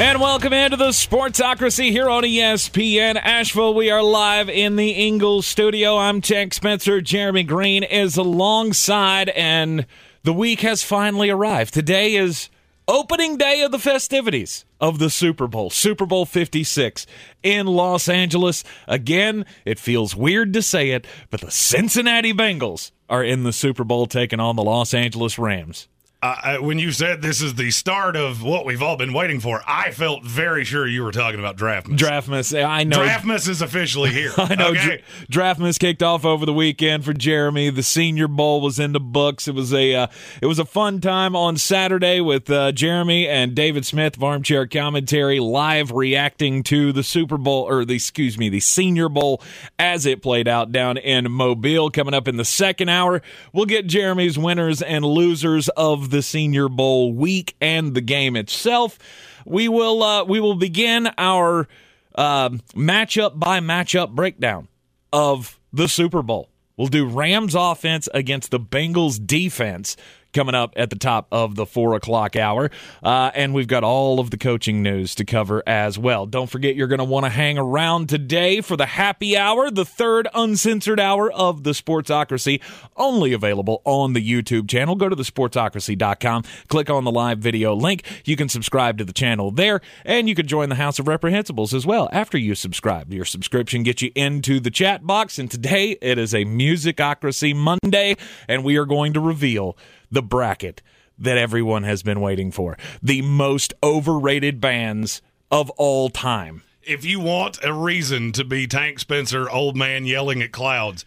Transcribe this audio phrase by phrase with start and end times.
[0.00, 3.74] And welcome into the Sportsocracy here on ESPN Asheville.
[3.74, 5.98] We are live in the Ingles studio.
[5.98, 7.02] I'm Tank Spencer.
[7.02, 9.84] Jeremy Green is alongside, and
[10.22, 11.74] the week has finally arrived.
[11.74, 12.48] Today is
[12.88, 17.06] opening day of the festivities of the Super Bowl, Super Bowl 56
[17.42, 18.64] in Los Angeles.
[18.88, 23.84] Again, it feels weird to say it, but the Cincinnati Bengals are in the Super
[23.84, 25.88] Bowl taking on the Los Angeles Rams.
[26.22, 29.62] Uh, when you said this is the start of what we've all been waiting for,
[29.66, 31.96] I felt very sure you were talking about Draftmas.
[31.96, 32.98] Draftmas, I know.
[32.98, 34.30] Draftmas is officially here.
[34.36, 35.02] I know Okay?
[35.30, 37.70] Dra- Draftmas kicked off over the weekend for Jeremy.
[37.70, 39.48] The Senior Bowl was in the books.
[39.48, 40.06] It was a uh,
[40.42, 44.66] it was a fun time on Saturday with uh, Jeremy and David Smith of Armchair
[44.66, 49.42] Commentary live reacting to the Super Bowl or the excuse me the Senior Bowl
[49.78, 51.90] as it played out down in Mobile.
[51.90, 53.22] Coming up in the second hour,
[53.54, 58.98] we'll get Jeremy's winners and losers of the Senior Bowl week and the game itself.
[59.44, 61.68] We will uh, we will begin our
[62.14, 64.68] um, matchup by matchup breakdown
[65.12, 66.48] of the Super Bowl.
[66.76, 69.96] We'll do Rams offense against the Bengals defense
[70.32, 72.70] coming up at the top of the four o'clock hour.
[73.02, 76.26] Uh, and we've got all of the coaching news to cover as well.
[76.26, 79.84] Don't forget, you're going to want to hang around today for the happy hour, the
[79.84, 82.60] third uncensored hour of the Sportsocracy,
[82.96, 84.94] only available on the YouTube channel.
[84.96, 88.04] Go to thesportsocracy.com, click on the live video link.
[88.24, 91.74] You can subscribe to the channel there, and you can join the House of Reprehensibles
[91.74, 93.12] as well after you subscribe.
[93.12, 98.16] Your subscription gets you into the chat box, and today it is a Musicocracy Monday,
[98.48, 99.76] and we are going to reveal
[100.10, 100.82] the bracket
[101.18, 102.78] that everyone has been waiting for.
[103.02, 106.62] The most overrated bands of all time.
[106.82, 111.04] If you want a reason to be Tank Spencer, old man yelling at clouds,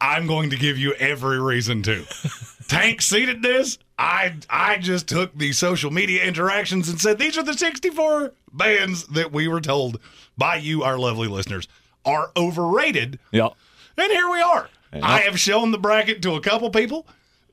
[0.00, 2.04] I'm going to give you every reason to.
[2.68, 3.78] Tank seated this.
[3.98, 9.06] I I just took the social media interactions and said these are the 64 bands
[9.08, 10.00] that we were told
[10.36, 11.68] by you, our lovely listeners,
[12.04, 13.18] are overrated.
[13.30, 13.50] Yeah.
[13.96, 14.68] And here we are.
[14.92, 17.06] I have shown the bracket to a couple people,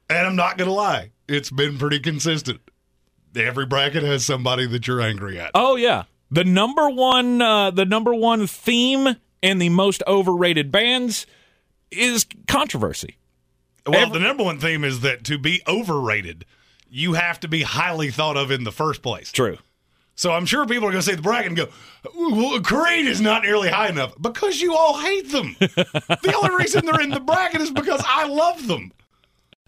[0.10, 1.12] and I'm not going to lie.
[1.28, 2.62] It's been pretty consistent.
[3.36, 5.52] Every bracket has somebody that you're angry at.
[5.56, 6.04] Oh yeah.
[6.30, 11.26] The number one uh, the number one theme in the most overrated bands
[11.92, 13.18] is controversy.
[13.86, 16.46] Well, the number one theme is that to be overrated,
[16.90, 19.32] you have to be highly thought of in the first place.
[19.32, 19.58] True.
[20.16, 21.68] So I'm sure people are going to say the bracket and go,
[22.16, 25.56] well, Creed is not nearly high enough because you all hate them.
[25.60, 28.92] the only reason they're in the bracket is because I love them.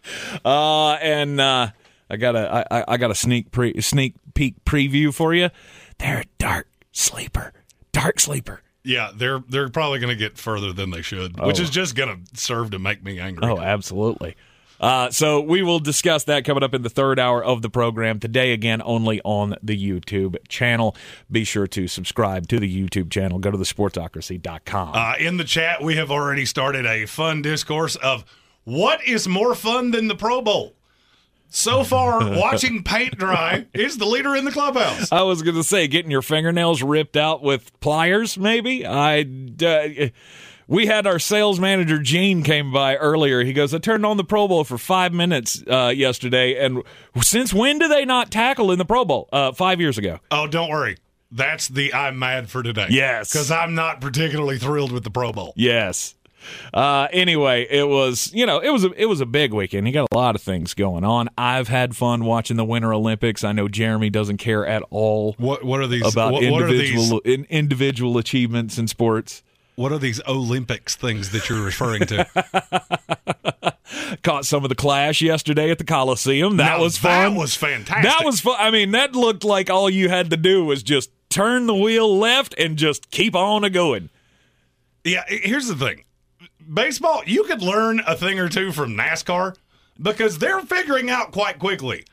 [0.45, 1.69] Uh, and uh,
[2.09, 5.49] I got a I, I got a sneak pre sneak peek preview for you.
[5.97, 7.53] They're a dark sleeper,
[7.91, 8.61] dark sleeper.
[8.83, 12.09] Yeah, they're they're probably going to get further than they should, which is just going
[12.09, 13.47] to serve to make me angry.
[13.49, 14.35] Oh, absolutely.
[14.79, 18.19] Uh, so we will discuss that coming up in the third hour of the program
[18.19, 18.51] today.
[18.51, 20.95] Again, only on the YouTube channel.
[21.31, 23.39] Be sure to subscribe to the YouTube channel.
[23.39, 24.91] Go to thesportsocracy.com.
[24.93, 28.25] Uh, in the chat, we have already started a fun discourse of
[28.65, 30.75] what is more fun than the Pro Bowl.
[31.49, 35.11] So far, watching paint dry is the leader in the clubhouse.
[35.11, 38.37] I was going to say getting your fingernails ripped out with pliers.
[38.37, 39.25] Maybe I.
[39.63, 40.09] Uh,
[40.67, 43.43] we had our sales manager Gene came by earlier.
[43.43, 46.81] He goes, "I turned on the Pro Bowl for five minutes uh, yesterday, and
[47.21, 49.29] since when do they not tackle in the Pro Bowl?
[49.31, 50.19] Uh, five years ago.
[50.31, 50.97] Oh, don't worry.
[51.31, 52.87] That's the I'm mad for today.
[52.89, 53.31] Yes.
[53.31, 55.53] Because I'm not particularly thrilled with the Pro Bowl.
[55.55, 56.15] Yes.
[56.73, 59.87] Uh, anyway, it was you know it was a it was a big weekend.
[59.87, 61.29] You got a lot of things going on.
[61.37, 63.43] I've had fun watching the Winter Olympics.
[63.43, 67.19] I know Jeremy doesn't care at all What What are these about what, what individual
[67.19, 69.43] in, individual achievements in sports.
[69.75, 73.75] What are these Olympics things that you're referring to?
[74.23, 76.57] Caught some of the clash yesterday at the Coliseum.
[76.57, 77.33] That Now, was fun.
[77.33, 78.03] That was fantastic.
[78.03, 78.55] That was fun.
[78.57, 82.17] I mean, that looked like all you had to do was just turn the wheel
[82.17, 84.09] left and just keep on a going.
[85.03, 86.05] Yeah, here's the thing.
[86.71, 89.55] Baseball, you could learn a thing or two from NASCAR
[90.01, 92.05] because they're figuring out quite quickly.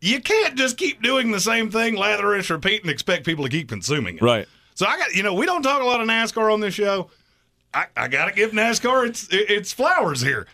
[0.00, 3.50] You can't just keep doing the same thing, lather, rinse, repeat, and expect people to
[3.50, 4.22] keep consuming it.
[4.22, 4.48] Right.
[4.74, 7.10] So I got, you know, we don't talk a lot of NASCAR on this show.
[7.72, 10.46] I, I got to give NASCAR its its flowers here.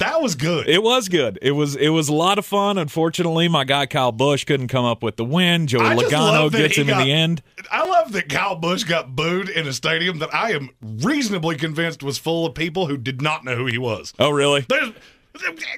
[0.00, 0.66] That was good.
[0.68, 1.38] It was good.
[1.42, 2.78] It was it was a lot of fun.
[2.78, 5.66] Unfortunately, my guy Kyle Busch couldn't come up with the win.
[5.66, 7.42] Joey I just Logano love that gets he him got- in the end.
[7.70, 12.02] I love that Kyle Busch got booed in a stadium that I am reasonably convinced
[12.02, 14.12] was full of people who did not know who he was.
[14.18, 14.64] Oh, really?
[14.68, 14.90] There's,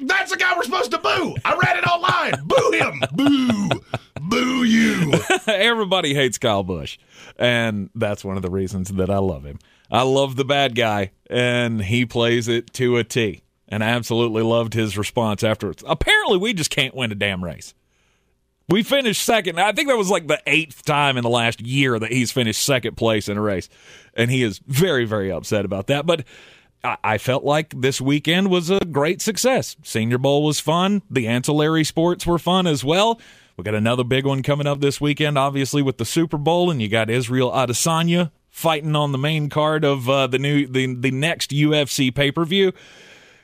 [0.03, 1.35] that's the guy we're supposed to boo.
[1.45, 2.33] I read it online.
[2.47, 3.03] boo him.
[3.13, 3.81] Boo.
[4.21, 5.13] Boo you.
[5.49, 6.97] Everybody hates Kyle Busch,
[7.37, 9.59] and that's one of the reasons that I love him.
[9.91, 13.43] I love the bad guy, and he plays it to a T.
[13.73, 15.83] And I absolutely loved his response afterwards.
[15.87, 17.73] Apparently, we just can't win a damn race.
[18.69, 19.59] We finished second.
[19.59, 22.63] I think that was like the eighth time in the last year that he's finished
[22.63, 23.71] second place in a race.
[24.13, 26.05] And he is very, very upset about that.
[26.05, 26.25] But
[26.85, 29.75] I, felt like this weekend was a great success.
[29.83, 31.01] Senior Bowl was fun.
[31.11, 33.19] The ancillary sports were fun as well.
[33.57, 36.83] We got another big one coming up this weekend, obviously with the Super Bowl, and
[36.83, 41.11] you got Israel Adesanya fighting on the main card of uh, the new the the
[41.11, 42.73] next UFC pay per view.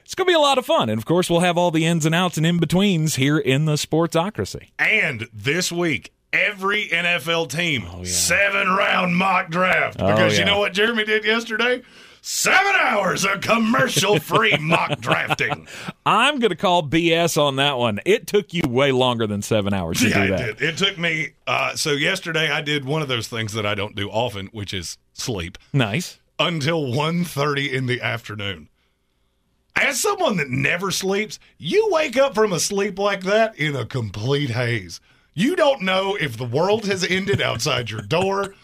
[0.09, 1.85] It's going to be a lot of fun, and of course, we'll have all the
[1.85, 4.71] ins and outs and in betweens here in the Sportsocracy.
[4.79, 9.99] And this week, every NFL team, seven round mock draft.
[9.99, 10.39] Because yeah.
[10.39, 11.83] you know what Jeremy did yesterday?
[12.23, 15.69] Seven hours of commercial free mock drafting.
[16.07, 18.01] I'm going to call BS on that one.
[18.07, 20.59] It took you way longer than seven hours to Yeah, do it that.
[20.59, 20.69] did.
[20.71, 21.33] It took me.
[21.47, 24.73] Uh, so yesterday, I did one of those things that I don't do often, which
[24.73, 26.19] is sleep Nice.
[26.39, 28.71] until 1.30 in the afternoon.
[29.81, 33.87] As someone that never sleeps, you wake up from a sleep like that in a
[33.87, 35.01] complete haze.
[35.35, 38.55] You don't know if the world has ended outside your door.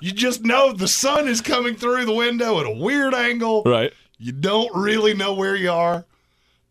[0.00, 3.62] You just know the sun is coming through the window at a weird angle.
[3.64, 3.92] Right.
[4.18, 6.04] You don't really know where you are.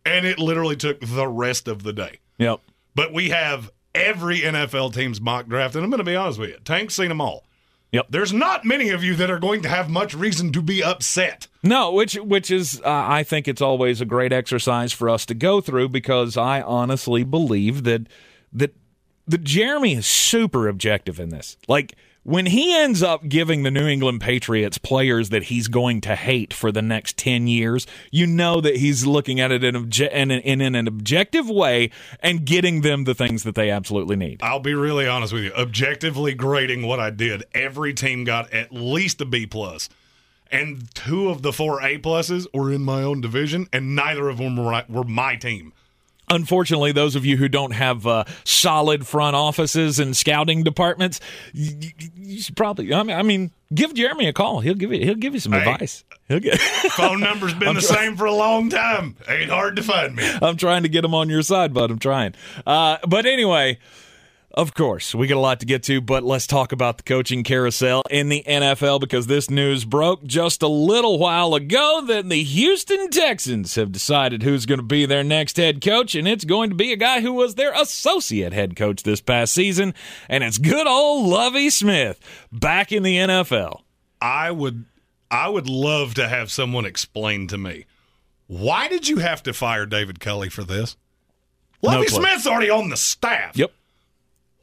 [0.04, 2.18] And it literally took the rest of the day.
[2.36, 2.60] Yep.
[2.94, 6.50] But we have every NFL team's mock draft, and I'm going to be honest with
[6.50, 6.58] you.
[6.64, 7.44] Tank's seen them all.
[7.92, 8.06] Yep.
[8.10, 11.46] There's not many of you that are going to have much reason to be upset.
[11.62, 15.34] No, which which is uh, I think it's always a great exercise for us to
[15.34, 18.06] go through because I honestly believe that
[18.52, 18.74] that
[19.26, 21.56] that Jeremy is super objective in this.
[21.66, 26.14] Like when he ends up giving the New England Patriots players that he's going to
[26.14, 30.12] hate for the next 10 years, you know that he's looking at it in, obje-
[30.12, 34.40] in, in, in an objective way and getting them the things that they absolutely need.
[34.42, 35.52] I'll be really honest with you.
[35.52, 39.88] Objectively grading what I did, every team got at least a B plus,
[40.50, 44.38] and two of the four A pluses were in my own division, and neither of
[44.38, 45.72] them were, were my team.
[46.30, 51.20] Unfortunately, those of you who don't have uh, solid front offices and scouting departments,
[51.52, 52.92] you, you- should probably.
[52.92, 54.60] I mean, I mean, give Jeremy a call.
[54.60, 55.04] He'll give you.
[55.04, 55.60] He'll give you some Hey.
[55.60, 56.04] advice.
[56.28, 56.60] He'll get,
[56.92, 59.16] Phone number's been the same for a long time.
[59.28, 60.30] Ain't hard to find me.
[60.42, 61.90] I'm trying to get him on your side, bud.
[61.90, 62.34] I'm trying.
[62.66, 63.78] Uh, but anyway,
[64.52, 67.44] of course, we got a lot to get to, but let's talk about the coaching
[67.44, 72.42] carousel in the NFL because this news broke just a little while ago that the
[72.42, 76.70] Houston Texans have decided who's going to be their next head coach, and it's going
[76.70, 79.94] to be a guy who was their associate head coach this past season,
[80.28, 82.18] and it's good old Lovie Smith
[82.50, 83.82] back in the NFL.
[84.20, 84.86] I would
[85.30, 87.84] I would love to have someone explain to me
[88.46, 90.96] why did you have to fire David Culley for this?
[91.82, 92.22] Lovie clue.
[92.22, 93.56] Smith's already on the staff.
[93.56, 93.70] Yep.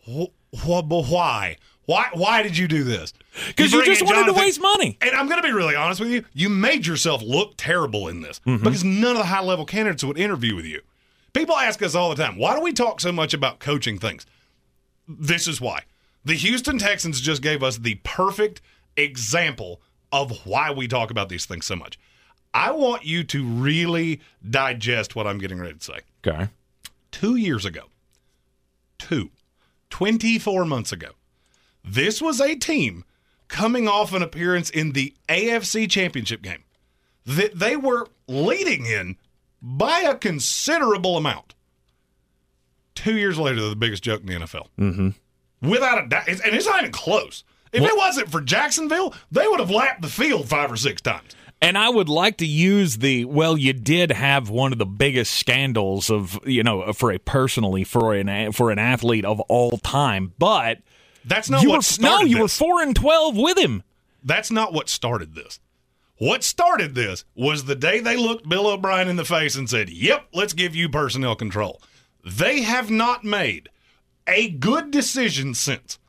[0.08, 1.58] But why?
[1.86, 3.14] Why why did you do this?
[3.48, 4.98] Because you bring just wanted to Jonathan- waste money.
[5.02, 6.24] And I'm going to be really honest with you.
[6.34, 8.64] You made yourself look terrible in this Mm-hmm.
[8.64, 10.82] because none of the high level candidates would interview with you.
[11.34, 14.26] People ask us all the time, why do we talk so much about coaching things?
[15.08, 15.84] This is why.
[16.24, 18.62] The Houston Texans just gave us the perfect
[18.98, 19.82] example
[20.12, 22.00] of why we talk about these things so much.
[22.54, 26.48] I want you to really digest what I'm getting ready to say Okay.
[27.12, 27.82] two years ago,
[28.98, 29.30] two,
[29.96, 31.12] 24 months ago,
[31.82, 33.06] this was a team
[33.48, 36.66] coming off an appearance in the AFC Championship game
[37.26, 39.16] that they were leading in
[39.62, 41.56] by a considerable amount.
[42.94, 44.68] Two years later, they're the biggest joke in the NFL.
[44.78, 45.70] Mm-hmm.
[45.70, 46.28] Without a doubt.
[46.28, 47.46] And it's not even close.
[47.72, 51.38] If it wasn't for Jacksonville, they would have lapped the field five or six times.
[51.62, 55.34] And I would like to use the well, you did have one of the biggest
[55.34, 60.34] scandals of you know for a personally for an for an athlete of all time,
[60.38, 60.80] but
[61.24, 63.84] That's not you what were started no, you were four and twelve with him.
[64.24, 65.60] That's not what started this.
[66.18, 69.90] What started this was the day they looked Bill O'Brien in the face and said,
[69.90, 71.82] Yep, let's give you personnel control.
[72.24, 73.70] They have not made
[74.28, 76.00] a good decision since.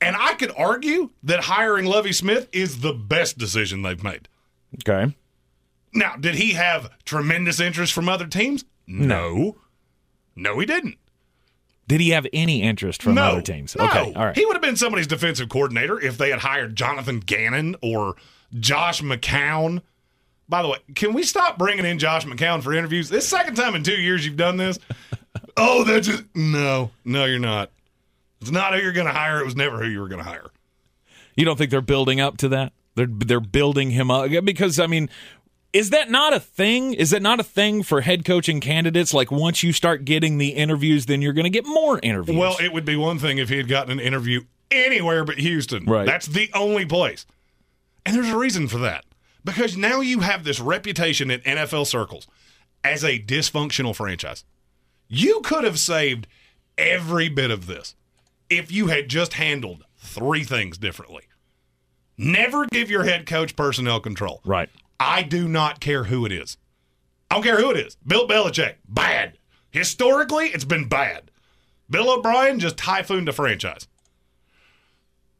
[0.00, 4.28] And I could argue that hiring Lovie Smith is the best decision they've made.
[4.76, 5.14] Okay,
[5.92, 8.64] Now, did he have tremendous interest from other teams?
[8.86, 9.56] No.
[10.36, 10.96] No, he didn't.
[11.88, 13.22] did he have any interest from no.
[13.22, 13.76] other teams?
[13.76, 13.84] No.
[13.86, 14.36] Okay, all right.
[14.36, 18.14] He would have been somebody's defensive coordinator if they had hired Jonathan Gannon or
[18.58, 19.82] Josh McCown.
[20.48, 23.08] By the way, can we stop bringing in Josh McCown for interviews?
[23.08, 24.78] This second time in two years you've done this.
[25.56, 27.70] oh, that's just no, no, you're not.
[28.40, 29.40] It's not who you're going to hire.
[29.40, 30.50] It was never who you were going to hire.
[31.36, 32.72] You don't think they're building up to that?
[33.00, 35.08] They're they're building him up because I mean,
[35.72, 36.92] is that not a thing?
[36.92, 39.14] Is that not a thing for head coaching candidates?
[39.14, 42.36] Like once you start getting the interviews, then you're going to get more interviews.
[42.36, 45.86] Well, it would be one thing if he had gotten an interview anywhere but Houston.
[45.86, 46.04] Right.
[46.04, 47.24] That's the only place.
[48.04, 49.06] And there's a reason for that.
[49.42, 52.26] Because now you have this reputation in NFL circles
[52.84, 54.44] as a dysfunctional franchise.
[55.08, 56.26] You could have saved
[56.76, 57.94] every bit of this
[58.50, 61.22] if you had just handled three things differently.
[62.22, 64.40] Never give your head coach personnel control.
[64.44, 64.68] right.
[65.02, 66.58] I do not care who it is.
[67.30, 67.96] I don't care who it is.
[68.06, 69.38] Bill Belichick, bad.
[69.70, 71.30] Historically, it's been bad.
[71.88, 73.88] Bill O'Brien just typhooned a franchise.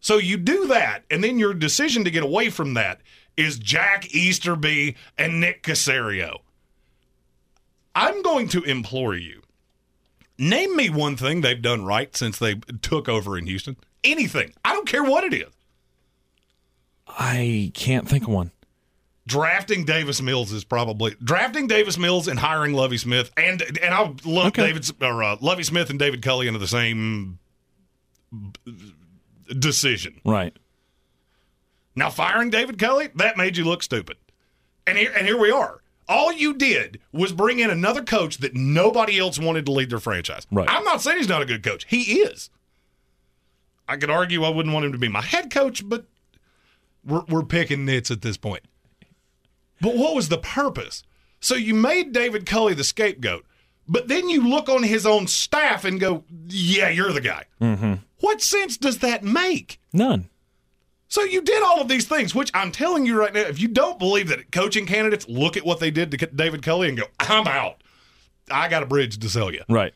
[0.00, 3.02] So you do that, and then your decision to get away from that
[3.36, 6.38] is Jack Easterby and Nick Caserio.
[7.94, 9.42] I'm going to implore you.
[10.38, 13.76] Name me one thing they've done right since they took over in Houston.
[14.02, 14.54] Anything.
[14.64, 15.52] I don't care what it is.
[17.18, 18.50] I can't think of one.
[19.26, 24.16] drafting Davis Mills is probably drafting Davis Mills and hiring Lovie Smith and and I'll
[24.24, 24.66] lump Okay.
[24.72, 27.38] David or uh, Lovie Smith and David Culley into the same
[29.58, 30.20] decision.
[30.24, 30.56] Right.
[31.94, 34.16] Now firing David Culley that made you look stupid,
[34.86, 35.82] and here and here we are.
[36.08, 40.00] All you did was bring in another coach that nobody else wanted to lead their
[40.00, 40.44] franchise.
[40.50, 40.68] Right.
[40.68, 41.84] I'm not saying he's not a good coach.
[41.88, 42.50] He is.
[43.86, 46.06] I could argue I wouldn't want him to be my head coach, but
[47.04, 48.62] we're, we're picking nits at this point.
[49.80, 51.02] But what was the purpose?
[51.40, 53.46] So you made David Culley the scapegoat,
[53.88, 57.46] but then you look on his own staff and go, yeah, you're the guy.
[57.60, 57.94] Mm-hmm.
[58.20, 59.80] What sense does that make?
[59.92, 60.28] None.
[61.08, 63.66] So you did all of these things, which I'm telling you right now, if you
[63.66, 67.04] don't believe that coaching candidates look at what they did to David Culley and go,
[67.18, 67.82] I'm out.
[68.48, 69.64] I got a bridge to sell you.
[69.68, 69.92] Right.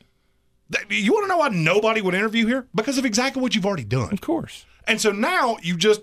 [0.88, 2.66] You want to know why nobody would interview here?
[2.74, 4.12] Because of exactly what you've already done.
[4.12, 4.64] Of course.
[4.88, 6.00] And so now you just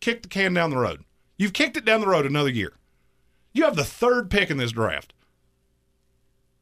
[0.00, 1.04] kick the can down the road.
[1.36, 2.72] You've kicked it down the road another year.
[3.52, 5.12] You have the third pick in this draft.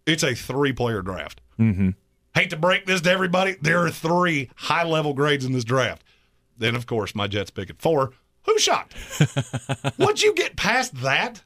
[0.07, 1.41] It's a three player draft.
[1.59, 1.91] Mm-hmm.
[2.35, 3.57] Hate to break this to everybody.
[3.61, 6.05] There are three high level grades in this draft.
[6.59, 8.13] Then, of course, my Jets pick at four.
[8.45, 8.95] Who's shocked?
[9.99, 11.43] Once you get past that,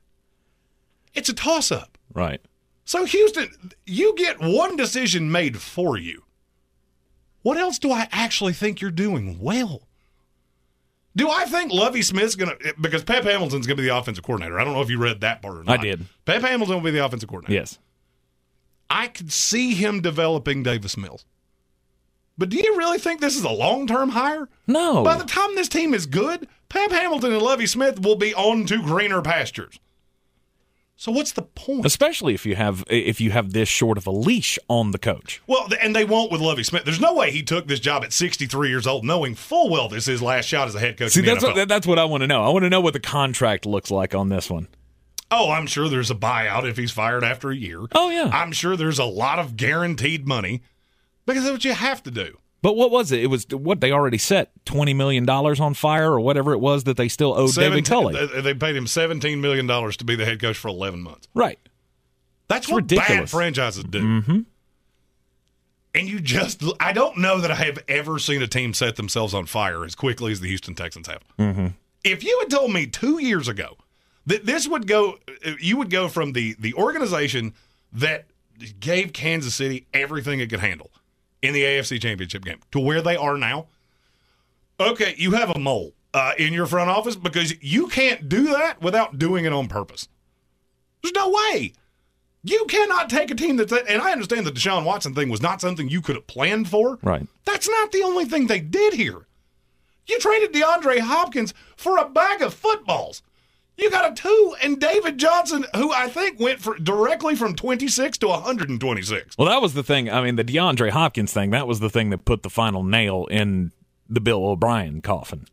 [1.14, 1.96] it's a toss up.
[2.12, 2.40] Right.
[2.84, 3.48] So, Houston,
[3.86, 6.24] you get one decision made for you.
[7.42, 9.88] What else do I actually think you're doing well?
[11.16, 14.24] Do I think Lovie Smith's going to, because Pep Hamilton's going to be the offensive
[14.24, 14.60] coordinator.
[14.60, 15.80] I don't know if you read that part or not.
[15.80, 16.06] I did.
[16.24, 17.60] Pep Hamilton will be the offensive coordinator.
[17.60, 17.78] Yes.
[18.88, 21.24] I could see him developing Davis Mills.
[22.38, 24.48] But do you really think this is a long term hire?
[24.66, 25.04] No.
[25.04, 28.64] By the time this team is good, Pep Hamilton and Lovie Smith will be on
[28.66, 29.78] to greener pastures.
[31.00, 31.86] So what's the point?
[31.86, 35.40] Especially if you have if you have this short of a leash on the coach.
[35.46, 36.84] Well, and they won't with Lovie Smith.
[36.84, 40.02] There's no way he took this job at 63 years old, knowing full well this
[40.02, 41.12] is his last shot as a head coach.
[41.12, 41.56] See, that's NFL.
[41.56, 42.44] what that's what I want to know.
[42.44, 44.68] I want to know what the contract looks like on this one.
[45.30, 47.80] oh, I'm sure there's a buyout if he's fired after a year.
[47.94, 48.28] Oh yeah.
[48.30, 50.60] I'm sure there's a lot of guaranteed money
[51.24, 52.36] because that's what you have to do.
[52.62, 53.22] But what was it?
[53.22, 56.84] It was what they already set twenty million dollars on fire or whatever it was
[56.84, 58.42] that they still owed David 17 Culley.
[58.42, 61.26] they- paid him 17 million dollars to be the head coach for 11 months.
[61.34, 61.58] Right.
[62.48, 64.02] That's It's what bad franchises do.
[64.02, 64.38] Mm-hmm.
[65.94, 69.34] And you just, I don't know that I have ever seen a team set themselves
[69.34, 71.22] on fire as quickly as the Houston Texans have.
[71.38, 71.68] Mm-hmm.
[72.04, 73.76] If you had told me two years ago
[74.26, 75.18] that this would go,
[75.58, 77.54] you would go from the the organization
[77.92, 78.26] that
[78.78, 80.90] gave Kansas City everything it could handle
[81.42, 83.66] in the AFC Championship game to where they are now.
[84.78, 88.80] Okay, you have a mole uh, in your front office because you can't do that
[88.80, 90.08] without doing it on purpose.
[91.02, 91.72] There's no way.
[92.42, 95.60] You cannot take a team that's, and I understand the Deshaun Watson thing was not
[95.60, 96.98] something you could have planned for.
[97.02, 97.26] Right.
[97.44, 99.26] That's not the only thing they did here.
[100.06, 103.22] You traded DeAndre Hopkins for a bag of footballs.
[103.80, 108.18] You got a two and David Johnson, who I think went for directly from 26
[108.18, 109.38] to 126.
[109.38, 110.10] Well, that was the thing.
[110.10, 111.50] I mean, the DeAndre Hopkins thing.
[111.50, 113.72] That was the thing that put the final nail in
[114.06, 115.46] the Bill O'Brien coffin.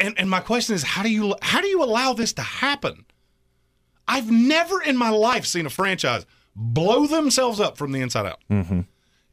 [0.00, 3.06] And and my question is, how do you how do you allow this to happen?
[4.08, 8.40] I've never in my life seen a franchise blow themselves up from the inside out.
[8.50, 8.80] Mm-hmm.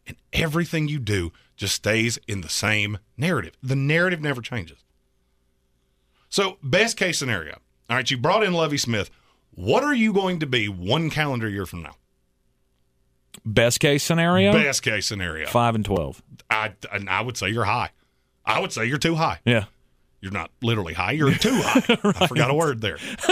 [0.05, 3.57] And everything you do just stays in the same narrative.
[3.63, 4.85] The narrative never changes.
[6.29, 7.57] So, best case scenario.
[7.89, 9.09] All right, you brought in Lovie Smith.
[9.55, 11.95] What are you going to be one calendar year from now?
[13.45, 15.47] Best case scenario, Best case scenario.
[15.47, 16.21] five and twelve.
[16.49, 17.91] I, and I would say you're high.
[18.45, 19.39] I would say you're too high.
[19.45, 19.65] Yeah.
[20.19, 21.11] You're not literally high.
[21.11, 21.83] You're too high.
[22.19, 22.97] I forgot a word there.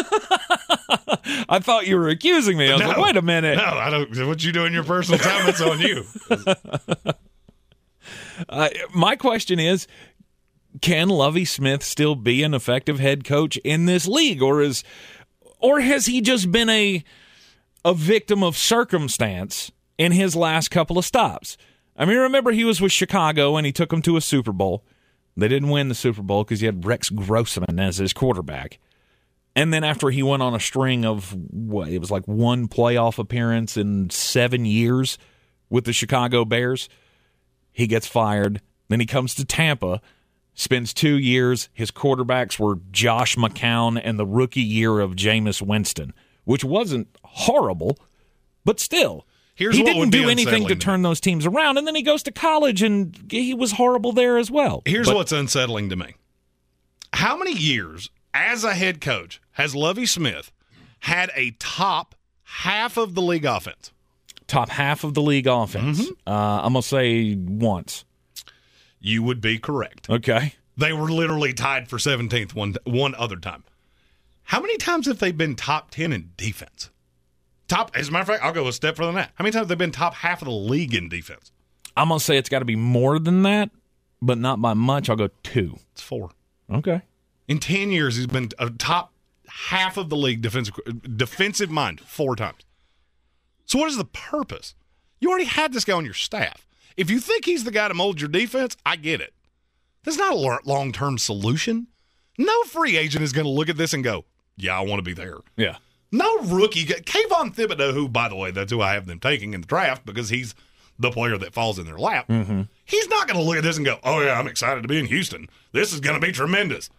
[1.50, 2.70] I thought you were accusing me.
[2.70, 2.88] I was No.
[2.90, 3.58] like, wait a minute.
[3.58, 4.28] No, I don't.
[4.28, 6.06] What you do in your personal time, it's on you.
[8.50, 9.88] Uh, my question is
[10.82, 14.84] can Lovie Smith still be an effective head coach in this league or is
[15.60, 17.04] or has he just been a
[17.84, 21.58] a victim of circumstance in his last couple of stops?
[21.98, 24.84] I mean, remember he was with Chicago and he took them to a Super Bowl.
[25.38, 28.80] They didn't win the Super Bowl because he had Rex Grossman as his quarterback.
[29.56, 33.18] And then after he went on a string of what it was like one playoff
[33.18, 35.18] appearance in seven years
[35.70, 36.90] with the Chicago Bears,
[37.72, 38.62] he gets fired.
[38.90, 40.02] Then he comes to Tampa,
[40.56, 41.70] spends two years.
[41.74, 46.14] His quarterbacks were Josh McCown and the rookie year of Jameis Winston,
[46.46, 48.00] which wasn't horrible,
[48.64, 49.28] but still.
[49.54, 52.24] Here's he didn't do anything to to turn those teams around, and then he goes
[52.24, 54.82] to college and he was horrible there as well.
[54.86, 56.16] Here's But what's unsettling to me.
[57.14, 60.52] How many years as a head coach has Lovie Smith
[61.00, 63.92] had a top half of the league offense?
[64.48, 66.02] top half of the league offense.
[66.02, 66.30] Mm-hmm.
[66.32, 68.06] Uh, I'm gonna say once.
[69.06, 70.10] You would be correct.
[70.10, 73.64] Okay, They were literally tied for 17th one one other time.
[74.46, 76.90] How many times have they been top 10 in defense?
[77.68, 79.32] Top, as a matter of fact, I'll go a step further than that.
[79.36, 81.52] How many times have they been top half of the league in defense?
[81.96, 83.70] I'm gonna say it's got to be more than that,
[84.24, 85.08] but not by much.
[85.08, 85.78] I'll go two.
[85.92, 86.32] It's four.
[86.72, 87.02] Okay.
[87.48, 89.14] In 10 years, he's been a top
[89.48, 90.76] half of the league defensive
[91.16, 92.62] defensive mind four times.
[93.66, 94.74] So what is the purpose?
[95.20, 96.66] You already had this guy on your staff.
[96.98, 99.34] If you think he's the guy to mold your defense, I get it.
[100.04, 101.88] That's not a long term solution.
[102.38, 104.26] No free agent is going to look at this and go,
[104.56, 105.78] "Yeah, I want to be there." Yeah.
[106.12, 106.86] No rookie.
[106.86, 110.06] Kayvon Thibodeaux, who, by the way, that's who I have them taking in the draft
[110.06, 110.56] because he's
[110.98, 112.28] the player that falls in their lap.
[112.28, 112.62] Mm-hmm.
[112.86, 114.98] He's not going to look at this and go, oh, yeah, I'm excited to be
[114.98, 115.50] in Houston.
[115.74, 116.90] This is going to be tremendous.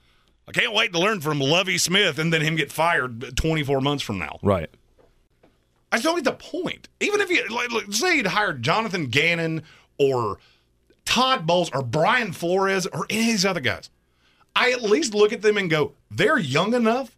[0.48, 4.02] I can't wait to learn from Lovie Smith and then him get fired 24 months
[4.02, 4.38] from now.
[4.42, 4.70] Right.
[5.90, 6.88] I just don't get the point.
[7.00, 9.62] Even if you, like, like, say you'd hired Jonathan Gannon
[9.98, 10.38] or
[11.04, 13.90] Todd Bowles or Brian Flores or any of these other guys,
[14.54, 17.16] I at least look at them and go, they're young enough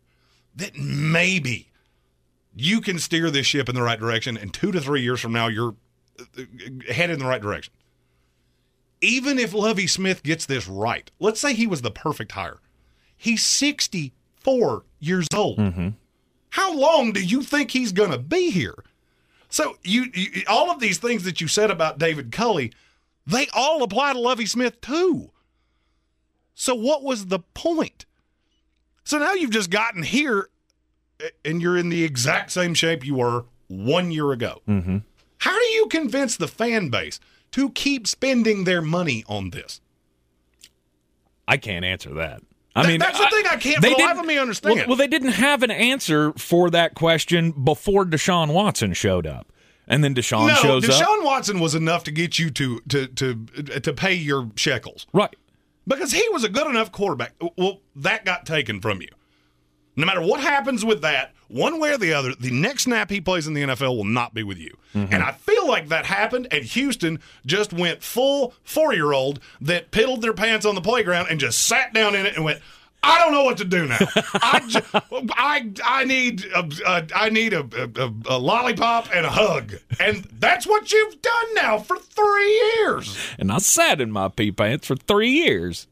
[0.56, 1.68] that maybe
[2.54, 4.36] you can steer this ship in the right direction.
[4.36, 5.74] And two to three years from now, you're
[6.18, 6.42] uh,
[6.90, 7.72] headed in the right direction.
[9.00, 12.58] Even if Lovie Smith gets this right, let's say he was the perfect hire.
[13.16, 15.58] He's 64 years old.
[16.50, 18.74] How long do you think he's going to be here?
[19.48, 22.72] So you, you all of these things that you said about David Culley,
[23.26, 25.30] they all apply to Lovie Smith too.
[26.54, 28.04] So what was the point?
[29.04, 30.50] So now you've just gotten here
[31.44, 34.60] and you're in the exact same shape you were one year ago.
[34.68, 34.98] Mm-hmm.
[35.38, 37.20] How do you convince the fan base
[37.52, 39.80] to keep spending their money on this?
[41.46, 42.42] I can't answer that.
[42.78, 44.76] I mean, that's the thing I can't for the life of me understand.
[44.76, 49.52] Well, well, they didn't have an answer for that question before Deshaun Watson showed up,
[49.86, 51.08] and then Deshaun no, shows Deshaun up.
[51.08, 53.34] Deshaun Watson was enough to get you to to to
[53.80, 55.06] to pay your shekels.
[55.12, 55.34] Right.
[55.86, 57.34] because he was a good enough quarterback.
[57.56, 59.08] Well, that got taken from you.
[59.96, 63.20] No matter what happens with that, one way or the other, the next snap he
[63.20, 64.76] plays in the NFL will not be with you.
[64.94, 65.12] Mm-hmm.
[65.12, 69.90] And I feel like that happened, and Houston just went full four year old that
[69.90, 72.60] piddled their pants on the playground and just sat down in it and went,
[73.02, 73.98] I don't know what to do now.
[74.00, 74.82] I,
[75.32, 80.24] I, I need a, a, I need a, a, a lollipop and a hug, and
[80.38, 83.16] that's what you've done now for three years.
[83.38, 85.86] And I sat in my pee pants for three years.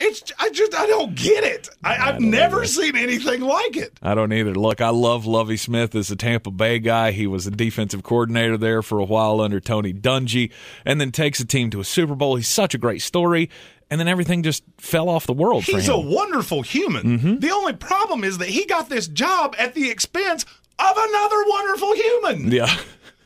[0.00, 1.68] It's I just I don't get it.
[1.82, 3.98] I, I've never seen anything like it.
[4.00, 4.54] I don't either.
[4.54, 7.10] Look, I love Lovie Smith as a Tampa Bay guy.
[7.10, 10.52] He was a defensive coordinator there for a while under Tony Dungy,
[10.84, 12.36] and then takes a team to a Super Bowl.
[12.36, 13.50] He's such a great story,
[13.90, 15.78] and then everything just fell off the world for him.
[15.78, 17.18] He's a wonderful human.
[17.18, 17.38] Mm-hmm.
[17.40, 20.44] The only problem is that he got this job at the expense
[20.78, 22.52] of another wonderful human.
[22.52, 22.72] yeah.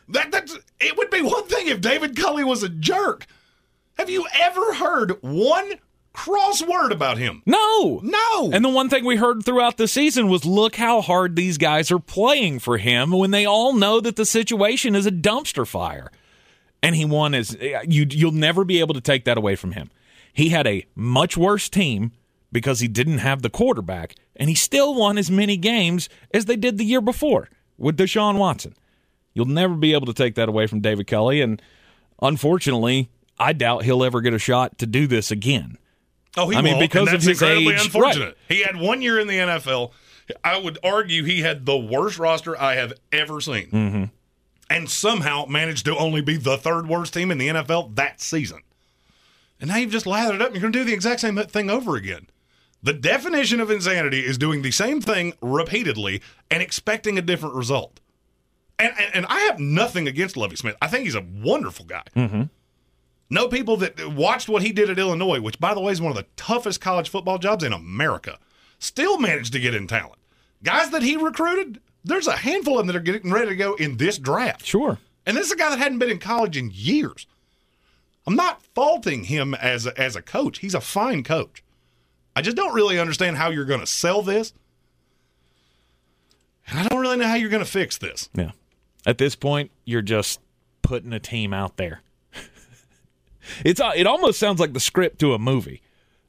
[0.08, 3.26] That that's it would be one thing if David Culley was a jerk.
[3.98, 5.72] Have you ever heard one
[6.12, 7.42] cross word about him?
[7.46, 8.01] No.
[8.03, 8.51] No.
[8.53, 11.90] And the one thing we heard throughout the season was look how hard these guys
[11.90, 16.11] are playing for him when they all know that the situation is a dumpster fire.
[16.83, 19.90] And he won as you you'll never be able to take that away from him.
[20.33, 22.12] He had a much worse team
[22.51, 26.57] because he didn't have the quarterback and he still won as many games as they
[26.57, 27.48] did the year before
[27.79, 28.75] with Deshaun Watson.
[29.35, 31.62] You'll never be able to take that away from David Kelly and
[32.20, 35.79] unfortunately, I doubt he'll ever get a shot to do this again.
[36.37, 38.38] Oh, he I mean, won't, because and of that's his incredibly age, unfortunate.
[38.49, 39.92] He had one year in the NFL.
[40.42, 44.05] I would argue he had the worst roster I have ever seen, mm-hmm.
[44.71, 48.62] and somehow managed to only be the third worst team in the NFL that season.
[49.61, 50.49] And now you've just lathered up.
[50.49, 52.29] and You're going to do the exact same thing over again.
[52.83, 58.01] The definition of insanity is doing the same thing repeatedly and expecting a different result.
[58.79, 60.75] And, and, and I have nothing against Lovie Smith.
[60.83, 62.03] I think he's a wonderful guy.
[62.16, 62.42] Mm-hmm.
[63.33, 66.11] Know people that watched what he did at Illinois, which, by the way, is one
[66.11, 68.38] of the toughest college football jobs in America,
[68.79, 70.18] still managed to get in talent.
[70.62, 73.73] Guys that he recruited, there's a handful of them that are getting ready to go
[73.77, 74.66] in this draft.
[74.66, 74.99] Sure.
[75.25, 77.27] And this is a guy that hadn't been in college in years.
[78.27, 80.59] I'm not faulting him as a, as a coach.
[80.59, 81.64] He's a fine coach.
[82.37, 84.53] I just don't really understand how you're going to sell this.
[86.68, 88.29] And I don't really know how you're going to fix this.
[88.35, 88.51] Yeah.
[89.07, 90.38] At this point, you're just
[90.83, 92.03] putting a team out there.
[93.64, 95.83] It's uh, it almost sounds like the script to a movie.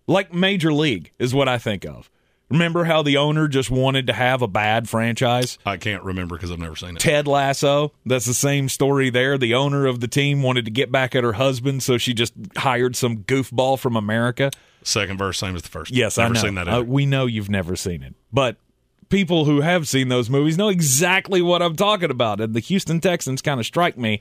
[0.07, 2.09] Like Major League is what I think of.
[2.49, 5.57] Remember how the owner just wanted to have a bad franchise?
[5.65, 6.99] I can't remember because I've never seen it.
[6.99, 9.37] Ted Lasso, that's the same story there.
[9.37, 12.33] The owner of the team wanted to get back at her husband, so she just
[12.57, 14.51] hired some goofball from America.
[14.83, 15.91] Second verse, same as the first.
[15.91, 16.41] Yes, never I know.
[16.41, 16.67] seen that.
[16.67, 18.57] Uh, we know you've never seen it, but
[19.09, 22.41] people who have seen those movies know exactly what I'm talking about.
[22.41, 24.19] And the Houston Texans kind of strike me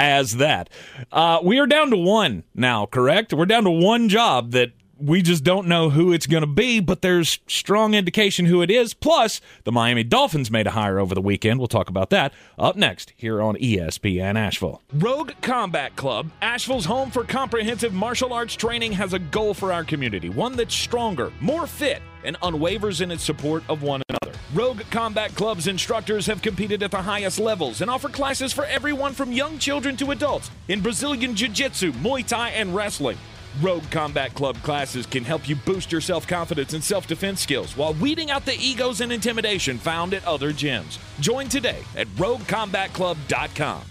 [0.00, 0.70] as that.
[1.12, 3.34] Uh, we are down to one now, correct?
[3.34, 6.80] We're down to one job that we just don't know who it's going to be,
[6.80, 8.94] but there's strong indication who it is.
[8.94, 11.58] Plus, the Miami Dolphins made a hire over the weekend.
[11.58, 14.82] We'll talk about that up next here on ESPN Asheville.
[14.94, 19.84] Rogue Combat Club, Asheville's home for comprehensive martial arts training, has a goal for our
[19.84, 24.38] community one that's stronger, more fit, and unwavers in its support of one another.
[24.52, 29.12] Rogue Combat Club's instructors have competed at the highest levels and offer classes for everyone
[29.12, 33.16] from young children to adults in Brazilian Jiu Jitsu, Muay Thai, and wrestling.
[33.60, 37.76] Rogue Combat Club classes can help you boost your self confidence and self defense skills
[37.76, 40.98] while weeding out the egos and intimidation found at other gyms.
[41.20, 43.82] Join today at RogueCombatClub.com.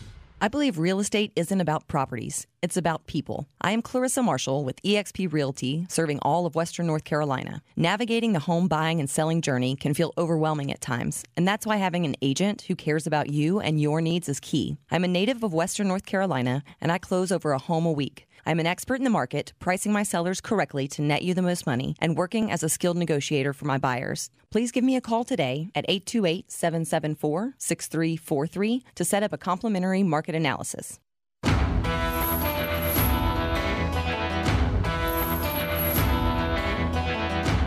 [0.42, 3.50] I believe real estate isn't about properties, it's about people.
[3.62, 7.62] I am Clarissa Marshall with eXp Realty, serving all of Western North Carolina.
[7.76, 11.76] Navigating the home buying and selling journey can feel overwhelming at times, and that's why
[11.76, 14.78] having an agent who cares about you and your needs is key.
[14.90, 18.26] I'm a native of Western North Carolina, and I close over a home a week.
[18.46, 21.66] I'm an expert in the market, pricing my sellers correctly to net you the most
[21.66, 24.30] money, and working as a skilled negotiator for my buyers.
[24.52, 30.04] Please give me a call today at 828 774 6343 to set up a complimentary
[30.04, 31.00] market analysis.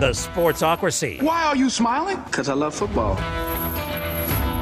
[0.02, 1.22] The Sportsocracy.
[1.22, 2.20] Why are you smiling?
[2.24, 3.14] Because I love football.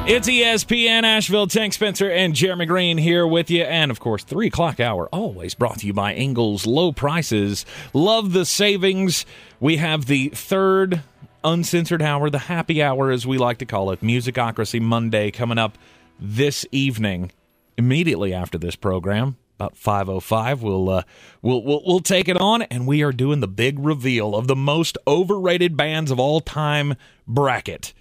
[0.03, 1.45] It's ESPN Asheville.
[1.45, 3.61] Tank Spencer and Jeremy Green here with you.
[3.61, 7.67] And of course, 3 o'clock hour, always brought to you by Ingles Low Prices.
[7.93, 9.27] Love the savings.
[9.59, 11.03] We have the third
[11.43, 15.77] uncensored hour, the happy hour, as we like to call it, Musicocracy Monday, coming up
[16.19, 17.31] this evening,
[17.77, 19.37] immediately after this program.
[19.59, 21.03] About 5:05, we'll uh,
[21.43, 24.55] we'll we'll we'll take it on, and we are doing the big reveal of the
[24.55, 26.95] most overrated bands of all time
[27.27, 27.93] bracket.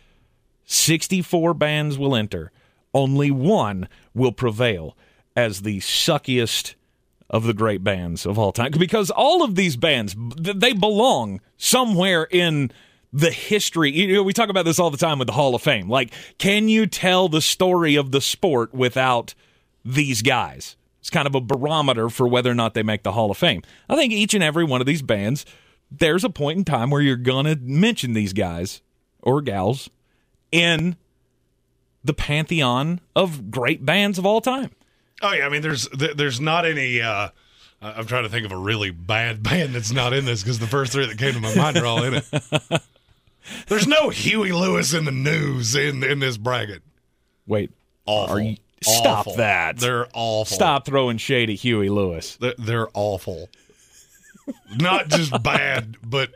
[0.71, 2.53] 64 bands will enter.
[2.95, 4.97] Only one will prevail
[5.35, 6.77] as the suckiest
[7.29, 8.71] of the great bands of all time.
[8.79, 12.71] Because all of these bands, they belong somewhere in
[13.13, 13.91] the history.
[13.91, 15.89] You know, we talk about this all the time with the Hall of Fame.
[15.89, 19.35] Like, can you tell the story of the sport without
[19.85, 20.77] these guys?
[21.01, 23.63] It's kind of a barometer for whether or not they make the Hall of Fame.
[23.89, 25.45] I think each and every one of these bands,
[25.91, 28.83] there's a point in time where you're going to mention these guys
[29.21, 29.91] or gals
[30.53, 30.97] in
[32.05, 34.71] the pantheon of great bands of all time.
[35.23, 37.01] Oh yeah, I mean, there's there's not any.
[37.01, 37.29] Uh,
[37.83, 40.67] I'm trying to think of a really bad band that's not in this because the
[40.67, 42.25] first three that came to my mind are all in it.
[43.69, 46.83] There's no Huey Lewis and the News in in this bracket.
[47.47, 47.71] Wait,
[48.07, 48.37] Awful.
[48.37, 49.37] Are you- stop Awful.
[49.37, 49.79] that.
[49.79, 50.55] They're awful.
[50.55, 52.37] stop throwing shade at Huey Lewis.
[52.37, 53.49] They're, they're awful.
[54.77, 56.31] Not just bad, but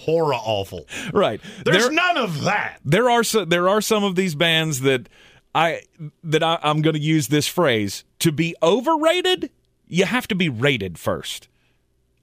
[0.00, 0.86] horror awful.
[1.12, 1.40] Right.
[1.64, 2.80] There's there, none of that.
[2.84, 5.08] there are so, there are some of these bands that
[5.54, 5.82] I
[6.24, 9.50] that I, I'm going to use this phrase to be overrated.
[9.88, 11.48] You have to be rated first,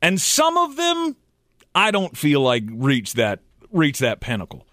[0.02, 1.18] and some of them
[1.76, 3.40] I don't feel like reach that
[3.72, 4.66] reach that pinnacle.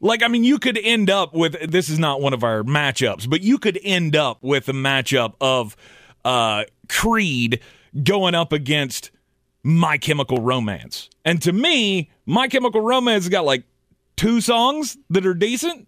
[0.00, 3.28] Like I mean, you could end up with this is not one of our matchups,
[3.28, 5.76] but you could end up with a matchup of
[6.24, 7.60] uh, Creed
[8.02, 9.10] going up against
[9.62, 13.64] My Chemical Romance, and to me, My Chemical Romance has got like
[14.16, 15.86] two songs that are decent.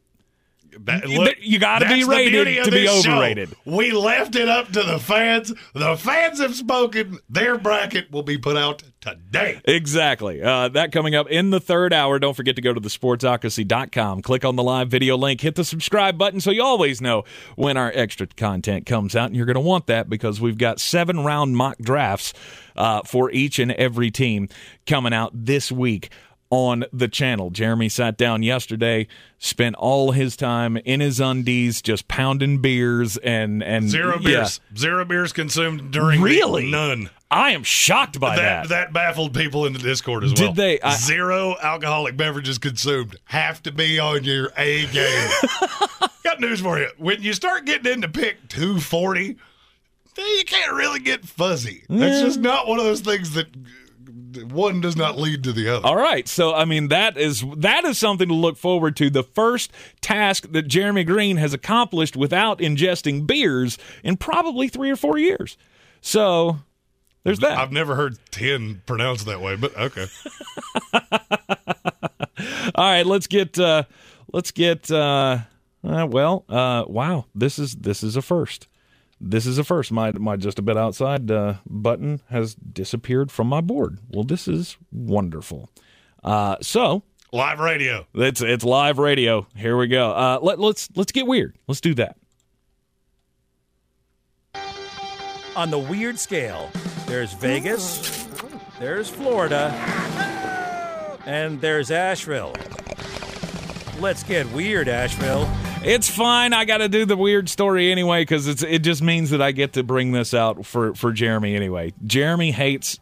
[0.80, 3.12] That- You- you gotta be rated to be this show.
[3.12, 3.50] overrated.
[3.64, 5.52] We left it up to the fans.
[5.74, 7.18] The fans have spoken.
[7.28, 9.60] Their bracket will be put out today.
[9.64, 10.42] Exactly.
[10.42, 12.18] Uh, that coming up in the third hour.
[12.18, 14.22] Don't forget to go to the sportsocracy.com.
[14.22, 15.40] Click on the live video link.
[15.40, 17.24] Hit the subscribe button so you always know
[17.56, 19.26] when our extra content comes out.
[19.26, 22.32] And you're going to want that because we've got seven round mock drafts
[22.76, 24.48] uh, for each and every team
[24.86, 26.10] coming out this week
[26.52, 27.48] on the channel.
[27.48, 29.06] Jeremy sat down yesterday,
[29.38, 34.28] spent all his time in his undies, just pounding beers and and Zero yeah.
[34.40, 34.60] beers.
[34.76, 36.70] Zero beers consumed during Really?
[36.70, 37.08] none.
[37.30, 38.68] I am shocked by That, that.
[38.68, 40.52] that baffled people in the Discord as Did well.
[40.52, 43.16] Did they- I- Zero alcoholic beverages consumed.
[43.24, 45.30] Have to be on your A game.
[46.24, 46.90] Got news for you.
[46.98, 49.36] When you start getting into pick 240,
[50.16, 51.84] then you can't really get fuzzy.
[51.88, 53.46] It's just not one of those things that
[54.36, 55.86] one does not lead to the other.
[55.86, 59.10] All right, so I mean that is that is something to look forward to.
[59.10, 64.96] The first task that Jeremy Green has accomplished without ingesting beers in probably three or
[64.96, 65.56] four years.
[66.00, 66.58] So
[67.24, 67.58] there's that.
[67.58, 70.06] I've never heard 10 pronounced that way, but okay.
[72.74, 73.84] All right, let's get uh
[74.32, 75.38] let's get uh,
[75.84, 78.66] uh well, uh wow, this is this is a first.
[79.24, 79.92] This is a first.
[79.92, 84.00] My my just a bit outside uh, button has disappeared from my board.
[84.10, 85.70] Well, this is wonderful.
[86.24, 88.06] Uh so Live radio.
[88.14, 89.46] it's it's live radio.
[89.56, 90.10] Here we go.
[90.10, 91.56] Uh let let's let's get weird.
[91.68, 92.16] Let's do that.
[95.54, 96.70] On the weird scale,
[97.06, 98.26] there's Vegas,
[98.80, 99.70] there's Florida,
[101.26, 102.54] and there's Asheville.
[104.00, 105.48] Let's get weird, Asheville.
[105.84, 106.52] It's fine.
[106.52, 109.52] I got to do the weird story anyway because it's it just means that I
[109.52, 111.92] get to bring this out for for Jeremy anyway.
[112.06, 112.98] Jeremy hates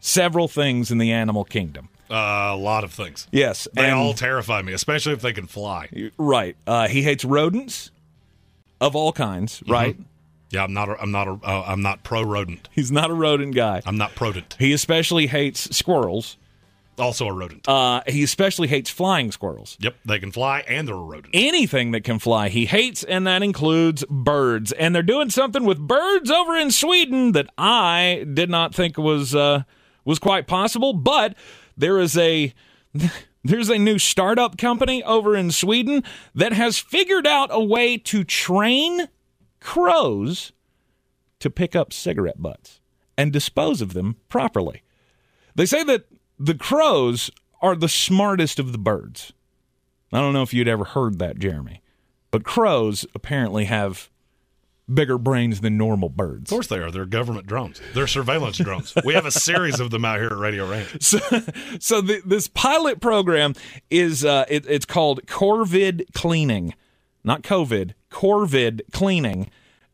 [0.00, 1.88] several things in the animal kingdom.
[2.10, 3.26] Uh, a lot of things.
[3.32, 5.88] Yes, They and- all terrify me, especially if they can fly.
[6.18, 6.56] right.
[6.66, 7.90] Uh, he hates rodents
[8.80, 9.62] of all kinds.
[9.66, 9.96] Right.
[10.50, 10.88] Yeah, I'm not.
[10.88, 11.26] A, I'm not.
[11.26, 12.68] A, uh, I'm not pro rodent.
[12.72, 13.80] He's not a rodent guy.
[13.86, 14.56] I'm not prodent.
[14.58, 16.36] He especially hates squirrels.
[16.98, 17.68] Also a rodent.
[17.68, 19.76] Uh, he especially hates flying squirrels.
[19.80, 21.30] yep, they can fly and they're a rodent.
[21.34, 24.72] anything that can fly he hates, and that includes birds.
[24.72, 29.34] And they're doing something with birds over in Sweden that I did not think was
[29.34, 29.64] uh,
[30.04, 30.92] was quite possible.
[30.92, 31.34] But
[31.76, 32.54] there is a
[33.44, 36.02] there's a new startup company over in Sweden
[36.34, 39.08] that has figured out a way to train
[39.60, 40.52] crows
[41.40, 42.80] to pick up cigarette butts
[43.18, 44.82] and dispose of them properly.
[45.54, 46.06] They say that
[46.44, 47.30] the crows
[47.62, 49.32] are the smartest of the birds.
[50.12, 51.82] I don't know if you'd ever heard that, Jeremy,
[52.30, 54.10] but crows apparently have
[54.92, 56.52] bigger brains than normal birds.
[56.52, 56.90] Of course they are.
[56.90, 57.80] They're government drones.
[57.94, 58.94] They're surveillance drones.
[59.04, 60.96] We have a series of them out here at Radio Ranch.
[61.00, 61.18] So,
[61.80, 63.54] so the, this pilot program
[63.90, 66.74] is uh, it, it's called Corvid Cleaning,
[67.24, 67.94] not COVID.
[68.10, 69.50] Corvid Cleaning,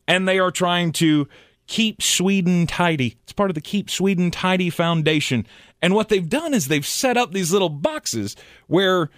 [0.09, 1.29] and they are trying to
[1.71, 3.17] keep Sweden tidy.
[3.23, 5.47] It's part of the Keep Sweden Tidy Foundation.
[5.81, 8.35] And what they've done is they've set up these little boxes
[8.67, 9.09] where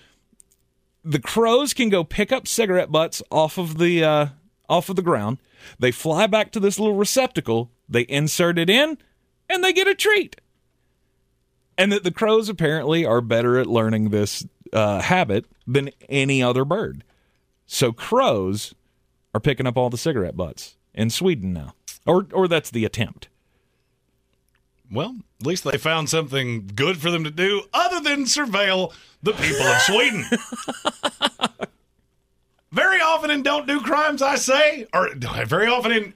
[1.03, 4.27] the crows can go pick up cigarette butts off of the uh,
[4.69, 5.39] off of the ground.
[5.79, 7.71] They fly back to this little receptacle.
[7.89, 8.99] They insert it in,
[9.49, 10.37] and they get a treat.
[11.79, 16.67] And that the crows apparently are better at learning this uh, habit than any other
[16.67, 17.03] bird.
[17.65, 18.75] So crows
[19.35, 21.75] are picking up all the cigarette butts in Sweden now,
[22.07, 23.29] or or that's the attempt.
[24.91, 29.33] Well, at least they found something good for them to do other than surveil the
[29.33, 30.25] people of Sweden.
[32.73, 35.11] very often in Don't Do Crimes, I say, or
[35.47, 36.15] very often in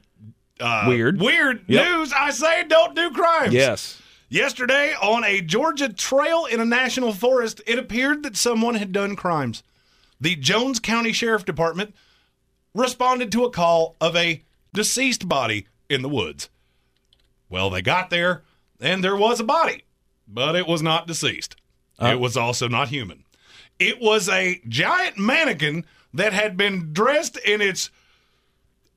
[0.60, 1.20] uh, Weird.
[1.20, 1.84] weird Yep.
[1.86, 3.52] news, I say, Don't Do Crimes.
[3.54, 4.00] Yes.
[4.28, 9.14] Yesterday, on a Georgia trail in a national forest, it appeared that someone had done
[9.16, 9.62] crimes.
[10.20, 11.94] The Jones County Sheriff Department
[12.74, 14.42] responded to a call of a
[14.74, 16.48] deceased body in the woods.
[17.48, 18.42] Well, they got there,
[18.80, 19.84] and there was a body,
[20.26, 21.56] but it was not deceased.
[22.00, 23.24] it was also not human.
[23.78, 27.90] It was a giant mannequin that had been dressed in its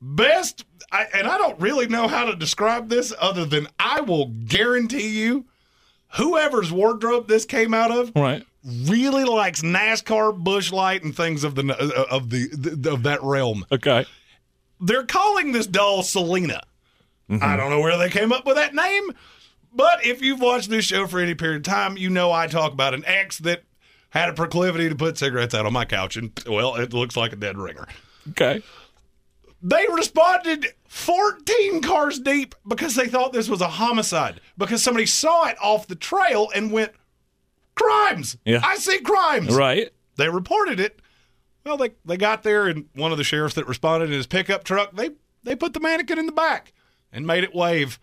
[0.00, 4.26] best I, and I don't really know how to describe this other than I will
[4.26, 5.44] guarantee you
[6.16, 8.44] whoever's wardrobe this came out of Right.
[8.64, 13.64] really likes NASCAR, Busch Light, and things of the uh, of the of that realm.
[13.70, 14.04] Okay.
[14.80, 16.62] They're calling this doll Selena.
[17.30, 17.44] Mm-hmm.
[17.44, 19.12] I don't know where they came up with that name,
[19.72, 22.72] but if you've watched this show for any period of time, you know I talk
[22.72, 23.62] about an ex that
[24.10, 27.32] had a proclivity to put cigarettes out on my couch, and well, it looks like
[27.32, 27.86] a dead ringer.
[28.30, 28.62] Okay.
[29.62, 35.46] They responded 14 cars deep because they thought this was a homicide because somebody saw
[35.46, 36.92] it off the trail and went,
[37.76, 38.38] Crimes!
[38.44, 38.60] Yeah.
[38.64, 39.54] I see crimes!
[39.54, 39.90] Right.
[40.16, 41.00] They reported it.
[41.64, 44.64] Well, they, they got there, and one of the sheriffs that responded in his pickup
[44.64, 45.10] truck, they,
[45.44, 46.72] they put the mannequin in the back
[47.12, 47.98] and made it wave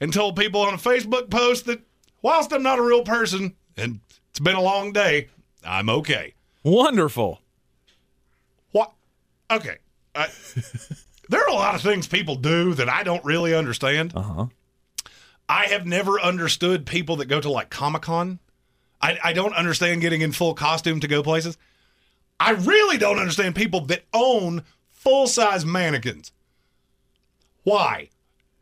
[0.00, 1.80] and told people on a Facebook post that
[2.22, 5.28] whilst I'm not a real person and it's been a long day,
[5.64, 6.34] I'm okay.
[6.62, 7.40] Wonderful.
[8.72, 8.92] What?
[9.50, 9.78] Okay.
[10.14, 10.28] I,
[11.28, 14.12] there are a lot of things people do that I don't really understand.
[14.14, 14.46] Uh huh.
[15.48, 18.38] I have never understood people that go to like Comic Con
[19.00, 21.56] I, I don't understand getting in full costume to go places.
[22.40, 26.32] I really don't understand people that own full size mannequins.
[27.68, 28.08] Why?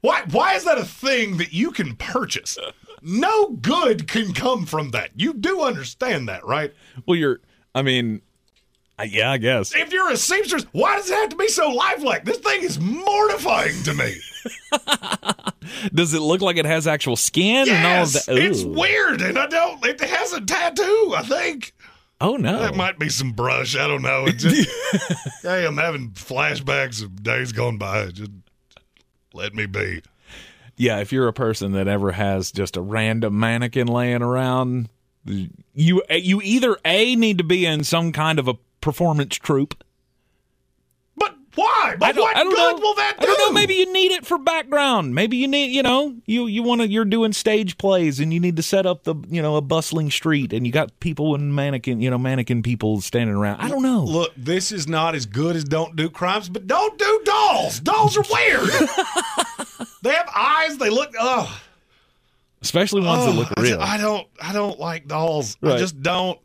[0.01, 0.23] Why?
[0.31, 2.59] Why is that a thing that you can purchase?
[3.03, 5.11] No good can come from that.
[5.15, 6.73] You do understand that, right?
[7.07, 7.41] Well, you're.
[7.73, 8.21] I mean,
[8.99, 9.73] I, yeah, I guess.
[9.77, 12.25] If you're a seamstress, why does it have to be so lifelike?
[12.25, 14.15] This thing is mortifying to me.
[15.95, 18.39] Does it look like it has actual skin and all of Yes, that?
[18.39, 19.85] it's weird, and I don't.
[19.85, 21.13] It has a tattoo.
[21.17, 21.75] I think
[22.21, 22.59] Oh no.
[22.61, 23.77] that might be some brush.
[23.77, 24.27] I don't know.
[24.29, 24.69] Just,
[25.43, 28.07] hey, I'm having flashbacks of days gone by.
[28.09, 28.31] Just
[29.37, 30.03] let me be.
[30.77, 34.89] yeah, if you're a person that ever has just a random mannequin laying around,
[35.25, 39.83] you you either a need to be in some kind of a performance troupe.
[41.57, 41.97] Why?
[41.99, 42.87] But I don't, what good know.
[42.87, 43.27] will that do?
[43.27, 43.53] I don't know.
[43.53, 45.15] Maybe you need it for background.
[45.15, 46.89] Maybe you need, you know, you you want to.
[46.89, 50.11] You're doing stage plays and you need to set up the, you know, a bustling
[50.11, 53.61] street and you got people and mannequin, you know, mannequin people standing around.
[53.61, 54.05] I don't know.
[54.05, 57.81] Look, this is not as good as Don't Do Crimes, but don't do dolls.
[57.81, 58.69] Dolls are weird.
[60.03, 60.79] they have eyes.
[60.79, 61.13] They look.
[61.19, 61.61] Oh,
[62.63, 63.81] Especially ones that Oh, look real.
[63.81, 64.27] I, don't.
[64.43, 65.57] I don't like dolls.
[65.63, 66.39] I just don't.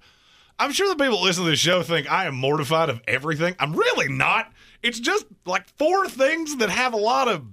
[0.60, 3.56] I'm sure the people that listen to this show think I am mortified of everything.
[3.60, 4.52] I'm really not.
[4.84, 7.46] It's just like four things that have a lot of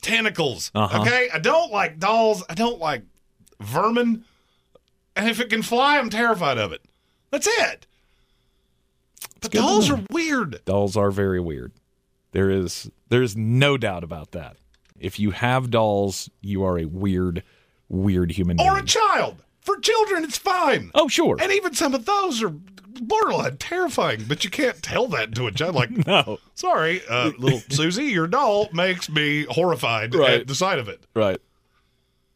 [0.00, 0.70] tentacles.
[0.74, 1.02] Uh-huh.
[1.02, 2.42] Okay, I don't like dolls.
[2.48, 3.02] I don't like
[3.60, 4.24] vermin.
[5.16, 6.82] And if it can fly, I'm terrified of it.
[7.30, 7.86] That's it.
[9.40, 10.64] But good dolls are weird.
[10.64, 11.72] dolls are very weird.
[12.32, 14.56] There is there is no doubt about that.
[14.98, 17.42] If you have dolls, you are a weird,
[17.88, 18.68] weird human being.
[18.68, 19.42] Or a child.
[19.68, 20.90] For children, it's fine.
[20.94, 21.36] oh, sure.
[21.38, 25.52] And even some of those are borderline terrifying, but you can't tell that to a
[25.52, 25.74] child.
[25.74, 26.38] Like, no.
[26.54, 30.40] sorry, uh, little Susie, your doll makes me horrified Right.
[30.40, 31.04] at the sight of it.
[31.14, 31.38] Right.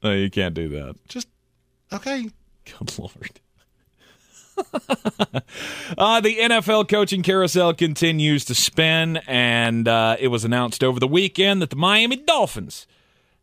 [0.02, 0.96] No, you can't do that.
[1.08, 1.26] Just,
[1.90, 2.28] okay.
[2.66, 3.40] Good lord.
[5.96, 11.08] uh, the NFL coaching carousel continues to spin, and uh, it was announced over the
[11.08, 12.86] weekend that the Miami Dolphins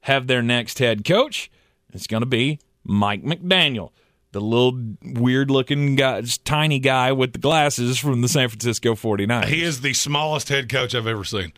[0.02, 1.50] have their next head coach.
[1.92, 3.92] It's going to be Mike McDaniel,
[4.32, 9.46] the little weird looking guy, tiny guy with the glasses from the San Francisco 49ers.
[9.46, 11.54] He is the smallest head coach I've ever seen.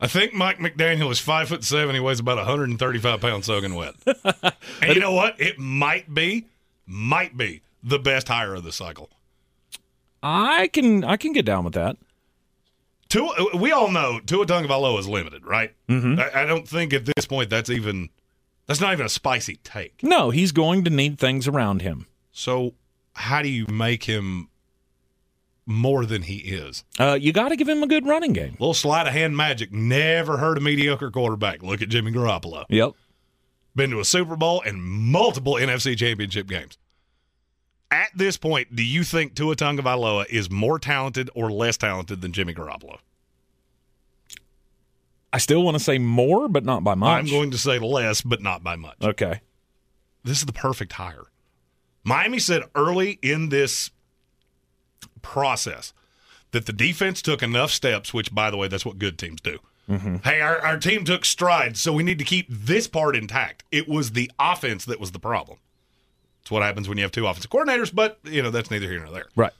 [0.00, 1.94] I think Mike McDaniel is five foot seven.
[1.94, 3.94] He weighs about 135 pounds soaking wet.
[4.82, 5.38] and you know what?
[5.40, 6.46] It might be,
[6.86, 9.10] might be the best hire of the cycle.
[10.22, 11.98] I can I can get down with that.
[13.08, 15.72] Tua, we all know Tua Tagovailoa is limited, right?
[15.88, 16.18] Mm-hmm.
[16.18, 18.08] I, I don't think at this point that's even
[18.66, 20.02] that's not even a spicy take.
[20.02, 22.06] No, he's going to need things around him.
[22.32, 22.74] So
[23.14, 24.48] how do you make him
[25.64, 26.84] more than he is?
[26.98, 28.52] Uh, you got to give him a good running game.
[28.52, 31.62] little sleight of hand magic never heard a mediocre quarterback.
[31.62, 32.64] Look at Jimmy Garoppolo.
[32.68, 32.92] Yep.
[33.74, 36.78] Been to a Super Bowl and multiple NFC Championship games.
[37.90, 42.32] At this point, do you think Tua Tagovailoa is more talented or less talented than
[42.32, 42.98] Jimmy Garoppolo?
[45.32, 47.24] I still want to say more, but not by much.
[47.24, 48.96] I'm going to say less, but not by much.
[49.02, 49.40] Okay.
[50.24, 51.24] this is the perfect hire.
[52.04, 53.90] Miami said early in this
[55.22, 55.92] process
[56.52, 59.58] that the defense took enough steps, which, by the way, that's what good teams do.
[59.90, 60.16] Mm-hmm.
[60.24, 63.64] Hey, our, our team took strides, so we need to keep this part intact.
[63.70, 65.58] It was the offense that was the problem.
[66.42, 69.00] It's what happens when you have two offensive coordinators, but, you know, that's neither here
[69.00, 69.26] nor there.
[69.36, 69.52] Right.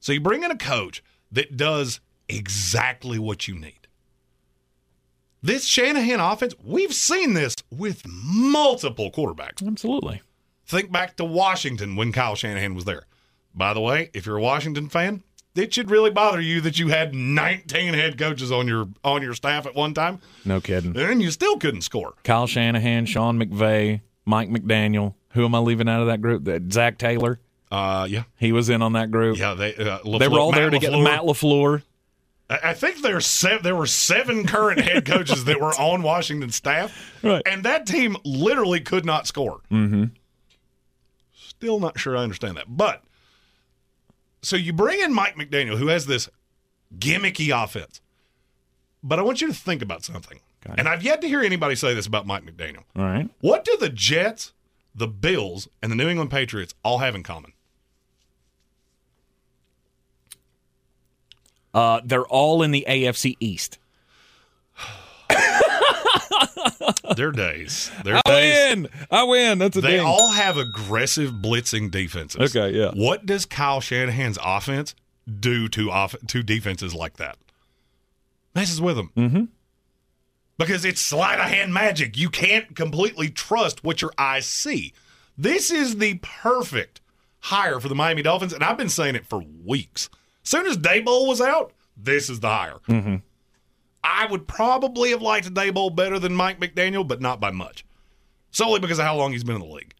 [0.00, 3.77] So you bring in a coach that does exactly what you need.
[5.42, 9.64] This Shanahan offense, we've seen this with multiple quarterbacks.
[9.66, 10.22] Absolutely.
[10.66, 13.04] Think back to Washington when Kyle Shanahan was there.
[13.54, 15.22] By the way, if you're a Washington fan,
[15.54, 19.34] it should really bother you that you had 19 head coaches on your on your
[19.34, 20.96] staff at one time, No kidding.
[20.96, 22.14] and you still couldn't score.
[22.24, 25.14] Kyle Shanahan, Sean McVay, Mike McDaniel.
[25.30, 26.44] Who am I leaving out of that group?
[26.44, 27.40] That Zac Taylor.
[27.70, 29.36] Uh, yeah, He was in on that group.
[29.38, 29.54] yeah.
[29.54, 31.82] They uh, They were all there to get Matt LaFleur.
[32.50, 37.12] I think there's se- there were seven current head coaches that were on Washington staff,
[37.22, 37.42] Right.
[37.44, 39.60] and that team literally could not score.
[39.70, 40.04] Mm-hmm.
[41.36, 43.02] Still not sure I understand that, but
[44.42, 46.28] so you bring in Mike McDaniel, who has this
[46.98, 48.00] gimmicky offense,
[49.02, 50.40] but I want you to think about something.
[50.76, 52.84] And I've yet to hear anybody say this about Mike McDaniel.
[52.96, 53.28] All right.
[53.40, 54.52] What do the Jets,
[54.94, 57.52] the Bills, and the New England Patriots all have in common?
[61.74, 63.78] Uh, they're all in the AFC East.
[67.16, 67.90] Their days.
[68.04, 68.54] Their I days.
[68.56, 68.88] I win.
[69.10, 69.58] I win.
[69.58, 70.06] That's a They ding.
[70.06, 72.54] all have aggressive blitzing defenses.
[72.56, 72.92] Okay, yeah.
[72.94, 74.94] What does Kyle Shanahan's offense
[75.40, 77.36] do to off to defenses like that?
[78.54, 79.10] Messes with them.
[79.16, 79.44] Mm-hmm.
[80.58, 82.16] Because it's sleight of hand magic.
[82.16, 84.92] You can't completely trust what your eyes see.
[85.36, 87.00] This is the perfect
[87.40, 90.08] hire for the Miami Dolphins, and I've been saying it for weeks.
[90.48, 92.78] Soon as Daboll was out, this is the hire.
[92.88, 93.16] Mm-hmm.
[94.02, 97.84] I would probably have liked Daboll better than Mike McDaniel, but not by much.
[98.50, 99.92] Solely because of how long he's been in the league.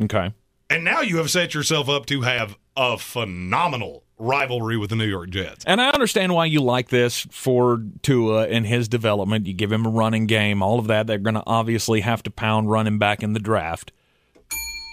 [0.00, 0.32] Okay.
[0.70, 5.04] And now you have set yourself up to have a phenomenal rivalry with the New
[5.04, 5.66] York Jets.
[5.66, 9.46] And I understand why you like this for Tua and his development.
[9.46, 11.06] You give him a running game, all of that.
[11.06, 13.92] They're going to obviously have to pound running back in the draft.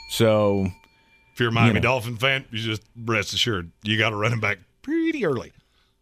[0.10, 0.68] So,
[1.34, 1.80] If you're a Miami You know.
[1.80, 5.52] Dolphin fan, you just rest assured you got a running back pretty early.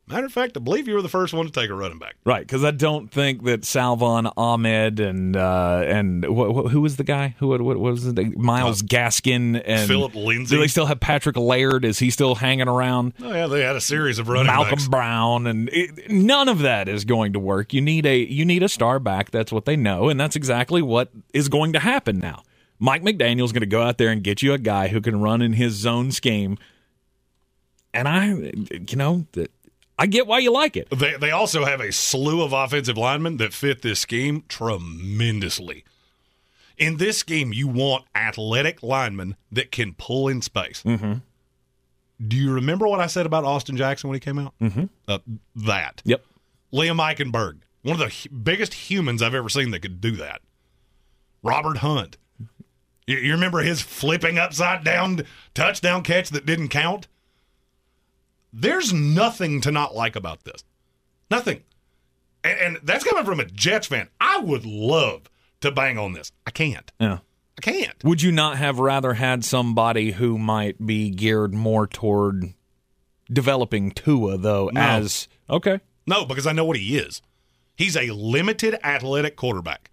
[0.07, 2.15] Matter of fact, I believe you were the first one to take a running back.
[2.25, 6.97] right, because I don't think that Salvon Ahmed and uh, and wh- wh- who was
[6.97, 8.35] the guy who what, what was it?
[8.35, 10.55] Myles Gaskin and Phillip Lindsay.
[10.55, 11.85] Do they still have Patrick Laird?
[11.85, 13.13] Is he still hanging around?
[13.21, 14.57] Oh yeah, they had a series of running backs.
[14.57, 14.87] Malcolm backs.
[14.87, 17.71] Brown and it, none of that is going to work.
[17.71, 19.29] You need a you need a star back.
[19.29, 22.41] That's what they know, and that's exactly what is going to happen now.
[22.79, 25.43] Mike McDaniel's going to go out there and get you a guy who can run
[25.43, 26.57] in his zone scheme.
[27.93, 29.51] And I, you know, th-
[29.97, 30.89] I get why you like it.
[30.89, 35.83] They they also have a slew of offensive linemen that fit this scheme tremendously.
[36.77, 40.81] In this scheme, you want athletic linemen that can pull in space.
[40.83, 41.15] Mm-hmm.
[42.25, 44.53] Do you remember what I said about Austin Jackson when he came out?
[44.61, 44.85] Mm-hmm.
[45.07, 45.19] Uh,
[45.55, 46.23] that Yep.
[46.73, 50.41] Liam Eichenberg, one of the biggest humans I've ever seen that could do that.
[51.43, 52.17] Robert Hunt.
[53.07, 55.23] You, you remember his flipping upside down
[55.53, 57.07] touchdown catch that didn't count?
[58.51, 60.63] There's nothing to not like about this.
[61.29, 61.61] Nothing.
[62.43, 64.09] And, and that's coming from a Jets fan.
[64.19, 65.29] I would love
[65.61, 66.31] to bang on this.
[66.47, 66.91] I can't.
[66.99, 67.19] Yeah.
[67.57, 68.03] I can't.
[68.03, 72.53] Would you not have rather had somebody who might be geared more toward
[73.31, 74.69] developing Tua though?
[74.73, 74.79] No.
[74.79, 77.21] As okay, No, because I know what he is.
[77.75, 79.91] He's a limited athletic quarterback.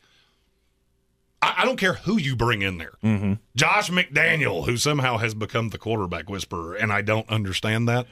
[1.47, 2.95] I, I don't care who you bring in there.
[3.05, 3.35] Mm-hmm.
[3.55, 8.07] Josh McDaniel, who somehow has become the quarterback whisperer, and I don't understand that.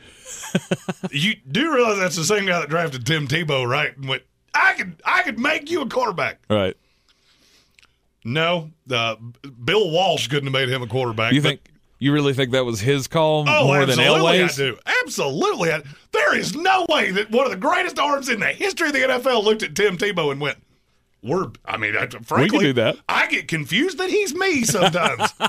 [1.11, 3.97] you do realize that's the same guy that drafted Tim Tebow, right?
[3.97, 4.23] And went,
[4.55, 6.41] I could, I could make you a quarterback.
[6.49, 6.77] Right.
[8.25, 9.17] No, uh,
[9.65, 11.33] Bill Walsh couldn't have made him a quarterback.
[11.35, 11.61] You think
[11.99, 14.79] you really think that was his call Oh, more than absolutely, I do.
[15.03, 15.83] Absolutely, I,
[16.13, 19.01] there is no way that one of the greatest arms in the history of the
[19.01, 20.57] NFL looked at Tim Tebow and went,
[21.25, 22.97] "We're." I mean, I, frankly, do that.
[23.09, 25.33] I get confused that he's me sometimes.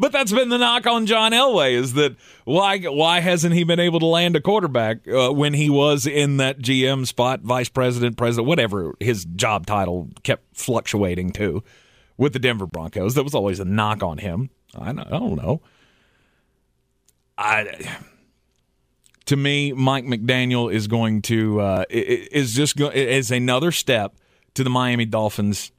[0.00, 3.78] But that's been the knock on John Elway is that why why hasn't he been
[3.78, 8.16] able to land a quarterback uh, when he was in that GM spot, vice president,
[8.16, 11.62] president, whatever his job title kept fluctuating to
[12.16, 13.14] with the Denver Broncos.
[13.14, 14.48] That was always a knock on him.
[14.74, 15.60] I, don't- I don't know.
[17.36, 17.96] I
[19.26, 24.14] to me, Mike McDaniel is going to uh, is just go, is another step
[24.54, 25.72] to the Miami Dolphins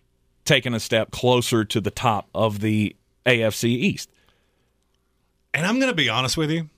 [0.46, 2.96] taking a step closer to the top of the
[3.26, 4.10] AFC East.
[5.54, 6.70] and I'm going to be honest with you,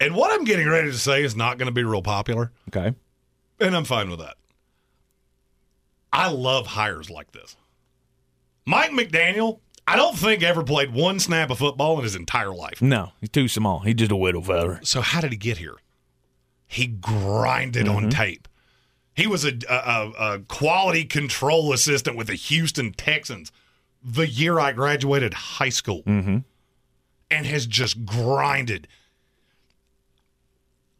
[0.00, 2.94] and what I'm getting ready to say is not going to be real popular, Okay.
[3.60, 4.36] and I'm fine with that.
[6.12, 7.56] I love hires like this.
[8.66, 12.82] Mike McDaniel, I don't think ever played one snap of football in his entire life.
[12.82, 13.80] No, he's too small.
[13.80, 14.80] He's just a widow feather.
[14.82, 15.76] So how did he get here?
[16.70, 18.10] He grinded on mm-hmm.
[18.10, 18.46] tape.
[19.12, 23.50] He was a, a, a- quality control assistant with the Houston Texans
[24.02, 26.38] the year I graduated high school, mm-hmm.
[27.28, 28.88] and has just grinded.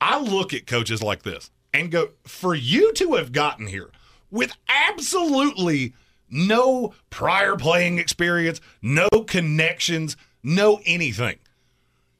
[0.00, 3.90] I look at coaches like this and go, for you to have gotten here
[4.28, 5.94] with absolutely
[6.28, 11.38] no prior playing experience, no connections, no anything,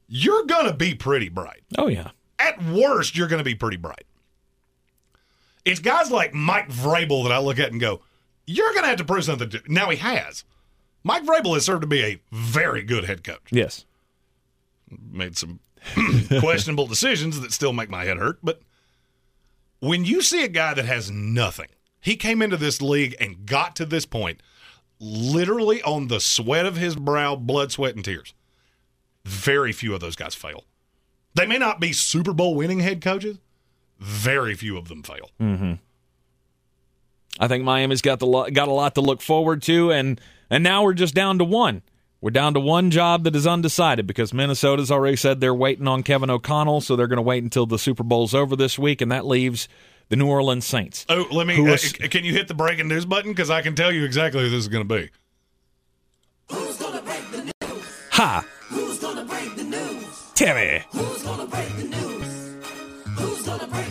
[0.08, 2.10] you're going to be pretty bright Oh yeah.
[2.40, 4.04] At worst, you're going to be pretty bright.
[5.64, 8.00] It's guys like Mike Vrabel that I look at and go,
[8.46, 9.50] you're going to have to prove something.
[9.50, 9.62] To-.
[9.68, 10.44] Now he has.
[11.04, 13.48] Mike Vrabel has served to be a very good head coach.
[13.50, 13.84] Yes.
[15.10, 15.60] Made some
[16.40, 18.38] questionable decisions that still make my head hurt.
[18.42, 18.60] But
[19.80, 21.68] when you see a guy that has nothing,
[22.00, 24.42] he came into this league and got to this point
[24.98, 28.34] literally on the sweat of his brow, blood, sweat, and tears.
[29.24, 30.64] Very few of those guys fail.
[31.34, 33.38] They may not be Super Bowl winning head coaches.
[33.98, 35.30] Very few of them fail.
[37.38, 40.20] I think Miami's got the lo- got a lot to look forward to, and
[40.50, 41.82] and now we're just down to one.
[42.20, 46.02] We're down to one job that is undecided because Minnesota's already said they're waiting on
[46.02, 49.10] Kevin O'Connell, so they're going to wait until the Super Bowl's over this week, and
[49.10, 49.68] that leaves
[50.10, 51.06] the New Orleans Saints.
[51.08, 51.54] Oh, let me.
[51.66, 51.78] Uh,
[52.10, 53.32] can you hit the breaking news button?
[53.32, 55.10] Because I can tell you exactly who this is going to be.
[56.50, 57.20] Who's gonna break
[60.44, 61.22] the news?
[61.86, 61.94] Timmy.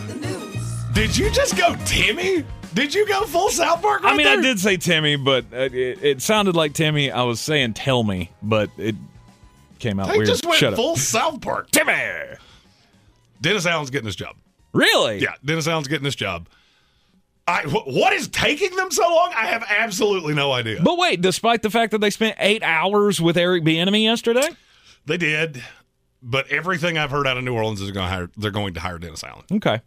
[0.06, 0.86] The news?
[0.92, 2.44] Did you just go Timmy?
[2.74, 4.02] Did you go full South Park?
[4.02, 4.38] Right I mean, there?
[4.38, 7.10] I did say Timmy, but uh, it, it sounded like Timmy.
[7.10, 8.94] I was saying tell me, but it
[9.80, 10.28] came out They weird.
[10.28, 10.98] just went Shut full up.
[10.98, 11.70] South Park.
[11.70, 11.92] Timmy.
[13.40, 14.36] Dennis Allen's getting this job.
[14.72, 15.18] Really?
[15.18, 16.46] Yeah, Dennis Allen's getting this job.
[17.48, 19.32] I, what is taking them so long?
[19.34, 20.80] I have absolutely no idea.
[20.82, 24.46] But wait, despite the fact that they spent eight hours with Eric Bieniemy yesterday,
[25.06, 25.60] They did,
[26.22, 28.30] but everything I've heard out of New Orleans is going to hire.
[28.36, 29.44] They're going to hire Dennis Allen.
[29.52, 29.80] okay.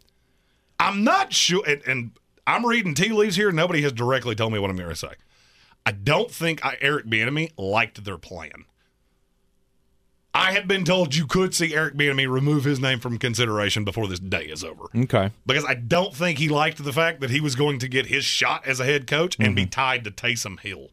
[0.80, 2.10] I'm not sure, and, and
[2.46, 3.52] I'm reading tea leaves here.
[3.52, 5.12] Nobody has directly told me what I'm going to say.
[5.86, 8.64] I don't think I, Eric Bieniemy liked their plan.
[10.36, 14.08] I have been told you could see Eric Bieniemy remove his name from consideration before
[14.08, 14.86] this day is over.
[14.96, 15.30] Okay.
[15.46, 18.24] Because I don't think he liked the fact that he was going to get his
[18.24, 19.54] shot as a head coach and Mm-hmm.
[19.54, 20.88] be tied to Taysom Hill.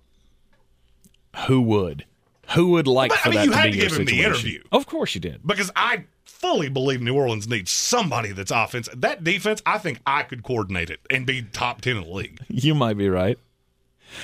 [1.48, 2.06] Who would?
[2.54, 4.06] Who would like But, I for mean, that you to had be to give him
[4.06, 4.32] the situation?
[4.34, 4.64] interview.
[4.72, 5.45] Of course you did.
[5.45, 8.89] Because I fully believe New Orleans needs somebody that's offense.
[8.95, 12.39] That defense, I think I could coordinate it and be top 10 in the league.
[12.49, 13.38] You might be right.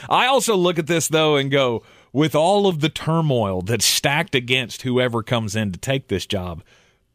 [0.09, 4.33] I also look at this though and go, with all of the turmoil that's stacked
[4.35, 6.63] against whoever comes in to take this job,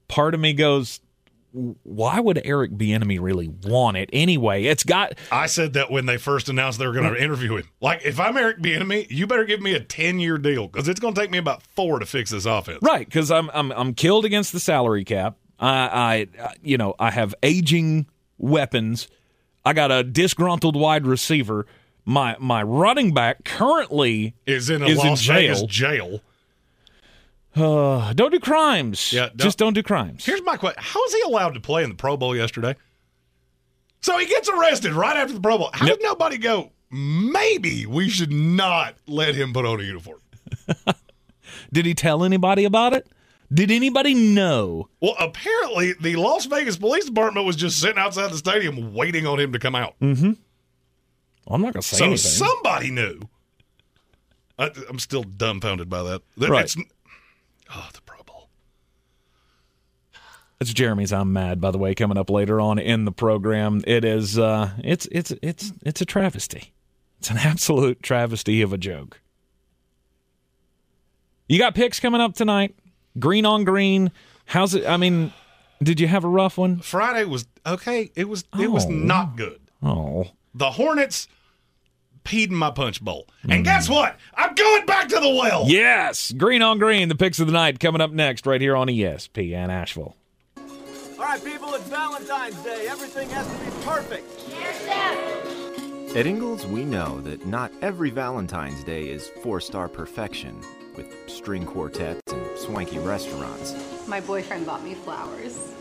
[0.09, 1.01] part of me goes,
[1.53, 4.65] why would Eric Bieniemy really want it anyway?
[4.65, 7.69] It's got I said that when they first announced they were going to interview him.
[7.81, 11.01] Like, if I'm Eric Bieniemy, you better give me a 10 year deal because it's
[11.01, 12.79] going to take me about four to fix this offense.
[12.83, 15.37] right because I'm I'm I'm killed against the salary cap.
[15.61, 18.07] I I you know I have aging
[18.39, 19.09] weapons.
[19.65, 21.67] I got a disgruntled wide receiver.
[22.05, 26.21] My my running back currently Is in a Is in Las Vegas jail.
[27.57, 29.13] Uh, don't do crimes.
[29.13, 30.25] Yeah, don't- just don't do crimes.
[30.25, 32.77] Here's my question How is he allowed to play in the Pro Bowl yesterday?
[34.01, 35.71] So he gets arrested right after the Pro Bowl.
[35.73, 40.19] How did nobody go, maybe we should not let him put on a uniform?
[41.73, 43.07] Did he tell anybody about it?
[43.53, 44.89] Did anybody know?
[45.01, 49.39] Well, apparently, the Las Vegas Police Department was just sitting outside the stadium waiting on
[49.41, 49.95] him to come out.
[50.01, 50.33] Mm-hmm.
[51.47, 52.19] I'm not gonna say so anything.
[52.19, 53.21] somebody knew.
[54.59, 56.23] I, I'm still dumbfounded by that.
[56.39, 56.65] That- Right.
[56.65, 56.85] it's-
[57.75, 58.49] oh, the Pro Bowl.
[60.61, 63.83] It's Jeremy's I'm mad by the way coming up later on in the program.
[63.87, 66.73] It is uh it's it's it's it's a travesty.
[67.19, 69.21] It's an absolute travesty of a joke.
[71.49, 72.75] You got picks coming up tonight.
[73.19, 74.13] Green on green.
[74.47, 75.33] How's it I mean,
[75.83, 76.79] did you have a rough one?
[76.81, 78.11] Friday was okay.
[78.15, 78.91] It was it was Oh.
[78.91, 79.61] not good.
[79.83, 80.29] Oh.
[80.55, 81.29] The Hornets
[82.25, 83.27] peed in my punch bowl.
[83.45, 83.55] Mm.
[83.55, 84.17] And guess what?
[84.35, 85.65] I'm going back to the well.
[85.67, 88.89] Yes, green on green, the picks of the night coming up next right here on
[88.89, 90.17] ESPN Asheville.
[90.57, 92.87] All right, people, it's Valentine's Day.
[92.89, 94.27] Everything has to be perfect.
[96.17, 100.61] At Ingles, we know that not every Valentine's Day is four star perfection,
[100.97, 103.75] with string quartets and swanky restaurants.
[104.07, 105.73] My boyfriend bought me flowers.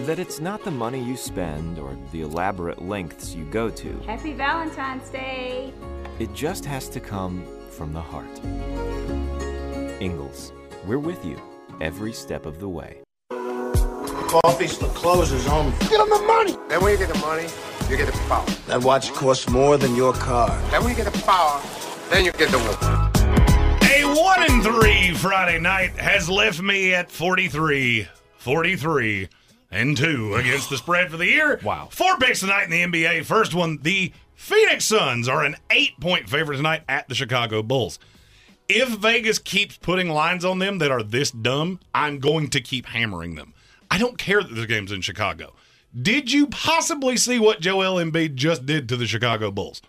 [0.00, 4.32] That it's not the money you spend or the elaborate lengths you go to, Happy
[4.32, 5.72] Valentine's Day!
[6.18, 8.40] it just has to come from the heart.
[10.02, 10.52] Ingles,
[10.86, 11.40] we're with you
[11.80, 12.98] every step of the way.
[13.30, 15.72] Coffee's the closer's only.
[15.80, 16.56] Get them the money.
[16.68, 17.46] Then when you get the money,
[17.88, 18.46] you get the power.
[18.66, 20.48] That watch costs more than your car.
[20.70, 21.60] Then when you get the power,
[22.10, 22.76] then you get the woman.
[23.84, 29.28] A one and three Friday night has left me at 43, 43,
[29.72, 31.58] and two against the spread for the year.
[31.64, 31.88] Wow.
[31.90, 33.24] Four picks tonight in the NBA.
[33.24, 37.98] First one, the Phoenix Suns are an eight point favorite tonight at the Chicago Bulls.
[38.68, 42.86] If Vegas keeps putting lines on them that are this dumb, I'm going to keep
[42.86, 43.54] hammering them.
[43.90, 45.54] I don't care that this game's in Chicago.
[46.00, 49.82] Did you possibly see what Joel Embiid just did to the Chicago Bulls?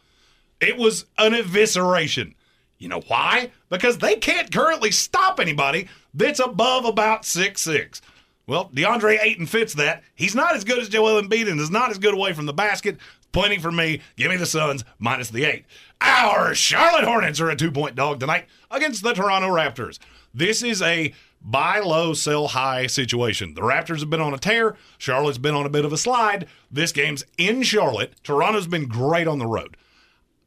[0.60, 2.34] It was an evisceration.
[2.78, 3.52] You know why?
[3.70, 8.02] Because they can't currently stop anybody that's above about six six.
[8.46, 10.04] Well, DeAndre Ayton fits that.
[10.16, 12.54] He's not as good as Joel Embiid and is not as good away from the
[12.54, 12.98] basket.
[13.32, 15.66] Plenty for me, give me the Suns minus the eight.
[16.02, 19.98] Our Charlotte Hornets are a two point dog tonight against the Toronto Raptors.
[20.34, 23.54] This is a buy low, sell high situation.
[23.54, 24.76] The Raptors have been on a tear.
[24.98, 26.48] Charlotte's been on a bit of a slide.
[26.70, 28.14] This game's in Charlotte.
[28.24, 29.78] Toronto's been great on the road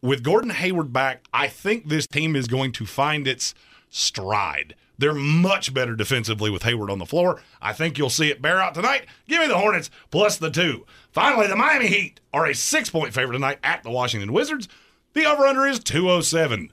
[0.06, 3.54] with Gordon Hayward back, I think this team is going to find its
[3.90, 4.74] stride.
[4.98, 7.42] They're much better defensively with Hayward on the floor.
[7.60, 9.06] I think you'll see it bear out tonight.
[9.28, 10.86] Give me the Hornets plus the two.
[11.12, 14.68] Finally, the Miami Heat are a six point favorite tonight at the Washington Wizards.
[15.12, 16.70] The over under is 207.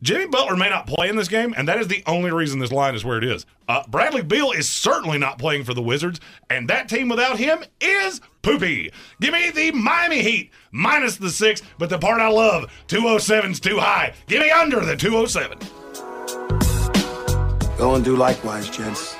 [0.00, 2.70] Jimmy Butler may not play in this game, and that is the only reason this
[2.70, 3.44] line is where it is.
[3.66, 7.64] Uh, Bradley Beal is certainly not playing for the Wizards, and that team without him
[7.80, 8.92] is poopy.
[9.20, 13.78] Give me the Miami Heat minus the six, but the part I love, 207's too
[13.78, 14.14] high.
[14.28, 15.58] Give me under the 207.
[17.78, 19.14] Go and do likewise, gents.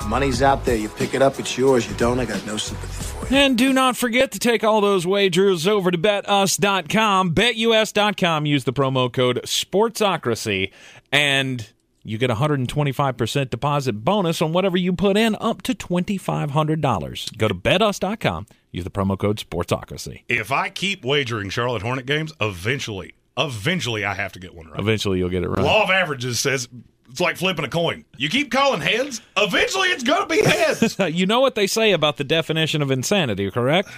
[0.00, 0.74] The money's out there.
[0.74, 1.86] You pick it up, it's yours.
[1.86, 3.36] You don't, I got no sympathy for you.
[3.36, 8.46] And do not forget to take all those wagers over to betus.com, betus.com.
[8.46, 10.72] Use the promo code SPORTSOCRACY,
[11.12, 11.70] and
[12.02, 17.36] you get a 125% deposit bonus on whatever you put in up to $2,500.
[17.36, 20.22] Go to betus.com, use the promo code SPORTSOCRACY.
[20.30, 24.80] If I keep wagering Charlotte Hornet games, eventually, eventually I have to get one right.
[24.80, 25.62] Eventually you'll get it right.
[25.62, 26.66] Law of averages says
[27.14, 28.04] it's like flipping a coin.
[28.16, 30.98] You keep calling heads, eventually it's going to be heads.
[31.16, 33.88] you know what they say about the definition of insanity, correct?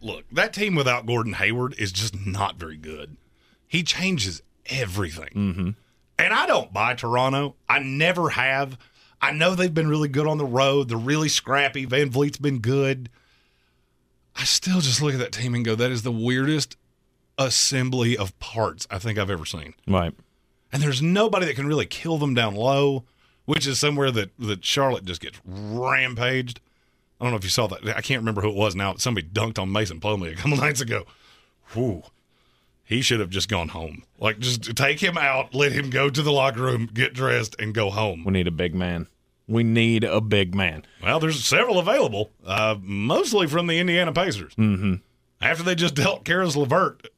[0.00, 3.18] Look, that team without Gordon Hayward is just not very good.
[3.66, 5.28] He changes everything.
[5.34, 5.70] Mm-hmm.
[6.18, 7.54] And I don't buy Toronto.
[7.68, 8.78] I never have.
[9.20, 10.88] I know they've been really good on the road.
[10.88, 11.86] They're really scrappy.
[11.86, 13.10] VanVleet's been good.
[14.34, 16.78] I still just look at that team and go, that is the weirdest
[17.36, 19.74] assembly of parts I think I've ever seen.
[19.86, 20.14] Right.
[20.72, 23.04] And there's nobody that can really kill them down low,
[23.46, 26.60] which is somewhere that, that Charlotte just gets rampaged.
[27.20, 27.86] I don't know if you saw that.
[27.96, 28.94] I can't remember who it was now.
[28.96, 31.04] Somebody dunked on Mason Plumlee a couple nights ago.
[31.72, 32.02] Whew.
[32.84, 34.04] He should have just gone home.
[34.18, 37.74] Like, just take him out, let him go to the locker room, get dressed, and
[37.74, 38.24] go home.
[38.24, 39.08] We need a big man.
[39.46, 40.84] We need a big man.
[41.02, 44.54] Well, there's several available, uh, mostly from the Indiana Pacers.
[44.54, 44.94] Mm-hmm.
[45.40, 47.08] After they just dealt Caris LeVert,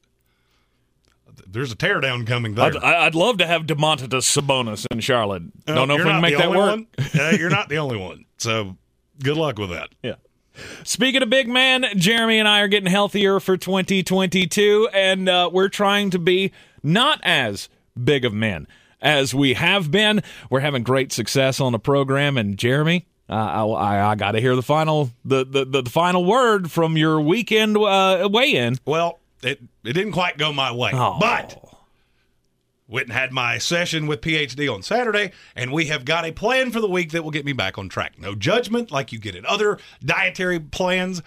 [1.51, 2.65] there's a teardown coming there.
[2.65, 5.43] I'd, I'd love to have Domantas Sabonis in Charlotte.
[5.67, 6.81] Uh, Don't know if we can make that work.
[7.19, 8.25] Uh, you're not the only one.
[8.37, 8.77] So
[9.21, 9.89] good luck with that.
[10.01, 10.15] Yeah.
[10.83, 15.69] Speaking of big man, Jeremy and I are getting healthier for 2022, and uh, we're
[15.69, 16.51] trying to be
[16.83, 17.69] not as
[18.01, 18.67] big of men
[19.01, 20.23] as we have been.
[20.49, 24.55] We're having great success on the program, and Jeremy, uh, I, I got to hear
[24.55, 28.77] the final the, the, the, final word from your weekend uh, weigh-in.
[28.85, 31.17] Well, it it didn't quite go my way, Oh.
[31.19, 31.57] but
[32.87, 36.71] went and had my session with PhD on Saturday, and we have got a plan
[36.71, 38.19] for the week that will get me back on track.
[38.19, 41.21] No judgment like you get in other dietary plans.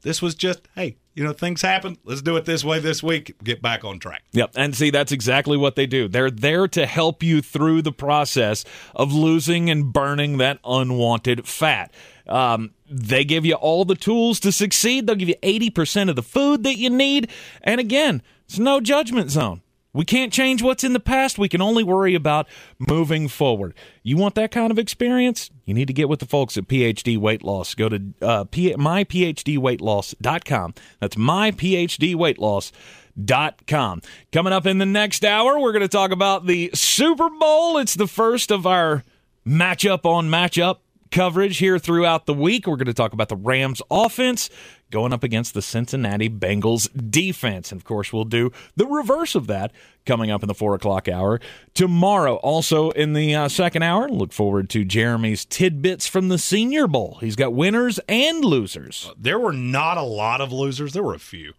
[0.00, 1.98] This was just, hey, you know, things happen.
[2.04, 3.34] Let's do it this way this week.
[3.42, 4.22] Get back on track.
[4.32, 4.52] Yep.
[4.56, 6.08] And see, that's exactly what they do.
[6.08, 11.92] They're there to help you through the process of losing and burning that unwanted fat.
[12.26, 15.06] Um, they give you all the tools to succeed.
[15.06, 17.30] They'll give you 80% of the food that you need.
[17.62, 19.61] And again, it's no judgment zone.
[19.94, 21.38] We can't change what's in the past.
[21.38, 23.74] We can only worry about moving forward.
[24.02, 25.50] You want that kind of experience?
[25.66, 27.74] You need to get with the folks at PhD Weight Loss.
[27.74, 30.74] Go to uh, P- myphdweightloss.com.
[30.98, 34.02] That's myphdweightloss.com.
[34.32, 37.76] Coming up in the next hour, we're going to talk about the Super Bowl.
[37.76, 39.04] It's the first of our
[39.46, 40.78] matchup on matchup
[41.12, 42.66] coverage here throughout the week.
[42.66, 44.50] We're going to talk about the Rams offense
[44.90, 47.72] going up against the Cincinnati Bengals defense.
[47.72, 49.72] And of course, we'll do the reverse of that
[50.04, 51.40] coming up in the four o'clock hour
[51.74, 52.36] tomorrow.
[52.36, 57.18] Also, in the uh, second hour, look forward to Jeremy's tidbits from the Senior Bowl.
[57.20, 59.10] He's got winners and losers.
[59.18, 61.54] There were not a lot of losers, there were a few.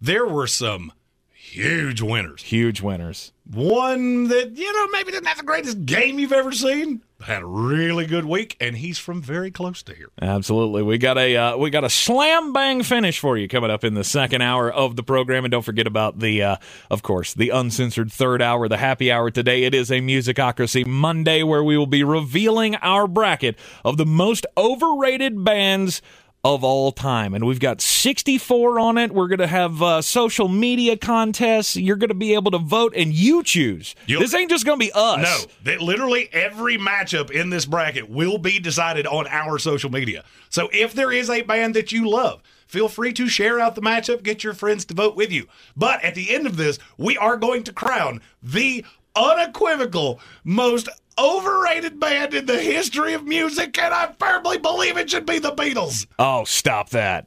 [0.00, 0.92] There were some
[1.32, 2.42] huge winners.
[2.42, 3.32] Huge winners.
[3.50, 7.02] One that, you know, maybe didn't have the greatest game you've ever seen.
[7.20, 10.08] Had a really good week, and he's from very close to here.
[10.20, 13.82] Absolutely, we got a uh, we got a slam bang finish for you coming up
[13.82, 16.56] in the second hour of the program, and don't forget about the, uh,
[16.90, 19.62] of course, the uncensored third hour, the happy hour today.
[19.62, 24.44] It is a Musicocracy Monday where we will be revealing our bracket of the most
[24.56, 26.02] overrated bands
[26.44, 27.32] of all time.
[27.32, 29.12] And we've got 64 on it.
[29.12, 31.74] We're going to have uh, social media contests.
[31.74, 33.94] You're going to be able to vote and you choose.
[34.06, 35.22] You'll- this ain't just going to be us.
[35.22, 40.24] No, that literally every matchup in this bracket will be decided on our social media.
[40.50, 43.80] So if there is a band that you love, feel free to share out the
[43.80, 45.46] matchup, get your friends to vote with you.
[45.76, 48.84] But at the end of this, we are going to crown the
[49.16, 50.88] unequivocal most
[51.18, 55.52] overrated band in the history of music, and I firmly believe it should be the
[55.52, 56.06] Beatles.
[56.18, 57.26] Oh, stop that.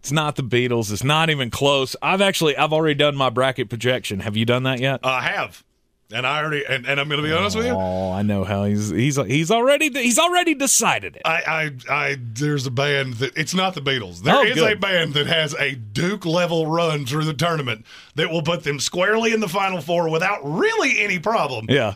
[0.00, 0.92] It's not the Beatles.
[0.92, 1.96] It's not even close.
[2.00, 4.20] I've actually I've already done my bracket projection.
[4.20, 5.00] Have you done that yet?
[5.02, 5.64] I have.
[6.10, 7.72] And I already and, and I'm gonna be honest with you.
[7.72, 11.22] Oh, I know how he's he's he's already he's already decided it.
[11.26, 14.22] I, I, I, there's a band that it's not the Beatles.
[14.22, 18.30] There Oh, is a band that has a Duke level run through the tournament that
[18.30, 21.66] will put them squarely in the Final Four without really any problem.
[21.68, 21.94] Yeah.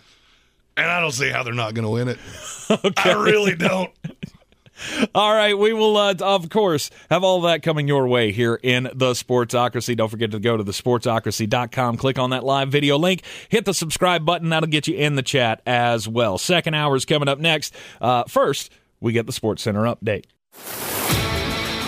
[0.77, 2.19] And I don't see how they're not going to win it.
[3.05, 3.91] I really don't.
[5.15, 8.85] All right, we will, uh, of course, have all that coming your way here in
[8.95, 9.97] the Sportsocracy.
[9.97, 13.75] Don't forget to go to the sportsocracy.com, click on that live video link, hit the
[13.75, 14.49] subscribe button.
[14.49, 16.37] That'll get you in the chat as well.
[16.39, 17.75] Second hour is coming up next.
[18.01, 20.25] Uh, first, we get the Sports Center update.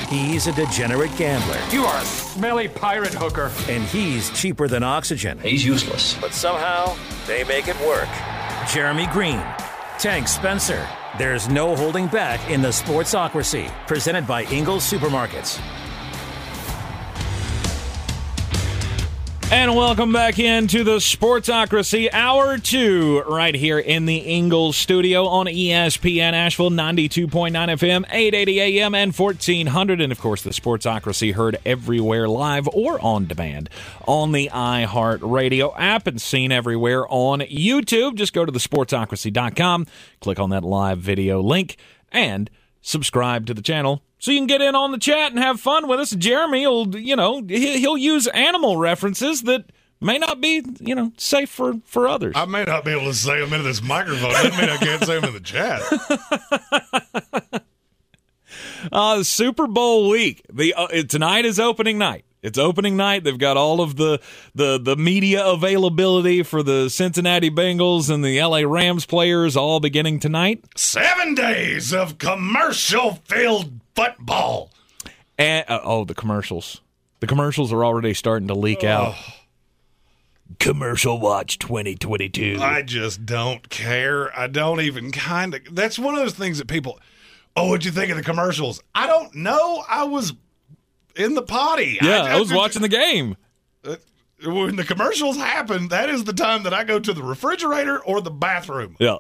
[0.08, 1.58] He's a degenerate gambler.
[1.72, 3.50] You are a smelly pirate hooker.
[3.68, 5.38] And he's cheaper than oxygen.
[5.40, 6.16] He's useless.
[6.20, 8.08] But somehow, they make it work.
[8.68, 9.42] Jeremy Green,
[9.98, 10.88] Tank Spencer.
[11.18, 15.60] There's no holding back in the Sportsocracy, presented by Ingles Supermarkets.
[19.56, 25.46] And welcome back into the Sportsocracy Hour 2, right here in the Ingles studio on
[25.46, 30.00] ESPN Asheville 92.9 FM, 880 AM, and 1400.
[30.00, 33.70] And of course, the Sportsocracy heard everywhere live or on demand
[34.08, 38.16] on the iHeart Radio app and seen everywhere on YouTube.
[38.16, 39.86] Just go to thesportsocracy.com,
[40.18, 41.76] click on that live video link,
[42.10, 42.50] and
[42.82, 45.86] subscribe to the channel so you can get in on the chat and have fun
[45.86, 46.08] with us.
[46.12, 49.66] Jeremy will, you know, he- he'll use animal references that
[50.00, 52.32] may not be, you know, safe for for others.
[52.34, 54.32] I may not be able to say them into this microphone.
[54.32, 55.82] That mean I can't say them in the chat.
[58.92, 60.42] Uh, Super Bowl week.
[60.52, 62.24] The uh, tonight is opening night.
[62.42, 63.24] It's opening night.
[63.24, 64.20] They've got all of the,
[64.54, 70.20] the the media availability for the Cincinnati Bengals and the LA Rams players all beginning
[70.20, 70.62] tonight.
[70.76, 74.70] Seven days of commercial filled football.
[75.38, 76.80] And uh, oh, the commercials.
[77.20, 79.14] The commercials are already starting to leak out.
[80.58, 82.58] Commercial Watch 2022.
[82.60, 84.36] I just don't care.
[84.38, 85.74] I don't even kind of.
[85.74, 87.00] That's one of those things that people.
[87.56, 88.82] Oh, what'd you think of the commercials?
[88.94, 89.82] I don't know.
[89.88, 90.34] I was
[91.16, 91.98] in the potty.
[92.02, 93.36] yeah, I, was watching the game.
[94.44, 98.20] When the commercials happen, that is the time that I go to the refrigerator or
[98.20, 98.96] the bathroom.
[98.98, 99.18] Yeah.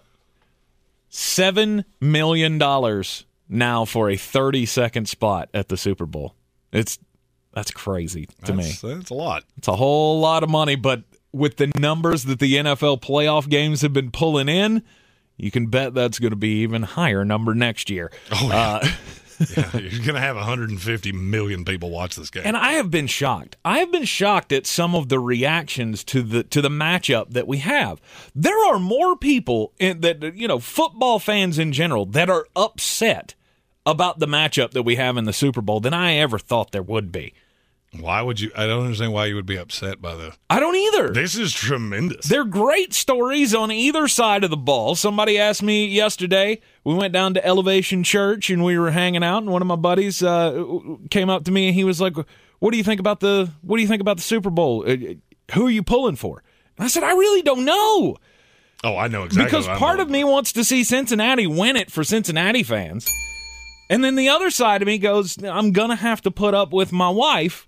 [1.08, 6.34] Seven million dollars now for a thirty second spot at the Super Bowl.
[6.72, 6.98] It's
[7.54, 8.94] that's crazy to That's, me.
[8.94, 9.44] that's a lot.
[9.56, 13.82] It's a whole lot of money, but with the numbers that the NFL playoff games
[13.82, 14.82] have been pulling in,
[15.36, 18.10] you can bet that's going to be even higher number next year.
[18.32, 18.56] Oh, yeah.
[18.56, 18.88] Uh,
[19.56, 22.44] yeah, you're going to have 150 million people watch this game.
[22.46, 23.56] And I have been shocked.
[23.64, 27.48] I have been shocked at some of the reactions to the to the matchup that
[27.48, 28.00] we have.
[28.34, 33.34] There are more people in, that you know, football fans in general that are upset
[33.86, 36.82] about the matchup that we have in the Super Bowl than I ever thought there
[36.82, 37.34] would be.
[38.00, 38.50] Why would you?
[38.56, 40.34] I don't understand why you would be upset by the.
[40.50, 41.12] I don't either.
[41.12, 42.26] This is tremendous.
[42.26, 44.96] They're great stories on either side of the ball.
[44.96, 46.60] Somebody asked me yesterday.
[46.82, 49.76] We went down to Elevation Church and we were hanging out, and one of my
[49.76, 50.64] buddies uh,
[51.10, 52.16] came up to me and he was like,
[52.58, 54.84] "What do you think about the What do you think about the Super Bowl?
[54.88, 54.96] Uh,
[55.54, 56.42] Who are you pulling for?"
[56.76, 58.16] And I said, "I really don't know."
[58.82, 59.44] Oh, I know exactly.
[59.44, 63.08] Because part of me wants to see Cincinnati win it for Cincinnati fans.
[63.90, 66.72] And then the other side of me goes, I'm going to have to put up
[66.72, 67.66] with my wife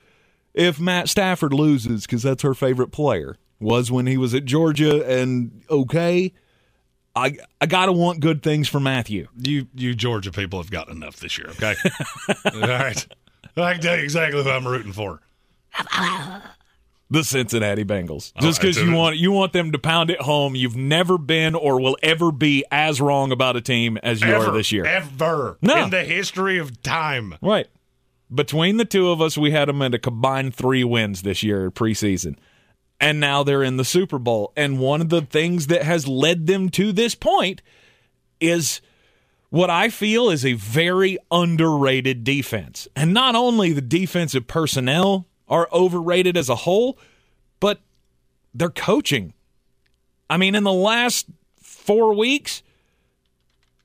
[0.55, 3.37] if Matt Stafford loses because that's her favorite player.
[3.59, 6.33] Was when he was at Georgia and okay.
[7.15, 9.29] I I got to want good things for Matthew.
[9.35, 11.49] you you Georgia people have got enough this year.
[11.51, 11.75] Okay,
[12.53, 13.07] all right.
[13.57, 15.23] I can tell you exactly who I'm rooting for.
[17.09, 18.33] The Cincinnati Bengals.
[18.41, 20.57] Just because you want you want them to pound it home.
[20.57, 24.47] You've never been or will ever be as wrong about a team as you ever,
[24.47, 24.85] are this year.
[24.85, 25.85] ever No.
[25.85, 27.37] in the history of time.
[27.41, 27.69] Right.
[28.35, 31.71] Between the two of us, we had them at a combined three wins this year
[31.71, 32.37] preseason.
[33.01, 34.53] And now they're in the Super Bowl.
[34.57, 37.63] And one of the things that has led them to this point
[38.41, 38.81] is
[39.51, 42.89] what I feel is a very underrated defense.
[42.97, 46.99] And not only the defensive personnel are overrated as a whole,
[47.61, 47.81] but
[48.55, 49.33] their coaching.
[50.29, 51.27] I mean, in the last
[51.61, 52.63] four weeks,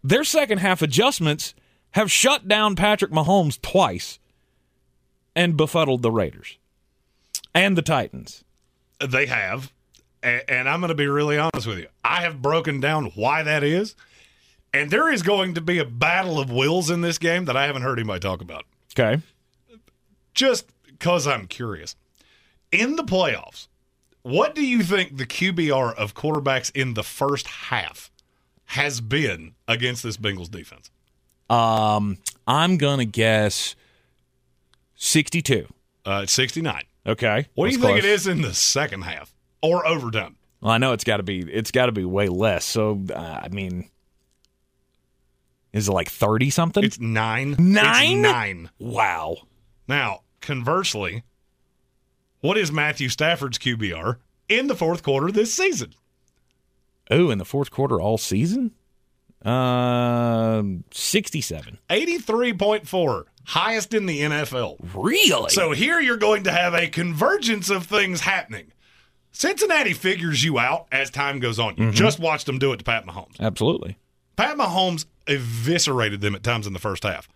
[0.04, 1.54] their second half adjustments
[1.92, 4.18] have shut down Patrick Mahomes twice
[5.36, 6.58] and befuddled the Raiders
[7.54, 8.44] and the Titans.
[9.06, 9.72] They have,
[10.24, 11.88] and, and I'm going to be really honest with you.
[12.04, 13.96] I have broken down why that is,
[14.74, 17.66] and there is going to be a battle of wills in this game that I
[17.66, 18.66] haven't heard anybody talk about.
[18.98, 19.22] Okay.
[20.34, 21.96] Just because I'm curious.
[22.72, 23.68] In the playoffs,
[24.22, 28.12] what do you think the QBR of quarterbacks in the first half
[28.66, 30.92] has been against this Bengals defense?
[31.50, 33.76] Um, I'm gonna guess
[34.96, 35.68] sixty-two.
[36.06, 36.84] Uh, 69.
[37.06, 37.48] Okay.
[37.54, 40.36] What do you think it is in the second half or overtime?
[40.62, 41.42] Well, I know it's got to be.
[41.42, 42.66] It's got to be way less.
[42.66, 43.90] So, uh, I mean,
[45.74, 46.84] is it like thirty something?
[46.84, 47.56] It's nine.
[47.60, 48.12] Nine?
[48.12, 48.70] It's nine.
[48.80, 49.38] wow.
[49.88, 51.24] Now, conversely,
[52.42, 54.18] what is Matthew Stafford's QBR
[54.50, 55.94] in the fourth quarter this season?
[57.10, 58.72] Oh, in the fourth quarter all season,
[59.44, 61.80] um, sixty-seven.
[61.90, 64.78] 83.4, highest in the NFL.
[64.94, 65.50] Really?
[65.50, 68.72] So here you're going to have a convergence of things happening.
[69.34, 71.76] Cincinnati figures you out as time goes on.
[71.78, 73.40] You just watched them do it to Pat Mahomes.
[73.40, 73.98] Absolutely.
[74.36, 77.30] Pat Mahomes eviscerated them at times in the first half.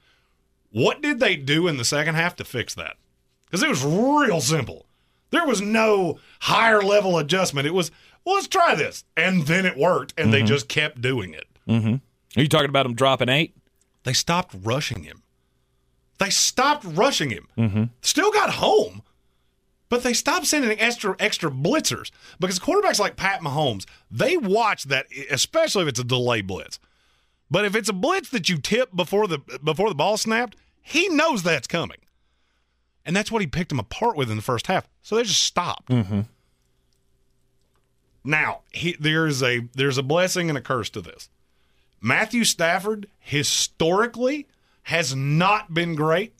[0.71, 2.97] What did they do in the second half to fix that?
[3.45, 4.85] Because it was real simple.
[5.31, 7.67] There was no higher level adjustment.
[7.67, 7.91] It was,
[8.23, 9.03] well, let's try this.
[9.15, 11.47] And then it worked, and they just kept doing it.
[11.67, 11.95] Mm-hmm.
[12.37, 13.55] Are you talking about him dropping eight?
[14.03, 15.23] They stopped rushing him.
[16.19, 17.47] They stopped rushing him.
[17.57, 17.83] Mm-hmm.
[18.01, 19.01] Still got home,
[19.89, 25.07] but they stopped sending extra extra blitzers because quarterbacks like Pat Mahomes they watch that,
[25.29, 26.79] especially if it's a delay blitz.
[27.49, 31.07] But if it's a blitz that you tip before the before the ball snapped, he
[31.09, 31.99] knows that's coming,
[33.05, 34.87] and that's what he picked him apart with in the first half.
[35.01, 35.89] So they just stopped.
[35.89, 36.21] Mm-hmm.
[38.23, 41.29] Now he, there's a there's a blessing and a curse to this.
[42.01, 44.47] Matthew Stafford historically
[44.83, 46.33] has not been great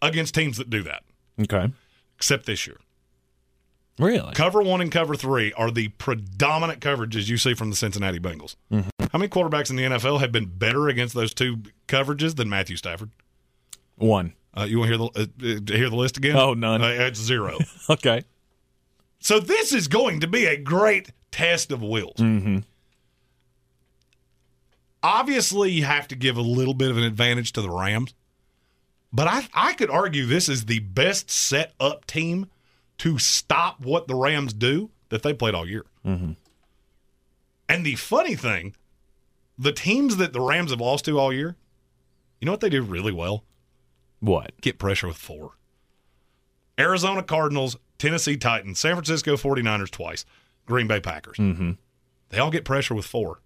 [0.00, 1.02] against teams that do that.
[1.40, 1.72] Okay.
[2.16, 2.78] Except this year.
[3.98, 4.34] Really?
[4.34, 8.56] Cover one and cover three are the predominant coverages you see from the Cincinnati Bengals.
[8.70, 8.88] Mm-hmm.
[9.10, 12.76] How many quarterbacks in the NFL have been better against those two coverages than Matthew
[12.76, 13.10] Stafford?
[13.96, 14.34] One.
[14.56, 16.36] Uh, you want to hear the uh, hear the list again?
[16.36, 16.82] Oh, none.
[16.82, 17.58] Uh, it's zero.
[17.90, 18.24] okay.
[19.18, 22.16] So this is going to be a great test of wills.
[22.16, 22.58] Mm-hmm.
[25.02, 28.14] Obviously, you have to give a little bit of an advantage to the Rams,
[29.12, 32.46] but I I could argue this is the best set up team
[32.98, 35.84] to stop what the Rams do that they played all year.
[36.04, 36.32] Mm-hmm.
[37.68, 38.74] And the funny thing,
[39.58, 41.56] the teams that the Rams have lost to all year,
[42.40, 43.44] you know what they do really well?
[44.20, 44.52] What?
[44.60, 45.52] Get pressure with four.
[46.78, 50.24] Arizona Cardinals, Tennessee Titans, San Francisco 49ers twice,
[50.66, 51.38] Green Bay Packers.
[51.38, 51.72] Mm-hmm.
[52.28, 53.40] They all get pressure with four.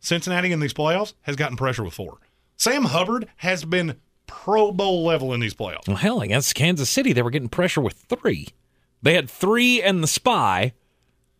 [0.00, 2.18] Cincinnati in these playoffs has gotten pressure with four.
[2.56, 5.88] Sam Hubbard has been Pro Bowl level in these playoffs.
[5.88, 8.48] Well, hell, against Kansas City, they were getting pressure with three.
[9.04, 10.72] They had three and the spy,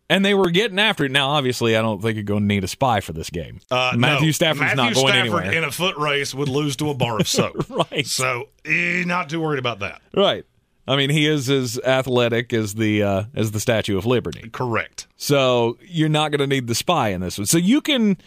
[0.07, 1.11] and they were getting after it.
[1.11, 3.59] Now, obviously, I don't think you're going to need a spy for this game.
[3.71, 4.31] Uh, Matthew no.
[4.33, 5.51] Stafford's Matthew not going Stafford anywhere.
[5.51, 7.67] in a foot race would lose to a bar of soap.
[7.91, 8.05] right.
[8.05, 10.03] So, eh, not too worried about that.
[10.13, 10.45] Right.
[10.87, 14.47] I mean, he is as athletic as the uh, as the Statue of Liberty.
[14.51, 15.07] Correct.
[15.17, 17.47] So you're not going to need the spy in this one.
[17.47, 18.17] So you can,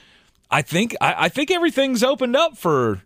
[0.51, 3.03] I think, I, I think everything's opened up for.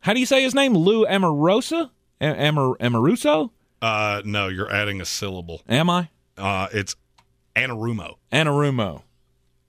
[0.00, 0.72] How do you say his name?
[0.72, 1.90] Lou Amorosa?
[2.20, 3.50] Amor Amoruso?
[3.84, 5.62] Uh, no, you're adding a syllable.
[5.68, 6.08] Am I?
[6.38, 6.96] Uh, it's
[7.54, 8.14] Anarumo.
[8.32, 9.02] Anarumo.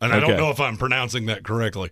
[0.01, 0.27] And I Okay.
[0.27, 1.91] don't know if I'm pronouncing that correctly.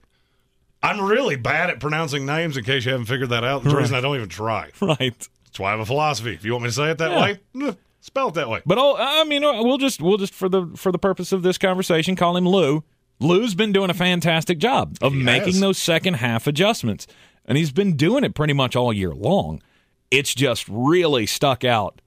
[0.82, 3.63] I'm really bad at pronouncing names in case you haven't figured that out.
[3.63, 4.71] The reason I don't even try.
[4.82, 5.28] Right.
[5.45, 6.34] That's why I have a philosophy.
[6.34, 7.21] If you want me to say it that Yeah.
[7.21, 8.61] way, eh, spell it that way.
[8.65, 11.57] But oh, I mean, we'll just we'll just for the for the purpose of this
[11.59, 12.84] conversation, call him Lou.
[13.19, 15.59] Lou's been doing a fantastic job of He making has.
[15.59, 17.05] those second half adjustments,
[17.45, 19.61] and he's been doing it pretty much all year long.
[20.09, 22.01] It's just really stuck out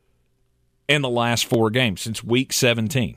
[0.89, 3.16] in the last four games since week 17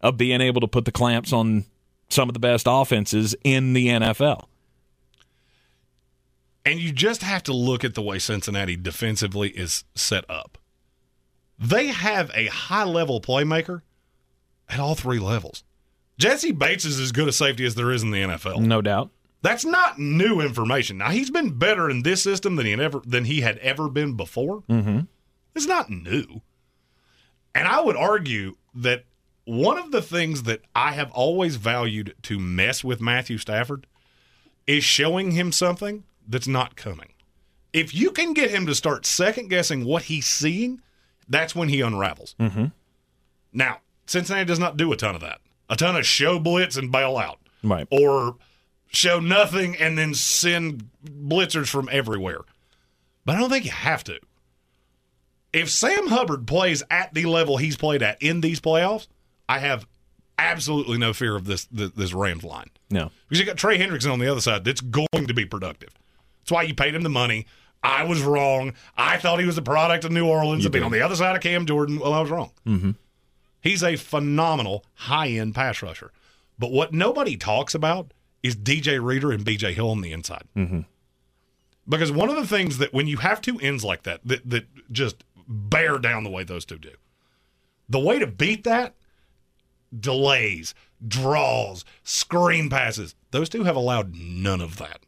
[0.00, 1.64] of being able to put the clamps on
[2.08, 4.46] some of the best offenses in the NFL.
[6.64, 10.58] And you just have to look at the way Cincinnati defensively is set up.
[11.58, 13.82] They have a high level playmaker
[14.68, 15.62] at all three levels.
[16.18, 18.60] Jessie Bates is as good a safety as there is in the NFL.
[18.60, 19.10] No doubt.
[19.42, 20.96] That's not new information.
[20.96, 23.90] Now he's been better in this system than he had ever than he had ever
[23.90, 24.62] been before.
[24.70, 25.00] Mm-hmm.
[25.54, 26.40] It's not new.
[27.54, 29.04] And I would argue that
[29.44, 33.86] one of the things that I have always valued to mess with Matthew Stafford
[34.66, 37.12] is showing him something that's not coming.
[37.72, 40.80] If you can get him to start second guessing what he's seeing,
[41.28, 42.34] that's when he unravels.
[42.40, 42.66] Mm-hmm.
[43.52, 45.40] Now, Cincinnati does not do a ton of that.
[45.68, 47.38] A ton of show blitz and bail out.
[47.62, 47.86] Right.
[47.90, 48.36] Or
[48.88, 52.40] show nothing and then send blitzers from everywhere.
[53.24, 54.18] But I don't think you have to.
[55.54, 59.06] If Sam Hubbard plays at the level he's played at in these playoffs,
[59.48, 59.86] I have
[60.38, 62.70] absolutely no fear of this this, this Rams line.
[62.90, 63.10] No.
[63.28, 65.90] Because you got Trey Hendrickson on the other side that's going to be productive.
[66.42, 67.46] That's why you paid him the money.
[67.82, 68.72] I was wrong.
[68.96, 70.64] I thought he was a product of New Orleans.
[70.64, 71.98] I've been on the other side of Cam Jordan.
[71.98, 72.50] Well, I was wrong.
[72.66, 72.92] Mm-hmm.
[73.60, 76.10] He's a phenomenal high end pass rusher.
[76.58, 78.98] But what nobody talks about is D.J.
[79.00, 80.44] Reader and BJ Hill on the inside.
[80.56, 80.80] Mm-hmm.
[81.88, 84.66] Because one of the things that when you have two ends like that, that, that
[84.90, 86.92] just bear down the way those two do,
[87.88, 88.94] the way to beat that,
[89.98, 90.74] delays,
[91.06, 95.00] draws, screen passes, those two have allowed none of that.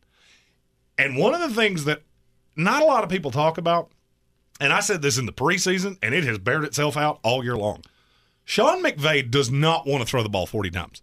[0.99, 2.03] And one of the things that
[2.55, 3.91] not a lot of people talk about,
[4.61, 7.57] and I said this in the preseason, and it has bared itself out all year
[7.57, 7.83] long.
[8.45, 11.03] Sean McVay does not want to throw the ball 40 times.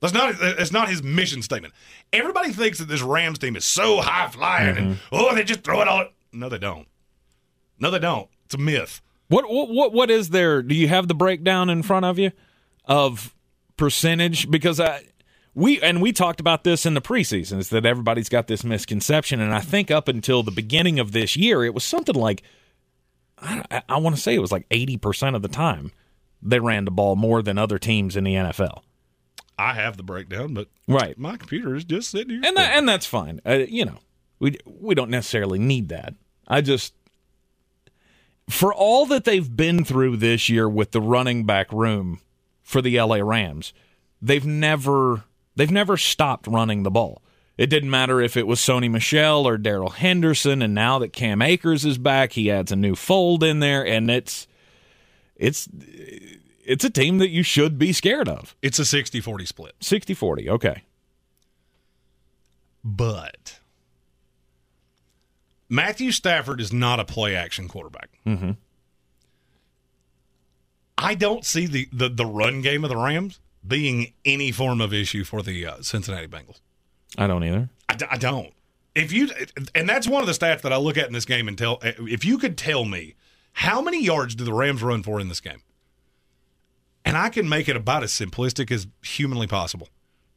[0.00, 1.74] That's not that's not his mission statement.
[2.12, 5.00] Everybody thinks that this Rams team is so high flying and mm-hmm.
[5.10, 6.06] oh they just throw it all.
[6.32, 6.86] No, they don't.
[7.80, 8.28] No, they don't.
[8.48, 9.02] It's a myth.
[9.28, 10.62] What what what what is there?
[10.62, 12.32] Do you have the breakdown in front of you
[12.86, 13.34] of
[13.76, 14.50] percentage?
[14.50, 15.02] Because I
[15.54, 19.38] we and we talked about this in the preseason is that everybody's got this misconception,
[19.40, 22.42] and I think up until the beginning of this year, it was something like
[23.36, 25.92] I, I want to say it was like eighty percent of the time
[26.40, 28.82] they ran the ball more than other teams in the NFL.
[29.58, 31.18] I have the breakdown, but Right.
[31.18, 32.40] my computer is just sitting here.
[32.44, 33.40] and that, and that's fine.
[33.44, 33.98] Uh, you know,
[34.38, 36.14] we we don't necessarily need that.
[36.46, 36.94] I just
[38.48, 42.20] for all that they've been through this year with the running back room
[42.62, 43.72] for the LA Rams,
[44.20, 45.24] they've never
[45.54, 47.22] they've never stopped running the ball.
[47.56, 51.42] It didn't matter if it was Sony Michel or Darrell Henderson, and now that Cam
[51.42, 54.46] Akers is back, he adds a new fold in there, and it's
[55.34, 55.68] it's
[56.64, 58.54] it's a team that you should be scared of.
[58.62, 59.74] it's a 60-40 split.
[59.80, 60.82] 60-40, okay.
[62.84, 63.57] But
[65.68, 68.10] Matthew Stafford is not a play action quarterback.
[68.26, 68.52] Mm-hmm.
[70.96, 74.92] I don't see the, the, the run game of the Rams being any form of
[74.92, 76.60] issue for the uh, Cincinnati Bengals.
[77.16, 77.68] I don't either.
[77.88, 78.52] I, d- I don't.
[78.94, 79.28] If you
[79.74, 81.78] and that's one of the stats that I look at in this game and tell
[81.82, 83.14] if you could tell me
[83.52, 85.62] how many yards do the Rams run for in this game,
[87.04, 89.88] and I can make it about as simplistic as humanly possible.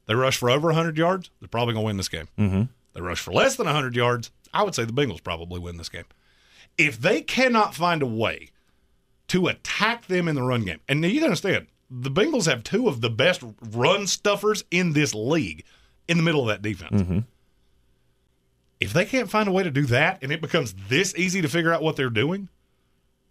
[0.05, 2.27] They rush for over 100 yards, they're probably going to win this game.
[2.37, 2.63] Mm-hmm.
[2.93, 5.89] They rush for less than 100 yards, I would say the Bengals probably win this
[5.89, 6.05] game.
[6.77, 8.49] If they cannot find a way
[9.27, 13.01] to attack them in the run game, and you understand, the Bengals have two of
[13.01, 15.63] the best run stuffers in this league
[16.07, 17.01] in the middle of that defense.
[17.01, 17.19] Mm-hmm.
[18.79, 21.47] If they can't find a way to do that and it becomes this easy to
[21.47, 22.49] figure out what they're doing,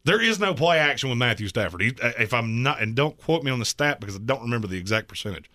[0.04, 1.82] there is no play action with Matthew Stafford.
[1.82, 4.68] He, if I'm not, and don't quote me on the stat because I don't remember
[4.68, 5.50] the exact percentage.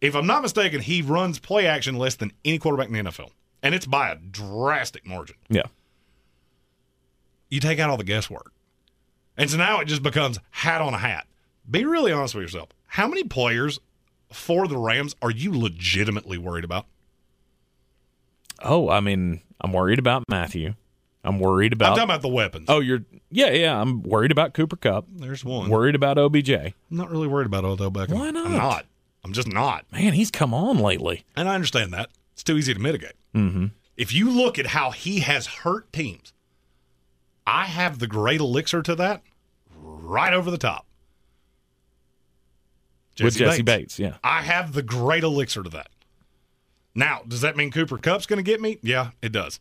[0.00, 3.30] If I'm not mistaken, he runs play action less than any quarterback in the NFL,
[3.62, 5.36] and it's by a drastic margin.
[5.48, 5.62] Yeah.
[7.48, 8.52] You take out all the guesswork.
[9.36, 11.26] And so now it just becomes hat on a hat.
[11.70, 12.70] Be really honest with yourself.
[12.86, 13.78] How many players
[14.32, 16.86] for the Rams are you legitimately worried about?
[18.62, 20.74] Oh, I mean, I'm worried about Matthew.
[21.24, 21.90] I'm worried about.
[21.90, 22.66] I'm talking about the weapons.
[22.68, 23.04] oh, you're.
[23.30, 23.80] Yeah, yeah.
[23.80, 25.06] I'm worried about Cooper Kupp.
[25.08, 25.70] There's one.
[25.70, 26.50] Worried about OBJ.
[26.50, 28.14] I'm not really worried about Odell Beckham.
[28.14, 28.46] Why not?
[28.46, 28.86] I'm not.
[29.24, 29.84] I'm just not.
[29.92, 31.24] Man, he's come on lately.
[31.36, 32.10] And I understand that.
[32.42, 33.12] It's too easy to mitigate.
[33.36, 33.66] Mm-hmm.
[33.96, 36.32] If you look at how he has hurt teams,
[37.46, 39.22] I have the great elixir to that
[39.80, 40.84] right over the top.
[43.22, 44.16] With Jessie Bates, yeah.
[44.24, 45.86] I have the great elixir to that.
[46.96, 48.80] Now, does that mean Cooper Kupp's going to get me?
[48.82, 49.60] Yeah, it does.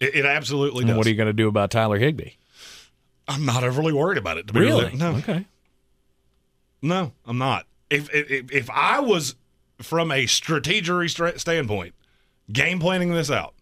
[0.00, 0.96] It, it absolutely And does.
[0.96, 2.30] what are you going to do about Tyler Higbee?
[3.28, 4.46] I'm not overly worried about it.
[4.46, 4.86] To be Really?
[4.86, 5.44] really- no, Okay.
[6.80, 7.66] no, I'm not.
[7.90, 9.34] If if, if I was
[9.82, 11.94] from a strategery standpoint,
[12.50, 13.54] game planning this out,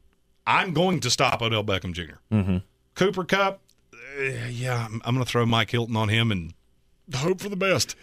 [0.46, 2.16] I'm going to stop Odell Beckham Jr.
[2.32, 2.58] Mm-hmm.
[2.94, 3.60] Cooper Kupp,
[3.92, 6.54] uh, yeah, I'm, I'm going to throw Mike Hilton on him and
[7.14, 7.96] hope for the best.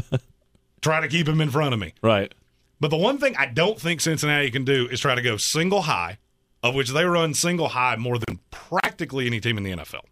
[0.80, 1.94] Try to keep him in front of me.
[2.02, 2.32] Right.
[2.80, 5.82] But the one thing I don't think Cincinnati can do is try to go single
[5.82, 6.18] high,
[6.62, 10.04] of which they run single high more than practically any team in the NFL.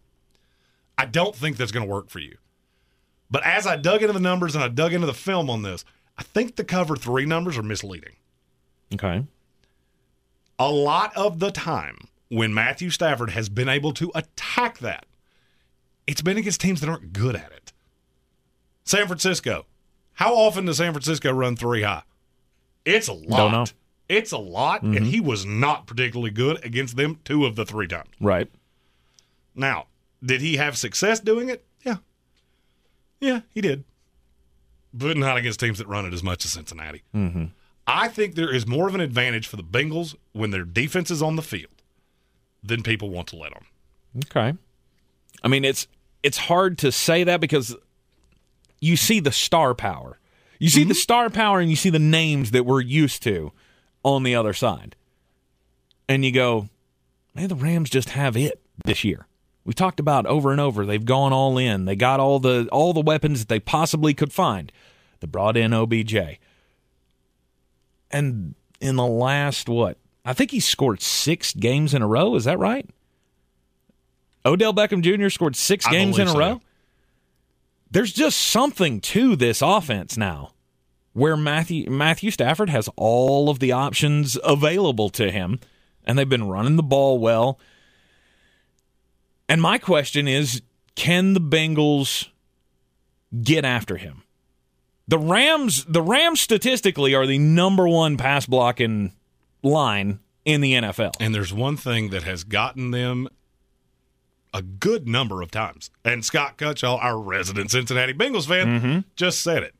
[0.97, 2.37] I don't think that's going to work for you.
[3.29, 5.85] But as I dug into the numbers and I dug into the film on this,
[6.17, 8.15] I think the cover three numbers are misleading.
[8.93, 9.23] Okay.
[10.59, 11.99] A lot of the time
[12.29, 15.05] when Matthew Stafford has been able to attack that,
[16.07, 17.73] it's been against teams that aren't good at it.
[18.83, 19.65] San Francisco.
[20.13, 22.03] How often does San Francisco run three high?
[22.85, 23.37] It's a lot.
[23.37, 23.65] Don't know.
[24.09, 27.87] It's a lot, and he was not particularly good against them two of the three
[27.87, 28.09] times.
[28.21, 28.49] Right.
[29.53, 29.87] Now,
[30.23, 31.65] did he have success doing it?
[31.83, 31.97] Yeah.
[33.19, 33.83] Yeah, he did.
[34.93, 37.03] But not against teams that run it as much as Cincinnati.
[37.13, 37.45] Mm-hmm.
[37.87, 41.21] I think there is more of an advantage for the Bengals when their defense is
[41.21, 41.81] on the field
[42.61, 43.65] than people want to let on.
[44.25, 44.53] Okay.
[45.43, 45.87] I mean, it's
[46.23, 47.75] it's hard to say that because
[48.81, 50.19] you see the star power.
[50.59, 50.99] You see the mm-hmm.
[50.99, 53.53] star power and you see the names that we're used to
[54.03, 54.95] on the other side.
[56.09, 56.69] And you go,
[57.35, 59.27] man, the Rams just have it this year.
[59.65, 60.85] We talked about over and over.
[60.85, 61.85] They've gone all in.
[61.85, 64.71] They got all the all the weapons that they possibly could find.
[65.19, 66.39] They brought in OBJ.
[68.11, 69.97] And in the last what?
[70.25, 72.89] I think he scored 6 games in a row, is that right?
[74.45, 75.29] Odell Beckham Jr.
[75.29, 76.61] scored 6 I games in a so, row.
[77.89, 80.51] There's just something to this offense now
[81.13, 85.59] where Matthew Matthew Stafford has all of the options available to him
[86.03, 87.59] and they've been running the ball well.
[89.49, 90.61] And my question is
[90.95, 92.27] can the Bengals
[93.41, 94.23] get after him?
[95.07, 99.13] The Rams the Rams statistically are the number 1 pass blocking
[99.63, 101.15] line in the NFL.
[101.19, 103.27] And there's one thing that has gotten them
[104.53, 105.89] a good number of times.
[106.03, 109.75] And Scott Cutchall, our resident Cincinnati Bengals fan, just said it.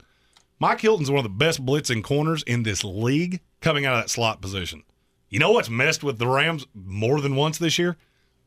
[0.60, 4.10] Mike Hilton's one of the best blitzing corners in this league coming out of that
[4.10, 4.84] slot position.
[5.30, 7.98] You know what's messed with the Rams more than once this year?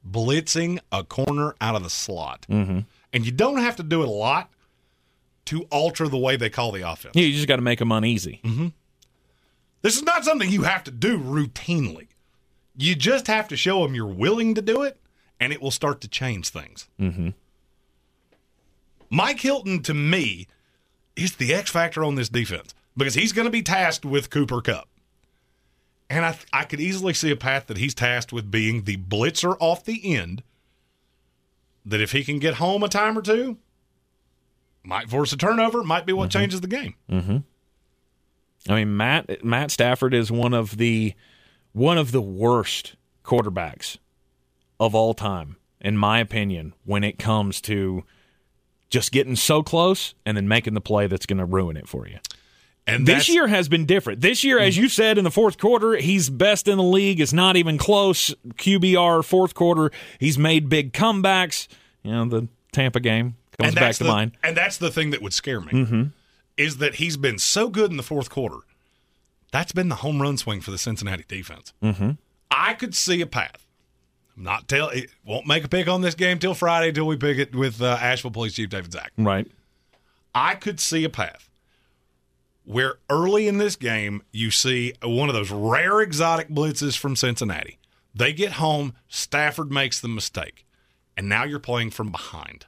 [0.09, 2.47] Blitzing a corner out of the slot.
[2.49, 2.81] Mm-hmm.
[3.13, 4.51] And you don't have to do it a lot
[5.51, 7.17] to alter the way they call the offense.
[7.17, 8.41] You just got to make them uneasy.
[8.45, 8.69] Mm-hmm.
[9.83, 12.07] This is not something you have to do routinely.
[12.77, 15.01] You just have to show them you're willing to do it,
[15.41, 16.89] and it will start to change things.
[17.01, 17.31] Mm-hmm.
[19.11, 20.47] Mike Hilton, to me,
[21.17, 24.61] is the X factor on this defense because he's going to be tasked with Cooper
[24.61, 24.89] Kupp.
[26.09, 29.57] And I, I could easily see a path that he's tasked with being the blitzer
[29.59, 30.45] off the end.
[31.85, 33.59] That if he can get home a time or two,
[34.83, 36.41] might force a turnover, might be what mm-hmm.
[36.41, 36.95] changes the game.
[37.11, 37.39] Mm-hmm.
[38.69, 41.15] I mean, Matt Matt Stafford is one of the
[41.73, 43.99] one of the worst quarterbacks
[44.79, 48.05] of all time, in my opinion, when it comes to
[48.91, 52.09] just getting so close and then making the play that's going to ruin it for
[52.09, 52.19] you.
[52.87, 54.21] And this year has been different.
[54.21, 57.21] This year, as you said in the fourth quarter, he's best in the league.
[57.21, 58.35] It's not even close.
[58.55, 61.69] QBR fourth quarter, he's made big comebacks.
[62.03, 64.33] You know, the Tampa game comes back to the, mind.
[64.43, 66.03] And that's the thing that would scare me mm-hmm.
[66.57, 68.59] is that he's been so good in the fourth quarter.
[69.53, 71.73] That's been the home run swing for the Cincinnati defense.
[71.83, 72.13] Mm-hmm.
[72.51, 73.67] I could see a path.
[74.37, 77.17] I'm not tell it won't make a pick on this game till Friday till we
[77.17, 79.13] pick it with uh, Asheville Police Chief David Zack.
[79.19, 79.47] Right.
[80.35, 81.51] I could see a path
[82.65, 87.79] where early in this game you see one of those rare exotic blitzes from Cincinnati.
[88.15, 90.67] They get home, Stafford makes the mistake,
[91.17, 92.67] and now you're playing from behind.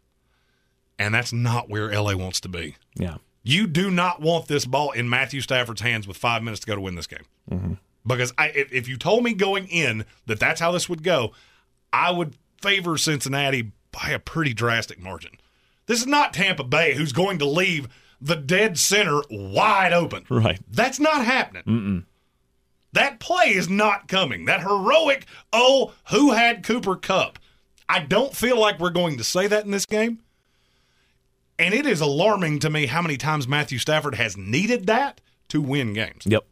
[1.02, 2.76] And that's not where LA wants to be.
[2.94, 3.16] Yeah.
[3.42, 6.76] You do not want this ball in Matthew Stafford's hands with five minutes to go
[6.76, 7.24] to win this game.
[7.50, 7.72] Mm-hmm.
[8.06, 11.32] Because I, if, if you told me going in that that's how this would go,
[11.92, 15.32] I would favor Cincinnati by a pretty drastic margin.
[15.86, 17.88] This is not Tampa Bay, who's going to leave
[18.20, 20.24] the dead center wide open.
[20.30, 20.60] Right.
[20.70, 21.64] That's not happening.
[21.64, 22.04] Mm-mm.
[22.92, 24.44] That play is not coming.
[24.44, 27.38] That heroic, oh, who had Cooper Kupp?
[27.88, 30.20] I don't feel like we're going to say that in this game.
[31.62, 35.60] And it is alarming to me how many times Matthew Stafford has needed that to
[35.60, 36.24] win games.
[36.26, 36.44] Yep.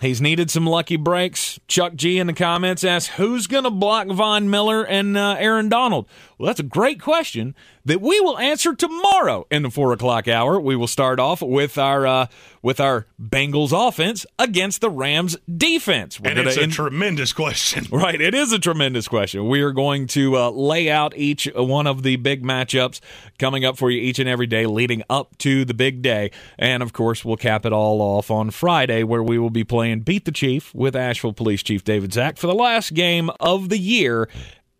[0.00, 1.60] He's needed some lucky breaks.
[1.68, 5.68] Chuck G in the comments asks, Who's going to block Von Miller and uh, Aaron
[5.68, 6.08] Donald?
[6.38, 7.54] Well, that's a great question
[7.84, 10.60] that we will answer tomorrow in the four o'clock hour.
[10.60, 12.26] We will start off with our uh,
[12.62, 16.20] with our Bengals offense against the Rams defense.
[16.20, 18.20] We're and it's a in- tremendous question, right?
[18.20, 19.48] It is a tremendous question.
[19.48, 23.00] We are going to uh, lay out each one of the big matchups
[23.38, 26.82] coming up for you each and every day, leading up to the big day, and
[26.82, 30.24] of course, we'll cap it all off on Friday, where we will be playing Beat
[30.24, 34.28] the Chief with Asheville Police Chief David Zack for the last game of the year,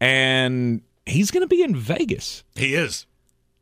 [0.00, 2.44] and he's going to be in Vegas.
[2.54, 3.06] He is.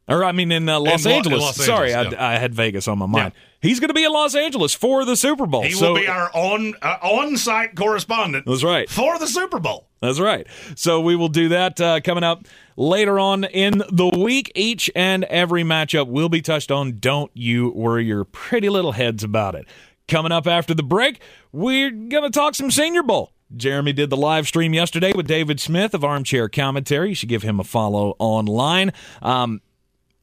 [0.09, 1.43] Or I mean, in uh, Los, in Angeles.
[1.43, 3.35] Los Sorry, Angeles, I, I, had Vegas on my mind.
[3.35, 3.69] Yeah.
[3.69, 5.63] He's going to be in Los Angeles for the Super Bowl.
[5.63, 8.47] He so, will be our on uh, on site correspondent.
[8.47, 9.87] That's right for the Super Bowl.
[10.01, 10.47] That's right.
[10.77, 14.51] So we will do that uh, coming up later on in the week.
[14.55, 16.97] Each and every matchup will be touched on.
[16.99, 19.67] Don't you worry your pretty little heads about it.
[20.07, 21.21] Coming up after the break,
[21.53, 23.33] we're going to talk some Senior Bowl.
[23.57, 27.11] Jeremy did the live stream yesterday with David Smith of Armchair Commentary.
[27.11, 28.93] You should give him a follow online.
[29.23, 29.61] Um,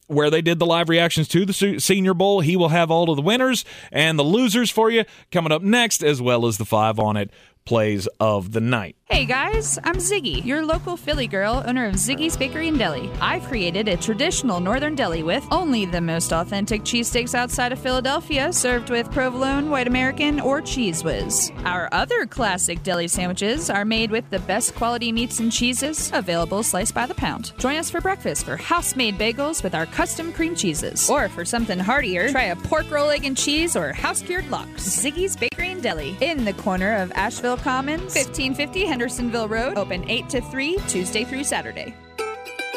[0.08, 2.40] where they did the live reactions to the Senior Bowl.
[2.40, 6.04] He will have all of the winners and the losers for you coming up next,
[6.04, 7.30] as well as the five on it
[7.64, 8.96] plays of the night.
[9.08, 13.08] Hey guys, I'm Ziggy, your local Philly girl, owner of Ziggy's Bakery and Deli.
[13.20, 18.52] I've created a traditional northern deli with only the most authentic cheesesteaks outside of Philadelphia,
[18.52, 21.52] served with provolone, white American, or cheese Whiz.
[21.64, 26.64] Our other classic deli sandwiches are made with the best quality meats and cheeses, available
[26.64, 27.52] sliced by the pound.
[27.58, 31.08] Join us for breakfast for house-made bagels with our custom cream cheeses.
[31.08, 34.82] Or for something heartier, try a pork roll, egg, and cheese or house-cured lox.
[34.82, 40.26] Ziggy's Bakery and Deli, in the corner of Asheville Commons, 1550 Hendersonville Road, open 8
[40.30, 41.94] to 3, Tuesday through Saturday.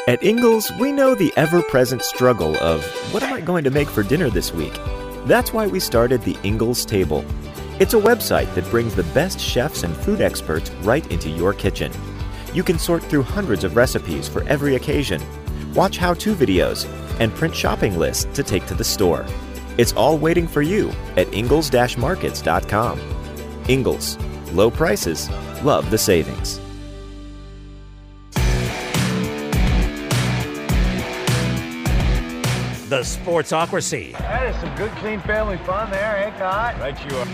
[0.06, 3.88] At Ingles, we know the ever present struggle of what am I going to make
[3.88, 4.74] for dinner this week?
[5.24, 7.24] That's why we started the Ingles Table.
[7.78, 11.90] It's a website that brings the best chefs and food experts right into your kitchen.
[12.52, 15.22] You can sort through hundreds of recipes for every occasion,
[15.72, 16.86] watch how to videos,
[17.18, 19.24] and print shopping lists to take to the store.
[19.78, 23.00] It's all waiting for you at ingles markets.com.
[23.68, 24.18] Ingles,
[24.52, 25.28] low prices,
[25.62, 26.58] Love the savings.
[32.88, 34.12] The Sportsocracy.
[34.18, 36.80] That is some good, clean family fun there, eh, Cot?
[36.80, 37.26] Right you are.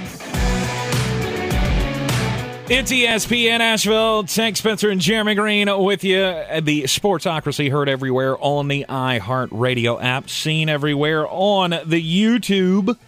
[2.68, 4.24] It's ESPN Asheville.
[4.24, 6.16] Tank Spencer and Jeremy Green with you.
[6.16, 12.98] The Sportsocracy heard everywhere on the iHeartRadio app, seen everywhere on the YouTube.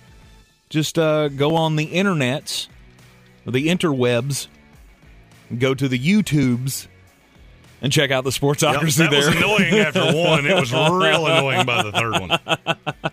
[0.70, 2.68] Just uh, go on the internets,
[3.46, 4.48] the interwebs,
[5.58, 6.86] go to the YouTubes
[7.80, 9.26] and check out the Sportsocracy Yep, that there.
[9.26, 10.46] was annoying after one.
[10.46, 13.04] It was real annoying by the third one.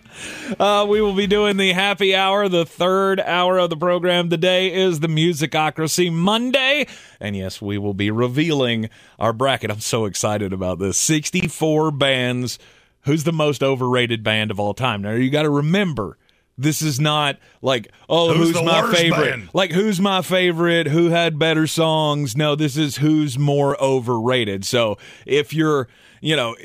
[0.58, 4.30] Uh, we will be doing the happy hour, the third hour of the program.
[4.30, 6.86] Today is the Musicocracy Monday.
[7.20, 8.88] And yes, we will be revealing
[9.18, 9.70] our bracket.
[9.70, 10.96] I'm so excited about this.
[10.98, 12.58] 64 bands.
[13.02, 15.02] Who's the most overrated band of all time?
[15.02, 16.16] Now, you got to remember.
[16.58, 19.30] This is not like, oh, Who's who's, my favorite?
[19.30, 19.48] band?
[19.52, 20.86] Like, who's my favorite?
[20.86, 22.34] Who had better songs?
[22.36, 24.64] No, this is who's more overrated.
[24.64, 24.96] So
[25.26, 25.86] if you're,
[26.22, 26.56] you know,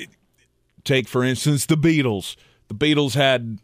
[0.86, 2.36] take for instance the Beatles.
[2.70, 3.60] The Beatles had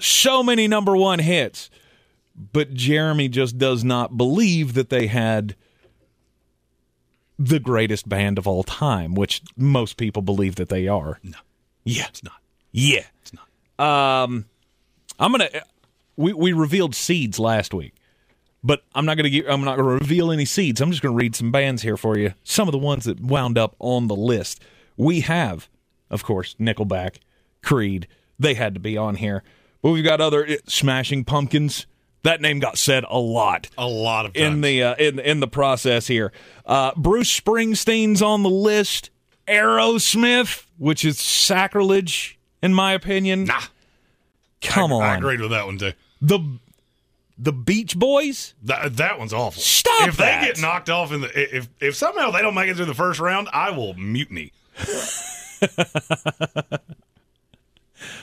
[0.00, 1.68] so many number one hits,
[2.52, 5.56] but Jeremy just does not believe that they had
[7.38, 11.18] the greatest band of all time, which most people believe that they are.
[11.22, 11.36] No.
[11.84, 12.06] Yeah.
[12.08, 12.40] It's not.
[12.72, 13.04] Yeah.
[13.20, 14.24] It's not.
[14.24, 14.46] Um
[15.18, 15.62] I'm going to
[16.16, 17.94] we we revealed seeds last week.
[18.64, 20.80] But I'm not going to get, I'm not to reveal any seeds.
[20.80, 22.34] I'm just going to read some bands here for you.
[22.42, 24.60] Some of the ones that wound up on the list.
[24.96, 25.68] We have
[26.10, 27.16] of course Nickelback,
[27.62, 28.08] Creed.
[28.38, 29.42] They had to be on here.
[29.82, 31.86] But we've got other eh, Smashing Pumpkins.
[32.22, 34.54] That name got said a lot A lot of times.
[34.54, 36.32] in the uh, in in the process here.
[36.64, 39.10] Uh, Bruce Springsteen's on the list.
[39.46, 43.44] Aerosmith, which is sacrilege in my opinion.
[43.44, 43.60] Nah.
[44.62, 45.02] Come I, on.
[45.02, 45.92] I agreed with that one too.
[46.20, 46.40] The
[47.38, 48.54] the Beach Boys.
[48.62, 49.60] That, that one's awful.
[49.60, 50.40] Stop If that.
[50.40, 52.94] they get knocked off in the if if somehow they don't make it through the
[52.94, 54.52] first round, I will mutiny.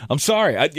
[0.10, 0.57] I'm sorry.
[0.57, 0.69] I,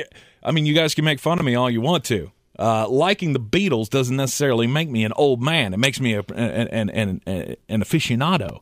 [0.42, 2.30] I mean, you guys can make fun of me all you want to.
[2.58, 5.74] Uh, liking the Beatles doesn't necessarily make me an old man.
[5.74, 8.60] It makes me a, an, an, an, an aficionado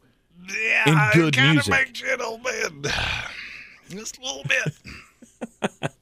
[0.49, 1.71] Yeah, in it good music.
[1.71, 2.83] makes you an old man.
[3.91, 5.93] Just a little bit.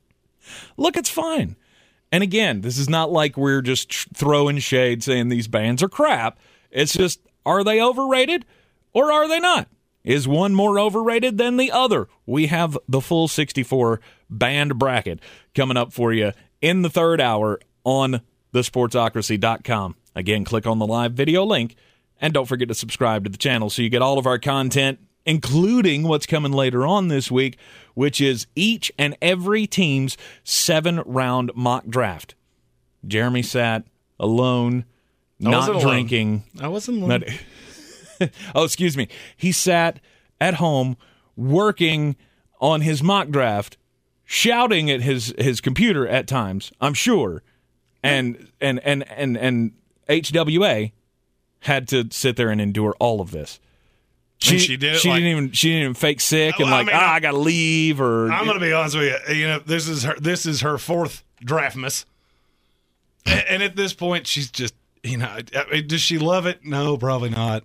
[0.81, 1.57] Look, it's fine.
[2.11, 6.39] And again, this is not like we're just throwing shade saying these bands are crap.
[6.71, 8.47] It's just, are they overrated
[8.95, 9.69] or are they not?
[10.03, 12.09] Is one more overrated than the other?
[12.25, 14.01] We have the full 64
[14.31, 15.21] band bracket
[15.55, 16.33] coming up for you
[16.63, 18.23] in the third hour on
[18.55, 19.97] thesportsocracy.com.
[20.17, 21.77] Again, click on the live video link
[22.23, 24.99] and don't forget to subscribe to the channel so you get all of our content,
[25.27, 27.59] including what's coming later on this week,
[27.95, 32.35] which is each and every team's seven round mock draft.
[33.07, 33.85] Jeremy sat
[34.19, 34.85] alone,
[35.45, 35.89] I not wasn't alone.
[35.89, 36.45] drinking.
[36.61, 37.23] I wasn't Not-
[38.55, 39.09] oh, excuse me.
[39.37, 40.01] He sat
[40.41, 40.97] at home
[41.37, 42.17] working
[42.61, 43.79] on his mock draft,
[44.25, 46.73] shouting at his his computer at times.
[46.81, 47.43] I'm sure,
[48.03, 49.73] and and and and and
[50.09, 50.93] HWA
[51.61, 53.59] had to sit there and endure all of this.
[54.49, 54.97] And she did.
[54.97, 55.53] She like, didn't even.
[55.53, 58.31] She didn't even fake sick and Well, I like mean, ah, I- gotta leave or.
[58.33, 59.35] I'm going to be honest with you.
[59.35, 60.15] You know, this is her.
[60.19, 62.07] This is her fourth draftmas,
[63.27, 64.75] and, and at this point, she's just.
[65.03, 66.65] You know, I mean, does she love it?
[66.65, 67.65] No, probably not.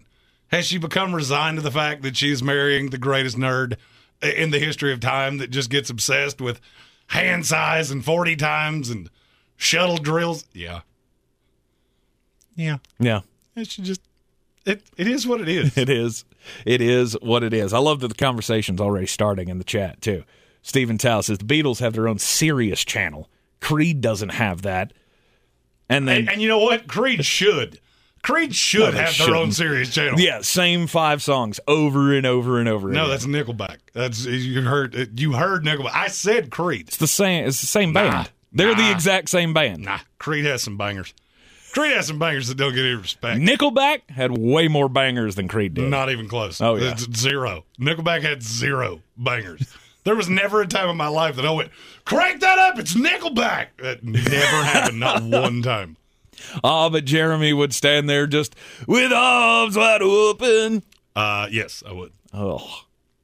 [0.49, 3.75] Has she become resigned to the fact that she's marrying the greatest nerd
[4.21, 6.61] in the history of time that just gets obsessed with
[7.07, 9.09] hand size and 40 times and
[9.57, 10.45] shuttle drills?
[10.53, 10.81] Yeah.
[12.55, 12.77] Yeah.
[12.99, 13.21] yeah.
[13.55, 14.01] And she just.
[14.65, 15.77] It, it is what it is.
[15.77, 16.23] It is.
[16.65, 17.73] It is what it is.
[17.73, 20.23] I love that the conversation's already starting in the chat too.
[20.61, 23.29] Stephen Tao says the Beatles have their own Sirius channel.
[23.61, 24.93] Creed doesn't have that.
[25.89, 26.87] And then and, and you know what?
[26.87, 27.79] Creed should.
[28.23, 29.53] Creed should No, have their own shouldn't.
[29.53, 30.19] Sirius channel.
[30.19, 32.89] yeah, same five songs over and over and over.
[32.89, 33.09] No, again.
[33.11, 33.77] that's Nickelback.
[33.93, 35.19] That's you heard.
[35.19, 35.91] You heard Nickelback.
[35.93, 36.87] I said Creed.
[36.87, 37.45] it's the same.
[37.45, 38.31] It's the same Nah, band.
[38.51, 39.83] They're the exact same band.
[39.83, 41.13] Nah, Creed has some bangers.
[41.75, 43.39] Creed has some bangers that don't get any respect.
[43.41, 45.89] Nickelback had way more bangers than Creed did.
[45.89, 46.61] Not even close.
[46.61, 46.91] Oh, yeah.
[46.91, 47.65] It's zero.
[47.79, 49.75] Nickelback had zero bangers.
[50.05, 51.71] there was never a time in my life that I went,
[52.05, 52.79] crank that up.
[52.79, 53.67] It's Nickelback.
[53.83, 54.99] That never happened.
[55.01, 55.97] Not one time.
[56.63, 58.55] Ah, but Jeremy would stand there just
[58.87, 60.83] with arms wide open.
[61.15, 62.11] Uh, yes, I would.
[62.33, 62.81] Oh,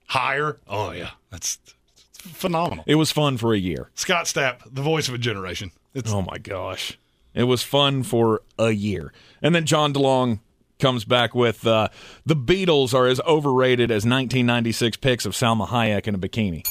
[0.08, 0.58] Higher.
[0.68, 2.04] Oh yeah, that's, that's
[2.38, 2.84] phenomenal.
[2.88, 3.90] it was fun for a year.
[3.96, 5.72] Scott Stapp, the voice of a generation.
[5.94, 6.98] It's Oh my gosh.
[7.34, 9.14] It was fun for a year.
[9.42, 10.40] And then John DeLong
[10.80, 11.90] comes back with uh,
[12.26, 16.66] the Beatles are as overrated as 1996 pics of Salma Hayek in a bikini.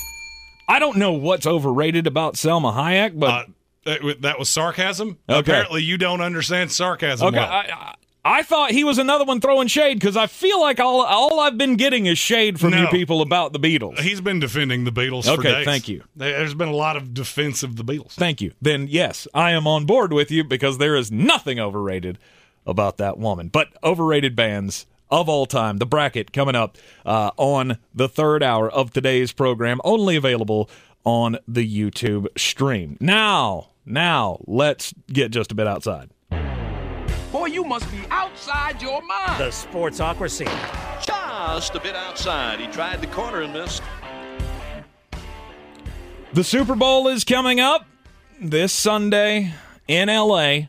[0.68, 3.48] I don't know what's overrated about Salma Hayek, but
[3.86, 5.18] uh, that, was sarcasm.
[5.28, 5.38] Okay.
[5.40, 7.28] Apparently, you don't understand sarcasm.
[7.28, 7.48] okay, well.
[7.48, 11.40] I, I, thought he was another one throwing shade because I feel like all all
[11.40, 13.98] I've been getting is shade from you people about the Beatles.
[14.00, 16.04] He's been defending the Beatles for Okay, thank you.
[16.14, 18.12] There's been a lot of defense of the Beatles.
[18.12, 18.52] Thank you.
[18.60, 22.18] Then yes, I am on board with you because there is nothing overrated
[22.66, 23.48] about that woman.
[23.48, 28.70] But overrated bands of all time, the bracket coming up uh, on the third hour
[28.70, 30.70] of today's program, only available
[31.04, 32.96] on the YouTube stream.
[33.00, 36.10] Now, now let's get just a bit outside.
[37.32, 39.40] Boy, you must be outside your mind.
[39.40, 40.46] The Sportsocracy.
[41.00, 42.58] Just a bit outside.
[42.58, 43.82] He tried the corner and missed.
[46.32, 47.86] The Super Bowl is coming up
[48.40, 49.54] this Sunday
[49.86, 50.62] in LA.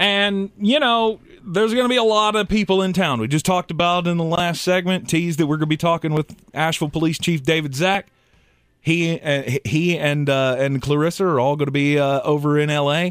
[0.00, 3.20] And, you know, there's going to be a lot of people in town.
[3.20, 6.12] We just talked about in the last segment, teased that we're going to be talking
[6.12, 8.08] with Asheville Police Chief David Zack.
[8.80, 12.68] He, uh, he and uh, and Clarissa are all going to be uh, over in
[12.68, 13.10] LA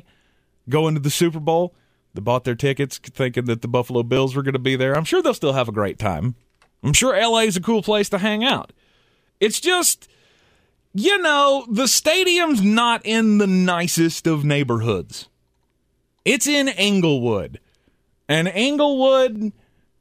[0.69, 1.73] going to the Super Bowl.
[2.15, 4.95] They bought their tickets thinking that the Buffalo Bills were going to be there.
[4.95, 6.35] I'm sure they'll still have a great time.
[6.83, 8.73] I'm sure LA is a cool place to hang out.
[9.39, 10.07] It's just
[10.97, 15.27] you know, the stadium's not in the nicest of neighborhoods.
[16.23, 17.59] It's in Inglewood.
[18.29, 19.51] And Inglewood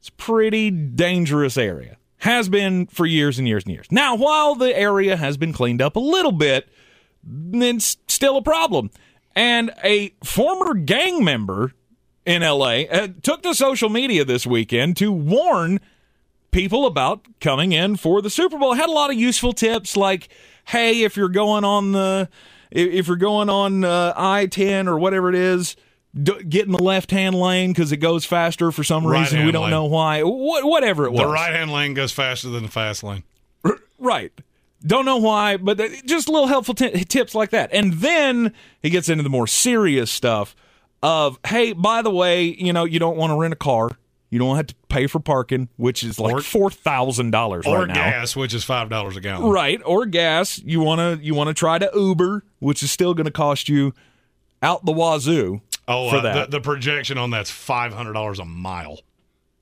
[0.01, 1.97] is pretty dangerous area.
[2.19, 3.87] Has been for years and years and years.
[3.91, 6.69] Now, while the area has been cleaned up a little bit,
[7.53, 8.89] it's still a problem.
[9.35, 11.73] And a former gang member
[12.25, 15.79] in LA uh, took to social media this weekend to warn
[16.51, 18.73] people about coming in for the Super Bowl.
[18.73, 20.29] Had a lot of useful tips like
[20.65, 22.27] hey, if you're going on the
[22.71, 25.75] if you're going on uh, I-10 or whatever it is,
[26.19, 29.21] d- get in the left-hand lane because it goes faster for some reason.
[29.37, 29.71] Right-hand We don't lane.
[29.71, 30.21] know why.
[30.21, 31.21] Wh- whatever it was.
[31.21, 33.23] The right hand lane goes faster than the fast lane.
[33.97, 34.33] Right.
[34.85, 37.69] Don't know why, but th- just little helpful t- tips like that.
[37.71, 40.53] And then he gets into the more serious stuff
[41.03, 43.89] of, hey, by the way, you know, you don't want to rent a car.
[44.31, 47.79] You don't have to pay for parking, which is like Or- four thousand dollars Or
[47.79, 47.93] right now.
[47.93, 49.49] gas, which is five dollars a gallon.
[49.49, 50.59] Right, or gas.
[50.65, 53.69] You want to you want to try to Uber, which is still going to cost
[53.69, 53.93] you
[54.61, 56.51] out the wazoo Oh, for uh, that.
[56.51, 58.99] The, the projection on that's five hundred dollars a mile.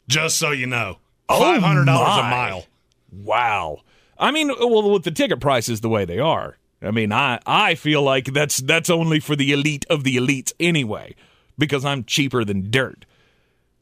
[0.08, 0.98] Just so you know,
[1.30, 2.66] Oh, five hundred dollars a mile.
[3.12, 3.82] Wow.
[4.18, 7.76] I mean, well, with the ticket prices the way they are, I mean, I I
[7.76, 11.16] feel like that's that's only for the elite of the elites anyway,
[11.58, 13.06] because I'm cheaper than dirt.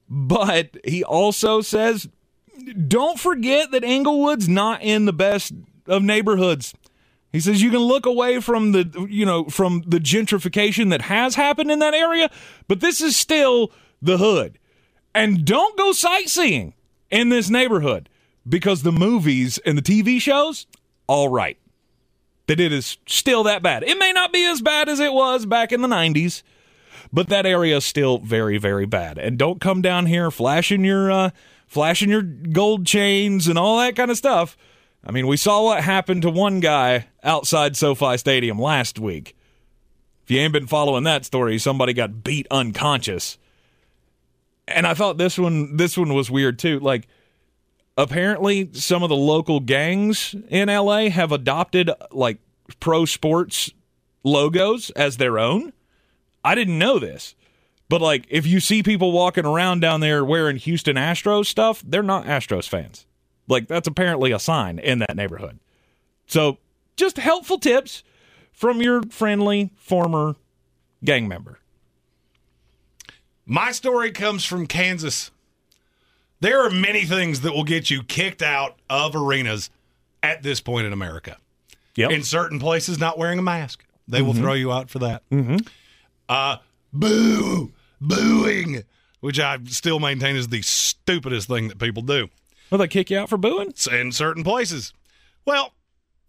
[0.10, 2.10] But he also says,
[2.88, 5.54] don't forget that Inglewood's not in the best
[5.88, 6.74] of neighborhoods.
[7.32, 11.36] He says you can look away from the you know from the gentrification that has
[11.36, 12.30] happened in that area,
[12.68, 13.72] but this is still
[14.02, 14.60] the hood.
[15.14, 16.74] And don't go sightseeing
[17.10, 18.10] in this neighborhood
[18.48, 20.68] because the movies and the TV shows,
[21.08, 21.58] all right.
[22.52, 23.84] That it is still that bad.
[23.84, 26.44] It may not be as bad as it was back in the 90s,
[27.14, 29.18] but that area is still very, very bad.
[29.18, 31.30] And don't come down here flashing your uh,
[31.66, 34.58] flashing your gold chains and all that kind of stuff.
[35.02, 39.34] I mean, we saw what happened to one guy outside SoFi Stadium last week.
[40.26, 43.38] If you ain't been following that story, somebody got beat unconscious.
[44.68, 46.82] And I thought this one this one was weird too.
[46.82, 47.08] Like
[47.98, 52.38] apparently some of the local gangs in LA have adopted like
[52.80, 53.72] pro sports
[54.24, 55.74] logos as their own.
[56.44, 57.36] I didn't know this.
[57.90, 62.02] But like if you see people walking around down there wearing Houston Astros stuff, they're
[62.02, 63.06] not Astros fans.
[63.48, 65.60] Like that's apparently a sign in that neighborhood.
[66.26, 66.60] So,
[66.96, 68.04] just helpful tips
[68.54, 70.36] from your friendly former
[71.04, 71.60] gang member.
[73.46, 75.32] My story comes from Kansas.
[76.42, 79.70] There are many things that will get you kicked out of arenas
[80.22, 81.38] at this point in America.
[81.96, 82.12] Yep.
[82.12, 84.38] In certain places, not wearing a mask, they will Mhm.
[84.40, 85.24] throw you out for that.
[85.30, 85.58] Mm-hmm.
[86.28, 86.58] Uh,
[86.92, 88.84] boo, booing,
[89.20, 92.30] which I still maintain is the stupidest thing that people do.
[92.70, 93.74] Will they kick you out for booing?
[93.92, 94.94] In certain places.
[95.46, 95.74] Well,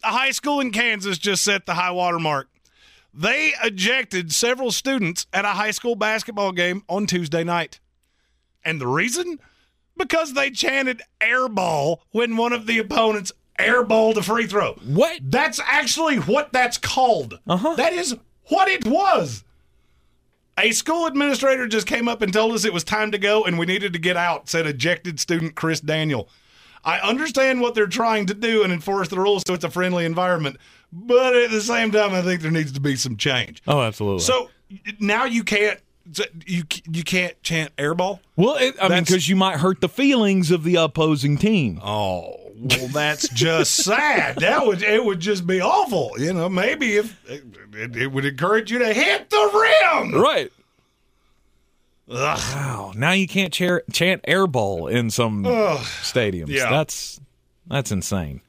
[0.02, 2.48] a high school in Kansas just set the high water mark.
[3.14, 7.78] They ejected several students at a high school basketball game on Tuesday night.
[8.64, 9.39] And the reason?
[9.97, 14.74] Because they chanted airball when one of the opponents airballed a free throw.
[14.85, 15.20] What?
[15.23, 17.39] That's actually what that's called.
[17.47, 17.74] Uh-huh.
[17.77, 18.16] That is
[18.47, 19.44] what it was.
[20.59, 23.59] A school administrator just came up and told us it was time to go and
[23.59, 26.28] we needed to get out, said ejected student Chris Daniel.
[26.85, 30.05] I understand what they're trying to do and enforce the rules so it's a friendly
[30.05, 30.56] environment,
[30.93, 33.62] but at the same time, I think there needs to be some change.
[33.66, 34.20] Oh, absolutely.
[34.20, 34.51] So
[34.98, 35.81] now you can't
[36.47, 38.20] you you can't chant airball.
[38.37, 41.81] Well, it, I mean, because you might hurt the feelings of the opposing team.
[41.83, 44.37] Oh, well, that's just sad.
[44.37, 46.12] That would it would just be awful.
[46.19, 47.45] You know, maybe if it,
[47.97, 49.51] it would encourage you to hit the
[49.93, 50.15] rim.
[50.20, 50.51] Right.
[52.11, 52.39] Ugh.
[52.39, 52.93] Wow.
[52.95, 55.79] Now you can't chair, chant airball in some Ugh.
[55.81, 56.49] stadiums.
[56.49, 56.69] Yeah.
[56.70, 57.20] That's
[57.66, 58.41] that's insane.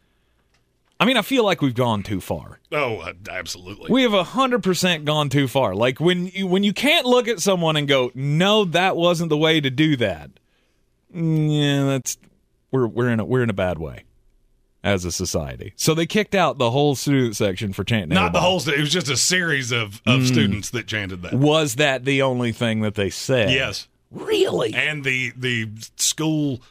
[1.03, 2.59] I mean, I feel like we've gone too far.
[2.71, 3.91] Oh, uh, absolutely.
[3.91, 5.75] We have hundred percent gone too far.
[5.75, 9.37] Like when you when you can't look at someone and go, "No, that wasn't the
[9.37, 10.31] way to do that."
[11.13, 12.17] Mm, Yeah, that's
[12.71, 14.05] we're we're in a we're in a bad way
[14.81, 15.73] as a society.
[15.75, 18.15] So they kicked out the whole student section for chanting.
[18.15, 18.61] Not the whole.
[18.61, 20.27] st- It was just a series of of Mm.
[20.27, 21.33] students that chanted that.
[21.33, 23.51] Was that the only thing that they said?
[23.51, 23.89] Yes.
[24.09, 24.73] Really?
[24.73, 25.67] And the the
[25.97, 26.61] school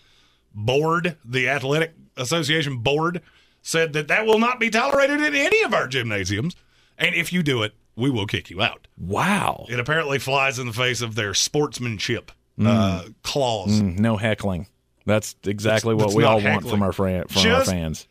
[0.54, 3.20] board, the athletic association board,
[3.62, 6.54] said that that will not be tolerated in any of our gymnasiums.
[6.98, 8.86] And if you do it, we will kick you out.
[8.98, 9.66] Wow.
[9.68, 12.32] It apparently flies in the face of their sportsmanship
[12.64, 13.80] uh, clause.
[13.80, 14.66] Mm, no heckling.
[15.06, 18.06] That's exactly That's- what that's we all want from our from our fans.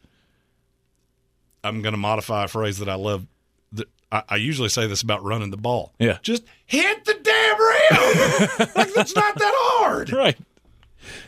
[1.64, 3.26] I'm going to modify a phrase that I love.
[3.74, 5.94] That I, I usually say this about running the ball.
[6.00, 6.18] Yeah.
[6.22, 8.70] Just hit the damn rim.
[8.76, 10.12] like that's not that hard.
[10.12, 10.38] Right.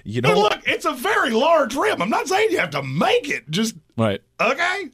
[0.03, 2.01] You know look, it's a very large rim.
[2.01, 3.49] I'm not saying you have to make it.
[3.49, 4.21] Just Right.
[4.39, 4.89] okay.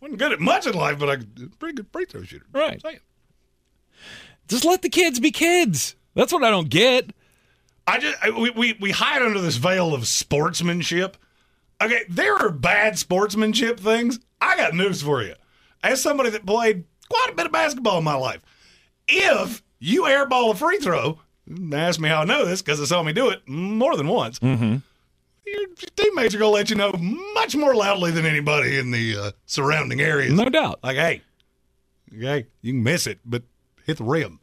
[0.00, 1.16] wasn't good at much in life, but I
[1.58, 2.46] pretty good free throw shooter.
[2.52, 2.82] Right.
[4.48, 5.96] Just let the kids be kids.
[6.14, 7.10] That's what I don't get.
[7.86, 11.16] I just I- we, we we hide under this veil of sportsmanship.
[11.80, 14.20] Okay, there are bad sportsmanship things.
[14.40, 15.34] I got news for you.
[15.82, 18.40] As somebody that played quite a bit of basketball in my life,
[19.08, 21.18] if you airball a free throw,
[21.72, 24.38] ask me how I know this because they saw me do it more than once.
[24.38, 24.76] Mm-hmm.
[25.44, 26.92] Your teammates are gonna let you know
[27.34, 30.32] much more loudly than anybody in the uh, surrounding areas.
[30.32, 30.80] No doubt.
[30.82, 31.22] Like, hey,
[32.16, 33.42] okay, you can miss it, but
[33.84, 34.38] hit the rim.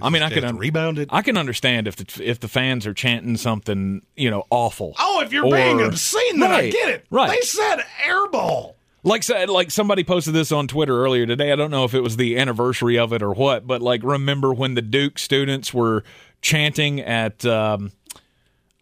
[0.00, 1.08] I mean, I can un- rebound it.
[1.10, 4.94] I can understand if the if the fans are chanting something, you know, awful.
[4.98, 7.06] Oh, if you're being obscene, then I get it.
[7.10, 7.30] Right.
[7.30, 8.74] They said airball.
[9.08, 11.50] Like like somebody posted this on Twitter earlier today.
[11.50, 14.52] I don't know if it was the anniversary of it or what, but like remember
[14.52, 16.04] when the Duke students were
[16.42, 17.92] chanting at um,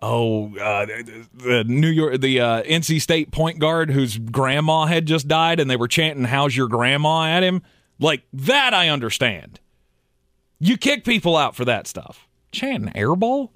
[0.03, 0.85] oh uh,
[1.33, 5.71] the New York the uh, NC State point guard whose grandma had just died, and
[5.71, 7.63] they were chanting "How's your grandma?" at him.
[8.01, 9.61] Like that, I understand.
[10.59, 12.27] You kick people out for that stuff.
[12.51, 13.51] Chanting airball?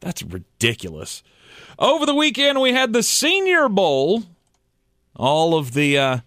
[0.00, 1.24] That's ridiculous.
[1.78, 4.22] Over the weekend, we had the Senior Bowl.
[5.16, 6.18] All of the, uh,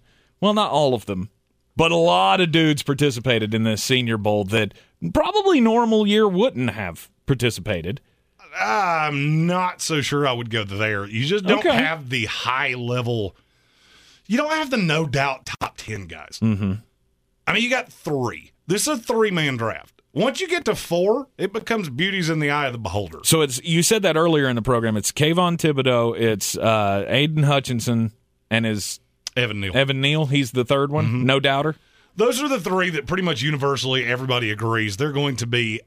[0.42, 1.30] well, not all of them,
[1.76, 4.74] but a lot of dudes participated in this Senior Bowl that
[5.14, 8.02] probably normal year wouldn't have participated.
[8.58, 11.06] I'm not so sure I would go there.
[11.06, 11.76] You just don't Okay.
[11.76, 13.36] have the high level.
[14.28, 16.40] You don't have the no doubt top ten guys.
[16.42, 16.74] Mm-hmm.
[17.48, 18.52] I mean, you got three.
[18.68, 20.02] This is a three man draft.
[20.14, 23.20] Once you get to four, it becomes beauties in the eye of the beholder.
[23.24, 24.96] So it's you said that earlier in the program.
[24.96, 28.14] It's Kayvon Thibodeaux, it's uh, Aidan Hutchinson,
[28.50, 29.00] and his
[29.36, 29.76] Evan Neal.
[29.76, 30.28] Evan Neal.
[30.28, 31.76] He's the third one, no doubter.
[32.16, 35.82] Those are the three that pretty much universally everybody agrees they're going to be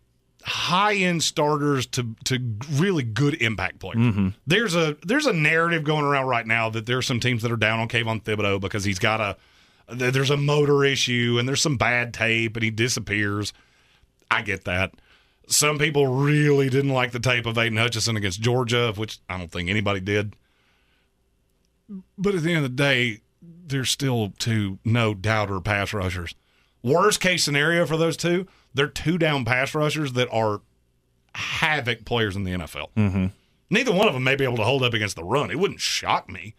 [0.45, 2.39] high end starters to to
[2.73, 3.99] really good impact players.
[3.99, 4.29] Mm-hmm.
[4.47, 7.53] There's a there's a narrative going around right now that there are some teams that
[7.53, 9.37] are down on Kayvon Thibodeaux because he's got a
[9.91, 13.53] there's a motor issue and there's some bad tape and he disappears.
[14.31, 14.93] I get that.
[15.47, 19.51] Some people really didn't like the tape of Aidan Hutchinson against Georgia, which I don't
[19.51, 20.37] think anybody did.
[22.17, 26.35] But at the end of the day, there's still two no doubter pass rushers.
[26.83, 30.61] Worst case scenario for those two, they're two down pass rushers that are
[31.35, 32.89] havoc players in the NFL.
[32.97, 33.27] Mm-hmm.
[33.71, 35.51] Neither one of them may be able to hold up against the run.
[35.51, 36.55] It wouldn't shock me.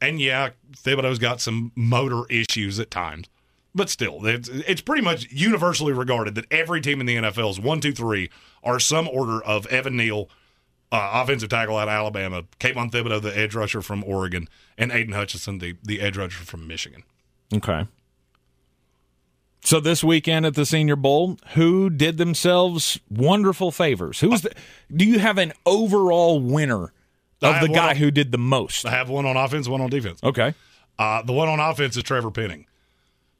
[0.00, 3.28] And yeah, Thibodeaux's got some motor issues at times,
[3.74, 7.80] but still, it's, it's pretty much universally regarded that every team in the NFL's one,
[7.80, 8.30] two, three
[8.62, 10.30] are some order of Evan Neal,
[10.92, 15.14] uh, offensive tackle out of Alabama, Kayvon Thibodeaux, the edge rusher from Oregon, and Aidan
[15.14, 17.04] Hutchinson, the, the edge rusher from Michigan.
[17.54, 17.86] Okay.
[19.62, 24.20] So this weekend at the Senior Bowl, who did themselves wonderful favors?
[24.20, 24.52] Who's the?
[24.94, 26.92] Do you have an overall winner
[27.42, 28.86] of the guy on- who did the most?
[28.86, 30.22] I have one on offense, one on defense.
[30.24, 30.54] Okay.
[30.98, 32.66] Uh, the one on offense is Trevor Penning.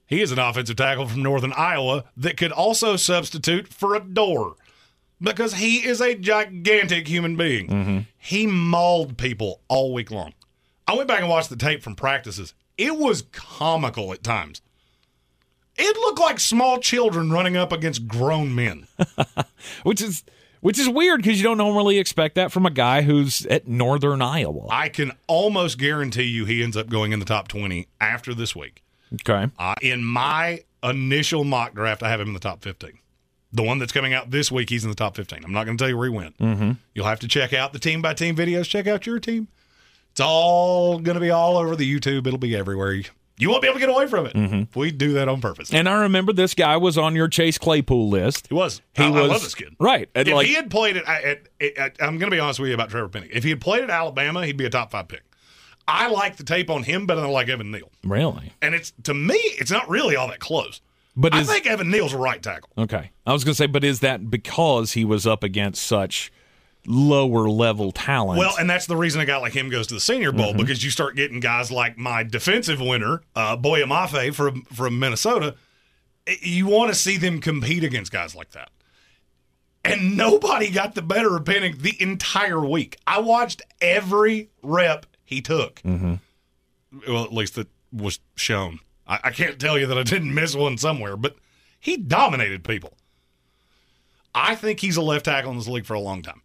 [0.06, 4.56] He is an offensive tackle from Northern Iowa that could also substitute for a door
[5.20, 8.06] because he is a gigantic human being.
[8.18, 10.34] He mauled people all week long.
[10.86, 12.55] I went back and watched the tape from practices.
[12.76, 14.62] It was comical at times.
[15.76, 18.86] It looked like small children running up against grown men.
[19.82, 20.24] which is
[20.60, 24.20] which is weird because you don't normally expect that from a guy who's at Northern
[24.20, 24.66] Iowa.
[24.70, 28.55] I can almost guarantee you he ends up going in the top 20 after this
[28.55, 28.82] week.
[29.14, 29.51] Okay.
[29.59, 32.98] Uh, in my initial mock draft, I have him in the top 15.
[33.52, 35.44] The one that's coming out this week, he's in the top 15.
[35.44, 36.39] I'm not going to tell you where he went.
[36.39, 36.72] Mm-hmm.
[36.94, 38.68] You'll have to check out the team by team videos.
[38.68, 39.48] Check out your team.
[40.12, 42.27] It's all going to be all over the YouTube.
[42.27, 42.93] It'll be everywhere.
[43.39, 44.35] You, won't be able to get away from it.
[44.35, 44.78] Mm-hmm.
[44.78, 45.72] We do that on purpose.
[45.72, 48.48] And I remember this guy was on your Chase Claypool list.
[48.48, 48.82] He was.
[48.94, 49.74] He I, I was love this kid.
[49.81, 50.09] right.
[50.14, 52.90] If like, he had played it, at, I'm going to be honest with you about
[52.90, 53.31] Trevor Penning.
[53.32, 55.22] If he had played at Alabama, he'd be a top five pick.
[55.89, 57.90] I like the tape on him better than I like Evan Neal.
[58.05, 60.81] really, And it's to me, it's not really all that close.
[61.16, 62.70] But I is think Evan Neal's a right tackle.
[62.78, 63.10] okay.
[63.26, 66.32] I was going to say, but is that because he was up against such
[66.86, 68.38] lower level talent?
[68.38, 70.58] Well, and that's the reason a guy like him goes to the Senior Bowl Mhm.
[70.58, 75.56] because you start getting guys like my defensive winner, uh, Boye Mafe from from Minnesota.
[76.40, 78.70] You want to see them compete against guys like that.
[79.84, 82.96] And nobody got the better of Penning the entire week.
[83.06, 85.80] I watched every rep he took.
[85.82, 86.14] Mm-hmm.
[87.08, 88.80] Well, at least it was shown.
[89.10, 91.36] I, I can't tell you that I didn't miss one somewhere, but
[91.78, 92.94] he dominated people.
[94.34, 96.40] I think he's a left tackle in this league for a long time.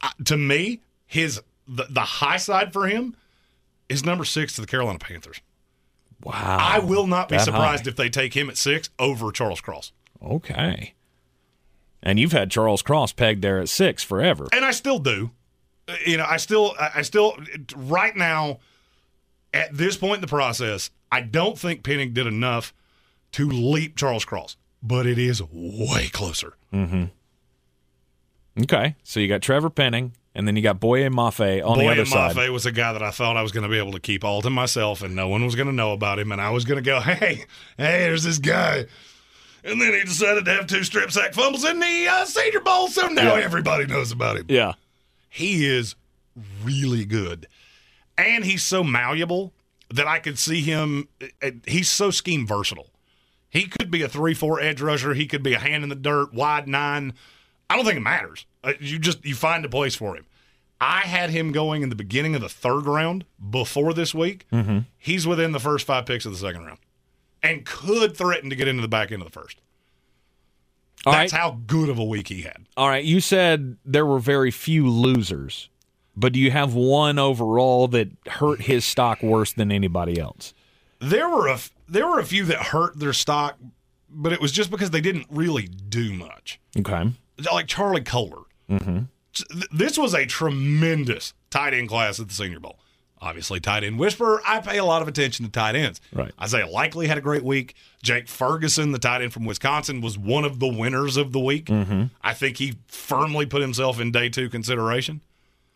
[0.00, 3.16] Uh, to me, his the, the high side for him
[3.88, 5.40] is number six to the Carolina Panthers.
[6.22, 6.58] Wow.
[6.60, 7.90] I will not be That surprised high.
[7.90, 9.90] if they take him at six over Charles Cross.
[10.24, 10.94] Okay.
[12.02, 14.46] And you've had Charles Cross pegged there at six forever.
[14.52, 15.32] and I still do.
[16.06, 17.36] You know, I still, I still,
[17.76, 18.60] right now,
[19.52, 22.72] at this point in the process, I don't think Penning did enough
[23.32, 26.54] to leap Charles Cross, but it is way closer.
[26.72, 27.04] Mm-hmm.
[28.62, 28.96] Okay.
[29.02, 32.00] So you got Trevor Penning, and then you got Boye Mafe on the Boy other
[32.02, 32.36] and side.
[32.36, 34.24] Mafe was a guy that I thought I was going to be able to keep
[34.24, 36.64] all to myself, and no one was going to know about him, and I was
[36.64, 37.44] going to go, hey,
[37.76, 38.86] hey, there's this guy.
[39.64, 42.88] And then he decided to have two strip sack fumbles in the uh, Senior Bowl,
[42.88, 43.44] so now Yeah.
[43.44, 44.46] everybody knows about him.
[44.48, 44.72] Yeah.
[45.28, 45.94] he is
[46.64, 47.46] really good.
[48.18, 49.52] And he's so malleable
[49.92, 51.08] that I could see him.
[51.42, 52.90] uh, He's so scheme versatile.
[53.50, 55.14] He could be a 3 4 edge rusher.
[55.14, 57.12] He could be a hand in the dirt, wide nine.
[57.68, 58.46] I don't think it matters.
[58.64, 60.26] Uh, You just you find a place for him.
[60.80, 64.46] I had him going in the beginning of the third round before this week.
[64.52, 64.80] Mm-hmm.
[64.98, 66.78] He's within the first five picks of the second round
[67.42, 69.58] and could threaten to get into the back end of the first.
[71.06, 71.40] All That's right.
[71.40, 72.66] how good of a week he had.
[72.76, 73.04] All right.
[73.04, 75.68] You said there were very few losers,
[76.16, 80.54] but do you have one overall that hurt his stock worse than anybody else?
[81.00, 83.58] There were a f- there were a few that hurt their stock,
[84.08, 86.60] but it was just because they didn't really do much.
[86.78, 87.10] Okay.
[87.52, 88.42] Like Charlie Kolar.
[88.70, 89.00] Mm-hmm.
[89.72, 92.78] This was a tremendous tight end class at the Senior Bowl.
[93.20, 94.42] Obviously, tight end whisperer.
[94.46, 96.00] I pay a lot of attention to tight ends.
[96.12, 96.32] Right.
[96.40, 97.74] Isaiah Likely had a great week.
[98.02, 101.66] Jake Ferguson, the tight end from Wisconsin, was one of the winners of the week.
[101.66, 102.04] Mm-hmm.
[102.20, 105.20] I think he firmly put himself in day two consideration.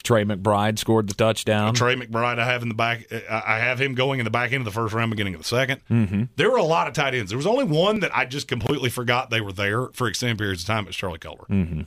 [0.06, 1.74] Trey McBride scored the touchdown.
[1.74, 3.06] Trey McBride, I have in the back.
[3.30, 5.40] I I have him going in the back end of the first round, beginning of
[5.42, 5.80] the second.
[5.90, 6.22] Mm-hmm.
[6.36, 7.30] There were a lot of tight ends.
[7.30, 10.62] There was only one that I just completely forgot they were there for extended periods
[10.62, 10.84] of time.
[10.84, 11.44] It was Charlie Kolar.
[11.50, 11.82] Mm-hmm.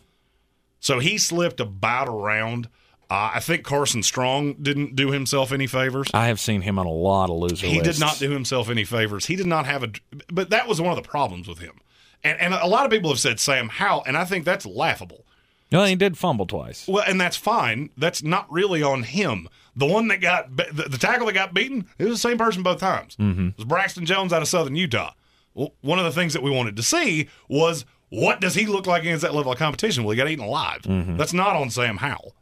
[0.80, 2.68] So he slipped about a round.
[3.10, 6.08] Uh, I think Carson Strong didn't do himself any favors.
[6.14, 7.98] I have seen him on a lot of loser He lists.
[7.98, 9.26] did not do himself any favors.
[9.26, 9.90] He did not have a,
[10.32, 11.80] but that was one of the problems with him.
[12.24, 15.26] And, and a lot of people have said Sam Howell, and I think that's laughable.
[15.72, 16.88] No, he did fumble twice.
[16.88, 17.90] Well, and that's fine.
[17.96, 19.48] That's not really on him.
[19.76, 22.64] The one that got the, the tackle that got beaten, it was the same person
[22.64, 23.16] both times.
[23.18, 23.50] Mm-hmm.
[23.50, 25.14] It was Braxton Jones out of Southern Utah.
[25.54, 28.88] Well, one of the things that we wanted to see was what does he look
[28.88, 30.04] like against that level of competition?
[30.04, 30.82] Well, he got eaten alive.
[30.82, 31.18] Mhm.
[31.18, 32.36] That's not on Sam Howell.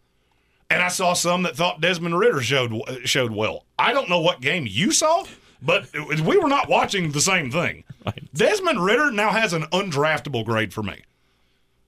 [0.70, 2.74] And I saw some that thought Desmond Ridder showed
[3.06, 3.66] showed well.
[3.80, 5.26] I don't know what game you saw,
[5.62, 5.88] but
[6.22, 7.84] we were not watching the same thing.
[8.34, 11.04] Desmond Ridder now has an undraftable grade for me.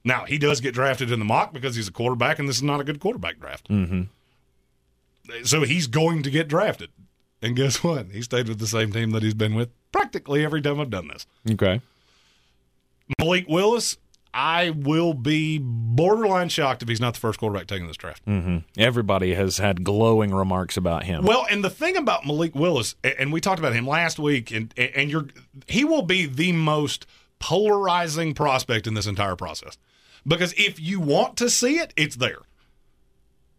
[0.10, 2.64] Now he does get drafted in the mock because he's a quarterback, and this is
[2.64, 3.70] not a good quarterback draft.
[3.70, 4.04] Mm-hmm.
[5.44, 6.90] So he's going to get drafted.
[7.44, 8.08] And guess what?
[8.12, 11.10] He stayed with the same team that he's been with practically every time I've done
[11.10, 11.28] this.
[11.52, 11.82] Okay.
[13.20, 13.98] Malik Willis,
[14.34, 18.26] I will be borderline shocked if he's not the first quarterback taking this draft.
[18.26, 18.58] Mm-hmm.
[18.78, 21.24] Everybody has had glowing remarks about him.
[21.24, 24.74] Well, and the thing about Malik Willis, and we talked about him last week, and
[24.76, 25.28] and you're
[25.68, 27.06] he will be the most
[27.40, 29.78] polarizing prospect in this entire process.
[30.26, 32.40] Because if you want to see it, it's there.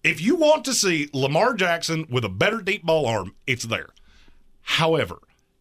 [0.02, 3.90] If you want to see Lamar Jackson with a better deep ball arm, it's there.
[4.62, 5.18] However,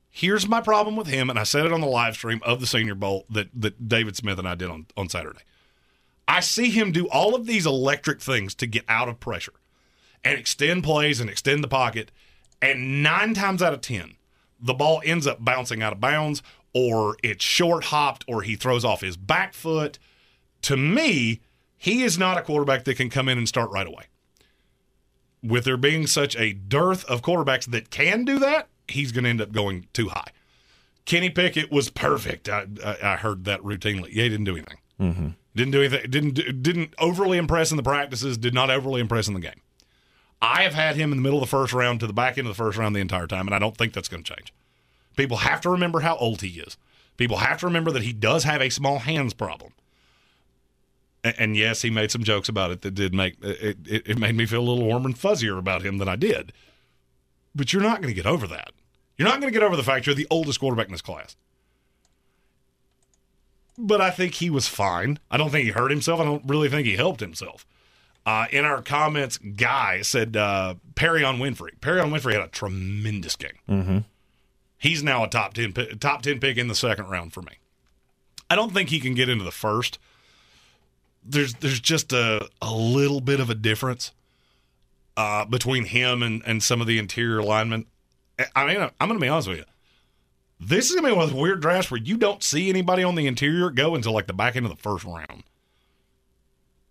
[0.10, 2.68] here's my problem with him, and I said it on the live stream of the
[2.68, 5.40] Senior Bowl that, that David Smith and I did on, on Saturday.
[6.28, 9.54] I see him do all of these electric things to get out of pressure
[10.24, 12.12] and extend plays and extend the pocket.
[12.62, 14.16] And nine times out of 10,
[14.60, 16.44] the ball ends up bouncing out of bounds
[16.74, 19.98] or it's short hopped or he throws off his back foot.
[20.64, 21.42] To me,
[21.78, 24.06] he is not a quarterback that can come in and start right away.
[25.42, 29.30] With there being such a dearth of quarterbacks that can do that, he's going to
[29.30, 30.32] end up going too high.
[31.06, 32.50] Kenny Pickett was perfect.
[32.50, 34.10] I, I, I heard that routinely.
[34.12, 34.78] Yeah, he didn't do anything.
[35.00, 35.28] Mm-hmm.
[35.56, 36.12] Didn't do anything.
[36.12, 38.38] Didn't didn't overly impress in the practices.
[38.38, 39.62] Did not overly impress in the game.
[40.42, 42.48] I have had him in the middle of the first round to the back end
[42.48, 44.54] of the first round the entire time, and I don't think that's going to change.
[45.18, 46.78] People have to remember how old he is.
[47.18, 49.74] People have to remember that he does have a small hands problem.
[51.24, 54.08] And, yes, he made some jokes about it that did make it, it.
[54.08, 56.54] It made me feel a little warmer and fuzzier about him than I did.
[57.54, 58.72] But you're not going to get over that.
[59.18, 61.36] You're not going to get over the fact you're the oldest quarterback in this class.
[63.78, 65.20] But I think he was fine.
[65.30, 66.22] I don't think he hurt himself.
[66.22, 67.66] I don't really think he helped himself.
[68.26, 71.80] Uh, in our comments, Guy said uh, Perrion Winfrey.
[71.80, 73.58] Perrion Winfrey had a tremendous game.
[73.68, 73.98] Mm-hmm.
[74.78, 77.54] He's now a top ten top ten pick in the second round for me.
[78.50, 80.00] I don't think he can get into the first.
[81.24, 84.12] There's there's just a a little bit of a difference
[85.18, 87.86] uh, between him and and some of the interior linemen.
[88.56, 89.66] I mean, I'm going to be honest with you.
[90.62, 93.04] This is going to be one of those weird drafts where you don't see anybody
[93.04, 95.44] on the interior go until like the back end of the first round.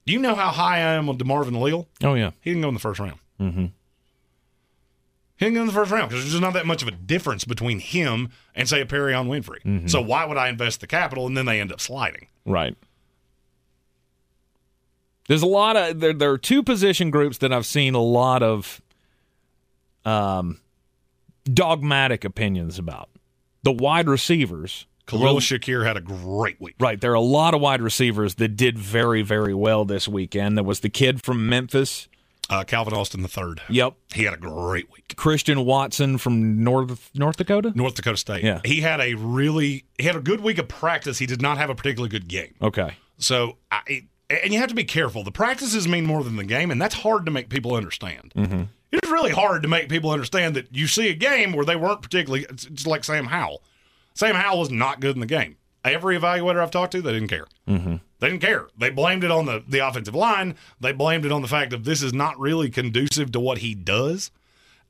[0.07, 1.87] Do you know how high I am on DeMarvin Leal?
[2.03, 3.19] Oh yeah, he didn't go in the first round.
[3.41, 3.67] Mm-hmm.
[5.37, 6.93] He didn't go in the first round because there's just not that much of a
[6.93, 9.63] difference between him and say a Perrion Winfrey.
[9.63, 9.87] Mm-hmm.
[9.87, 12.27] So why would I invest the capital and then they end up sliding?
[12.45, 12.75] Right.
[15.29, 16.13] There's a lot of there.
[16.13, 18.81] There are two position groups that I've seen a lot of
[20.05, 20.61] um,
[21.45, 23.11] dogmatic opinions about.
[23.63, 24.87] The wide receivers.
[25.07, 26.75] Khalil Shakir had a great week.
[26.79, 27.01] Right.
[27.01, 30.59] There are a lot of wide receivers that did very, very well this weekend.
[30.59, 32.09] There was the kid from Memphis.
[32.51, 33.63] Uh, Calvin Austin the third.
[33.69, 33.95] Yep.
[34.15, 35.15] He had a great week.
[35.17, 37.73] Christian Watson from North North Dakota?
[37.75, 38.45] North Dakota State.
[38.45, 38.61] Yeah.
[38.65, 41.19] He had a really he had a good week of practice.
[41.19, 42.55] He did not have a particularly good game.
[42.61, 42.97] Okay.
[43.19, 45.25] So I and you have to be careful.
[45.25, 48.33] The practices mean more than the game, and that's hard to make people understand.
[48.37, 48.63] Mm-hmm.
[48.93, 52.03] It's really hard to make people understand that you see a game where they weren't
[52.03, 52.47] particularly.
[52.49, 53.63] It's, it's like Sam Howell.
[54.15, 55.57] Sam Howell was not good in the game.
[55.85, 57.47] Every evaluator I've talked to, they didn't care.
[57.69, 57.97] Mm-hmm.
[58.19, 58.67] They didn't care.
[58.77, 60.57] They blamed it on the, the offensive line.
[60.81, 63.75] They blamed it on the fact that this is not really conducive to what he
[63.75, 64.31] does.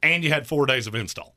[0.02, 1.34] And you had four days of install.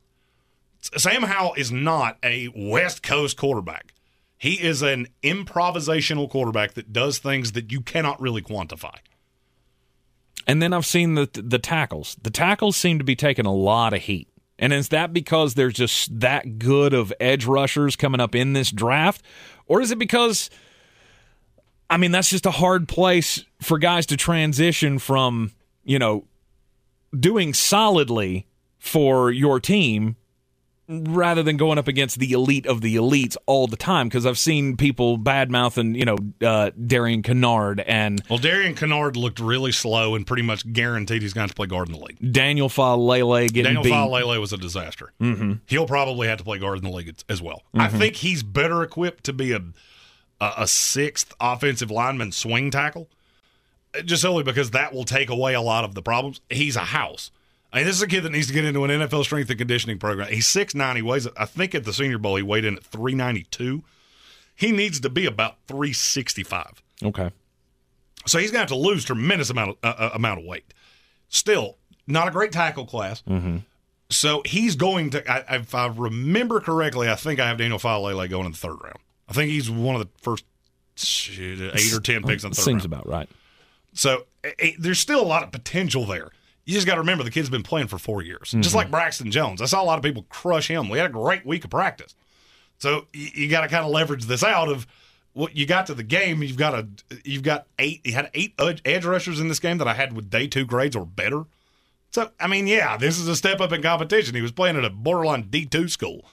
[0.80, 3.94] Sam Howell is not a West Coast quarterback.
[4.42, 8.96] He is an improvisational quarterback that does things that you cannot really quantify.
[10.48, 12.18] And then I've seen the the tackles.
[12.20, 14.30] The tackles seem to be taking a lot of heat.
[14.58, 18.72] And is that because there's just that good of edge rushers coming up in this
[18.72, 19.24] draft?
[19.68, 20.50] Or is it because
[21.88, 25.52] I mean that's just a hard place for guys to transition from,
[25.84, 26.26] you know,
[27.16, 28.48] doing solidly
[28.80, 30.16] for your team
[30.92, 34.38] rather than going up against the elite of the elites all the time because I've
[34.38, 40.16] seen people badmouthing, you know, uh, Darian Kinnard and well, Darian Kinnard looked really slow
[40.16, 42.34] and pretty much guaranteed he's going to play guard in the league.
[42.34, 43.94] Daniel Faalele getting Daniel beat.
[43.94, 45.14] Faalele was a disaster.
[45.22, 45.54] Mm-hmm.
[45.68, 47.64] He'll probably have to play guard in the league as well.
[47.74, 47.98] I Mhm.
[47.98, 49.62] think he's better equipped to be a
[50.40, 53.08] a, a sixth offensive lineman swing tackle,
[54.06, 56.42] just only because that will take away a lot of the problems.
[56.50, 57.30] He's a house.
[57.74, 59.58] I mean, this is a kid that needs to get into an NFL strength and
[59.58, 60.28] conditioning program.
[60.32, 60.96] He's six nine.
[60.98, 61.28] He weighs.
[61.38, 63.84] I think at the Senior Bowl he weighed in at three ninety two.
[64.56, 66.82] He needs to be about three sixty five.
[67.04, 67.32] Okay.
[68.28, 70.74] So he's going to have to lose tremendous amount of uh, uh, amount of weight.
[71.30, 71.78] Still,
[72.08, 73.24] not a great tackle class.
[73.28, 73.58] Mm-hmm.
[74.10, 75.32] So he's going to.
[75.32, 78.78] I, if I remember correctly, I think I have Daniel Faalele going in the third
[78.84, 79.00] round.
[79.30, 80.44] I think he's one of the first
[81.40, 82.86] eight or ten picks in the third Seems round.
[82.86, 83.30] about right.
[83.94, 86.30] So eh, eh, there's still a lot of potential there.
[86.66, 88.76] You just got to remember the kid's been playing for four years, just Mhm.
[88.76, 89.62] like Braxton Jones.
[89.62, 90.90] I saw a lot of people crush him.
[90.90, 92.16] We had a great week of practice,
[92.78, 94.86] so you, you got to kind of leverage this out of
[95.34, 96.44] what you got to the game.
[96.44, 96.88] You've got a
[97.24, 98.02] you've got eight.
[98.06, 100.66] You had eight edge edge rushers in this game that I had with day two
[100.66, 101.46] grades or better.
[102.12, 104.36] So I mean, yeah, this is a step up in competition.
[104.36, 106.26] He was playing at a borderline D two school.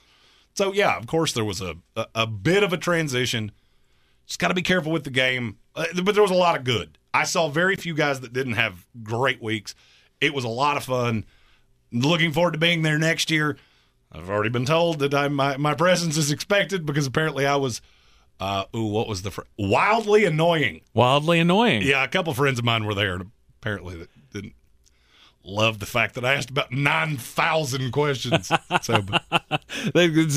[0.53, 3.51] So yeah, of course there was a a, a bit of a transition.
[4.27, 6.63] Just got to be careful with the game, uh, but there was a lot of
[6.63, 6.99] good.
[7.15, 9.73] I saw very few guys that didn't have great weeks.
[10.21, 11.25] It was a lot of fun.
[11.91, 13.57] Looking forward to being there next year.
[14.11, 17.81] I've already been told that I, my my presence is expected because apparently I was,
[18.39, 20.81] uh, ooh, what was the fr- wildly annoying?
[20.93, 21.83] Wildly annoying.
[21.83, 24.53] Yeah, a couple friends of mine were there, and apparently that didn't
[25.43, 28.51] love the fact that I asked about nine thousand questions.
[28.81, 29.23] so, but,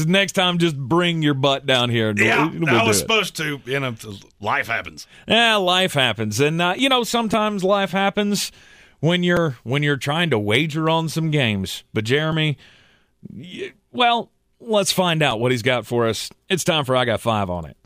[0.07, 2.11] Next time, just bring your butt down here.
[2.11, 3.61] and yeah, we'll I was supposed to.
[3.65, 3.95] You know,
[4.39, 5.07] life happens.
[5.27, 8.53] Yeah, life happens, and uh, you know sometimes life happens
[9.03, 11.83] when you're when you're trying to wager on some games.
[11.93, 12.57] But Jeremy,
[13.91, 14.31] well,
[14.61, 16.31] let's find out what he's got for us.
[16.49, 17.77] It's time for I got five on it.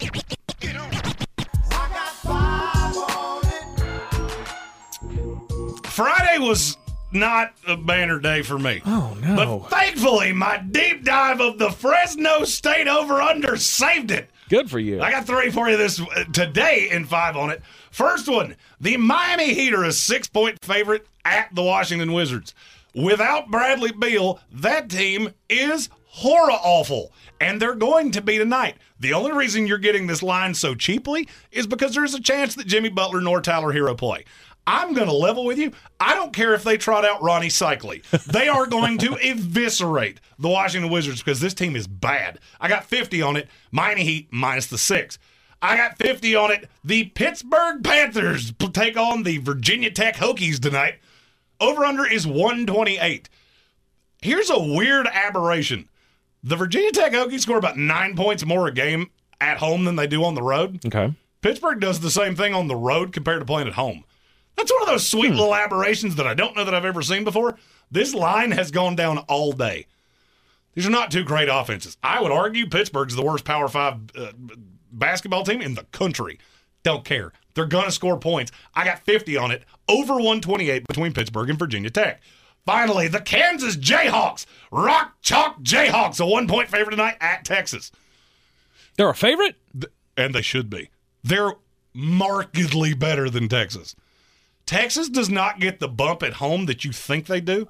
[5.86, 6.76] Friday was
[7.12, 8.82] not a banner day for me.
[8.84, 9.36] Oh no!
[9.36, 14.28] But thankfully, my deep dive of the Fresno State over under saved it.
[14.50, 15.00] Good for you.
[15.00, 17.62] I got three for you this uh, today in five on it.
[17.96, 22.52] First one: the Miami Heat are a six-point favorite at the Washington Wizards.
[22.94, 27.10] Without Bradley Beal, that team is horror awful,
[27.40, 28.76] and they're going to be tonight.
[29.00, 32.66] The only reason you're getting this line so cheaply is because there's a chance that
[32.66, 34.26] Jimmy Butler nor Tyler Herro play.
[34.66, 35.72] I'm going to level with you.
[35.98, 38.02] I don't care if they trot out Rony Seikaly.
[38.26, 42.40] They are going to eviscerate the Washington Wizards because this team is bad.
[42.60, 43.48] I got 50 on it.
[43.70, 45.18] Miami Heat minus the six.
[45.66, 46.70] I got 50 on it.
[46.84, 51.00] The Pittsburgh Panthers take on the Virginia Tech Hokies tonight.
[51.60, 53.28] Over under is 128.
[54.22, 55.88] Here's a weird aberration.
[56.44, 59.10] The Virginia Tech Hokies score about nine points more a game
[59.40, 60.86] at home than they do on the road.
[60.86, 61.12] Okay.
[61.42, 64.04] Pittsburgh does the same thing on the road compared to playing at home.
[64.56, 67.24] That's one of those sweet little aberrations that I don't know that I've ever seen
[67.24, 67.58] before.
[67.90, 69.86] This line has gone down all day.
[70.74, 71.96] These are not two great offenses.
[72.04, 74.32] I would argue Pittsburgh's the worst Power Five uh,
[74.98, 76.38] basketball team in the country.
[76.82, 77.32] Don't care.
[77.54, 78.52] They're going to score points.
[78.74, 82.20] I got 50 on it, over 128 between Pittsburgh and Virginia Tech.
[82.64, 84.44] Finally, the Kansas Jayhawks.
[84.70, 87.92] Rock Chalk Jayhawks, a one point favorite tonight at Texas.
[88.96, 89.56] They're a favorite?
[90.16, 90.90] And they should be.
[91.22, 91.52] They're
[91.94, 93.94] markedly better than Texas.
[94.66, 97.68] Texas does not get the bump at home that you think they do,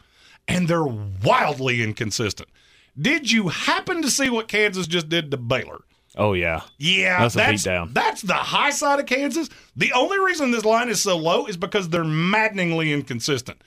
[0.49, 2.49] and they're wildly inconsistent.
[2.99, 5.83] Did you happen to see what Kansas just did to Baylor?
[6.17, 7.93] Oh yeah, yeah, that's, that's beatdown.
[7.93, 9.51] That's the high side of Kansas.
[9.77, 13.61] The only reason this line is so low is because they're maddeningly inconsistent.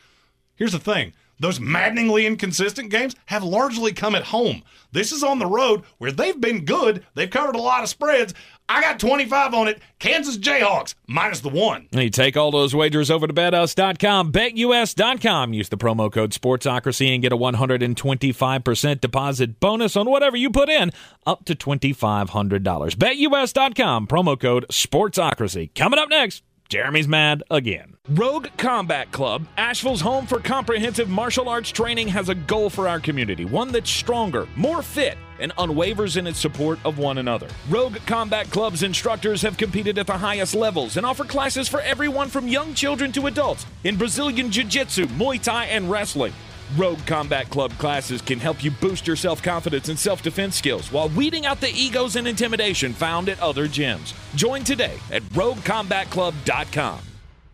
[0.56, 4.64] Here's the thing: those maddeningly inconsistent games have largely come at home.
[4.92, 7.06] This is on the road where they've been good.
[7.14, 8.34] They've covered a lot of spreads.
[8.70, 9.82] I got 25 on it.
[9.98, 11.88] Kansas Jayhawks minus the one.
[11.92, 15.54] You take all those wagers over to betus.com, betus.com.
[15.54, 20.70] Use the promo code Sportsocracy and get a 125% deposit bonus on whatever you put
[20.70, 20.92] in,
[21.26, 22.96] up to $2,500.
[22.96, 25.74] BetUS.com, promo code Sportsocracy.
[25.74, 26.44] Coming up next.
[26.70, 27.96] Jeremy's mad again.
[28.10, 33.00] Rogue Combat Club, Asheville's home for comprehensive martial arts training, has a goal for our
[33.00, 37.48] community one that's stronger, more fit, and unwavers in its support of one another.
[37.70, 42.28] Rogue Combat Club's instructors have competed at the highest levels and offer classes for everyone
[42.28, 46.34] from young children to adults in Brazilian Jiu Jitsu, Muay Thai, and wrestling.
[46.78, 50.92] Rogue Combat Club classes can help you boost your self confidence and self defense skills
[50.92, 54.14] while weeding out the egos and intimidation found at other gyms.
[54.36, 57.00] Join today at RogueCombatClub.com.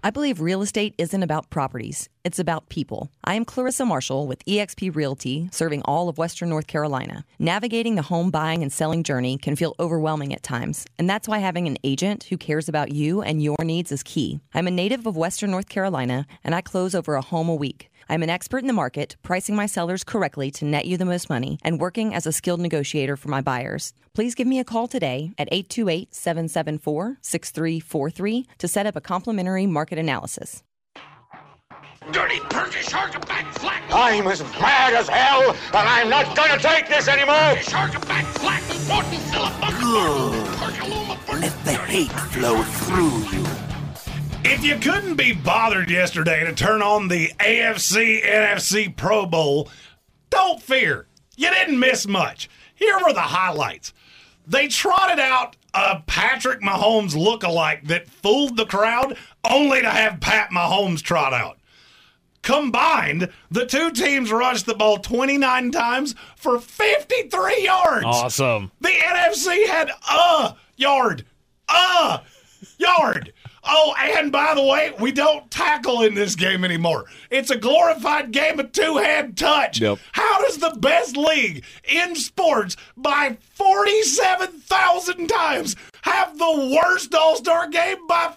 [0.03, 3.11] I believe real estate isn't about properties, it's about people.
[3.23, 7.23] I am Clarissa Marshall with eXp Realty, serving all of Western North Carolina.
[7.37, 11.37] Navigating the home buying and selling journey can feel overwhelming at times, and that's why
[11.37, 14.39] having an agent who cares about you and your needs is key.
[14.55, 17.91] I'm a native of Western North Carolina, and I close over a home a week.
[18.09, 21.29] I'm an expert in the market, pricing my sellers correctly to net you the most
[21.29, 23.93] money, and working as a skilled negotiator for my buyers.
[24.15, 29.67] Please give me a call today at 828 774 6343 to set up a complimentary
[29.67, 30.63] market analysis.
[32.11, 33.81] Dirty Turkish shark back flat.
[33.91, 37.57] I'm as mad as hell, and I'm not gonna take this anymore.
[37.61, 38.61] Shark back flat.
[39.79, 40.45] Good.
[41.41, 43.45] Let the hate flow through you.
[44.43, 49.69] If you couldn't be bothered yesterday to turn on the AFC NFC Pro Bowl,
[50.29, 51.07] don't fear.
[51.35, 52.49] You didn't miss much.
[52.75, 53.93] Here were the highlights.
[54.45, 59.17] They trotted out a Patrick Mahomes look-alike that fooled the crowd,
[59.49, 61.57] only to have Pat Mahomes trot out.
[62.45, 68.05] Combined, the two teams rushed the ball 29 times for 53 yards.
[68.05, 68.71] Awesome.
[68.81, 71.25] The NFC had a yard.
[71.67, 72.21] A
[72.77, 73.33] yard.
[73.63, 77.05] Oh, and by the way, we don't tackle in this game anymore.
[77.31, 79.81] It's a glorified game of two hand touch.
[79.81, 79.97] Yep.
[80.11, 87.67] How does the best league in sports by 47,000 times have the worst All Star
[87.67, 88.35] game by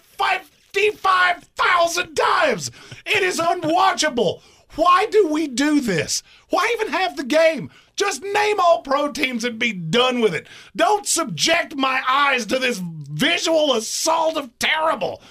[0.73, 2.71] 55,000 times?
[3.05, 4.41] It is unwatchable.
[4.75, 6.21] Why do we do this?
[6.49, 7.71] Why even have the game?
[7.95, 10.47] Just name all pro teams and be done with it.
[10.75, 15.21] Don't subject my eyes to this visual assault of terrible.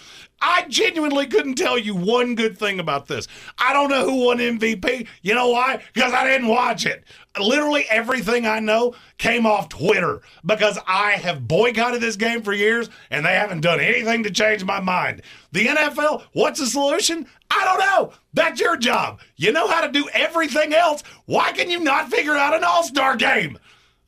[0.40, 3.26] I genuinely couldn't tell you one good thing about this.
[3.58, 5.08] I don't know who won MVP.
[5.22, 5.82] You know why?
[5.94, 7.04] Because I didn't watch it.
[7.40, 12.88] Literally everything I know came off Twitter because I have boycotted this game for years
[13.10, 15.22] and they haven't done anything to change my mind.
[15.52, 17.26] The NFL, what's the solution?
[17.50, 18.12] I don't know.
[18.34, 19.20] That's your job.
[19.36, 21.02] You know how to do everything else.
[21.26, 23.58] Why can you not figure out an all star game?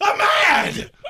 [0.01, 0.91] I'm mad.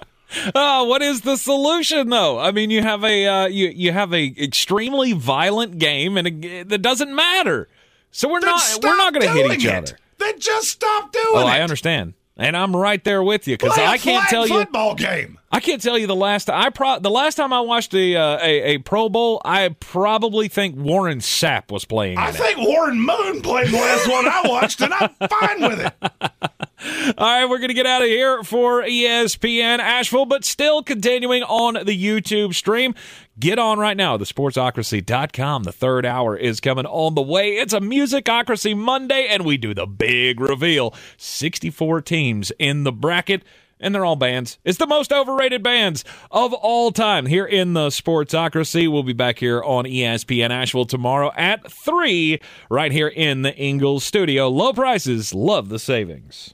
[0.54, 2.38] Uh, what is the solution though?
[2.38, 6.68] I mean, you have a uh, you you have a extremely violent game, and it,
[6.68, 7.66] that doesn't matter.
[8.12, 9.74] So we're Then not we're not going to hit each it.
[9.74, 9.98] other.
[10.20, 11.50] Then just stop doing Oh, it.
[11.50, 14.54] I understand, and I'm right there with you because I can't tell you.
[14.60, 15.39] football game.
[15.52, 18.38] I can't tell you the last I pro the last time I watched a uh,
[18.40, 19.42] a, a Pro Bowl.
[19.44, 22.18] I probably think Warren Sapp was playing.
[22.18, 22.38] I in it.
[22.38, 25.92] think Warren Moon played the last one I watched, and I'm fine with it.
[27.18, 31.42] All right, we're going to get out of here for ESPN Asheville, but still continuing
[31.42, 32.94] on the YouTube stream.
[33.38, 35.64] Get on right now, thesportsocracy.com.
[35.64, 37.56] The third hour is coming on the way.
[37.56, 43.42] It's a Musicocracy Monday, and we do the big reveal 64 teams in the bracket.
[43.80, 44.58] And they're all bands.
[44.64, 48.90] It's the most overrated bands of all time here in the Sportsocracy.
[48.90, 52.38] We'll be back here on ESPN Asheville tomorrow at 3,
[52.68, 54.48] right here in the Ingles studio.
[54.48, 56.48] Low prices, love the savings.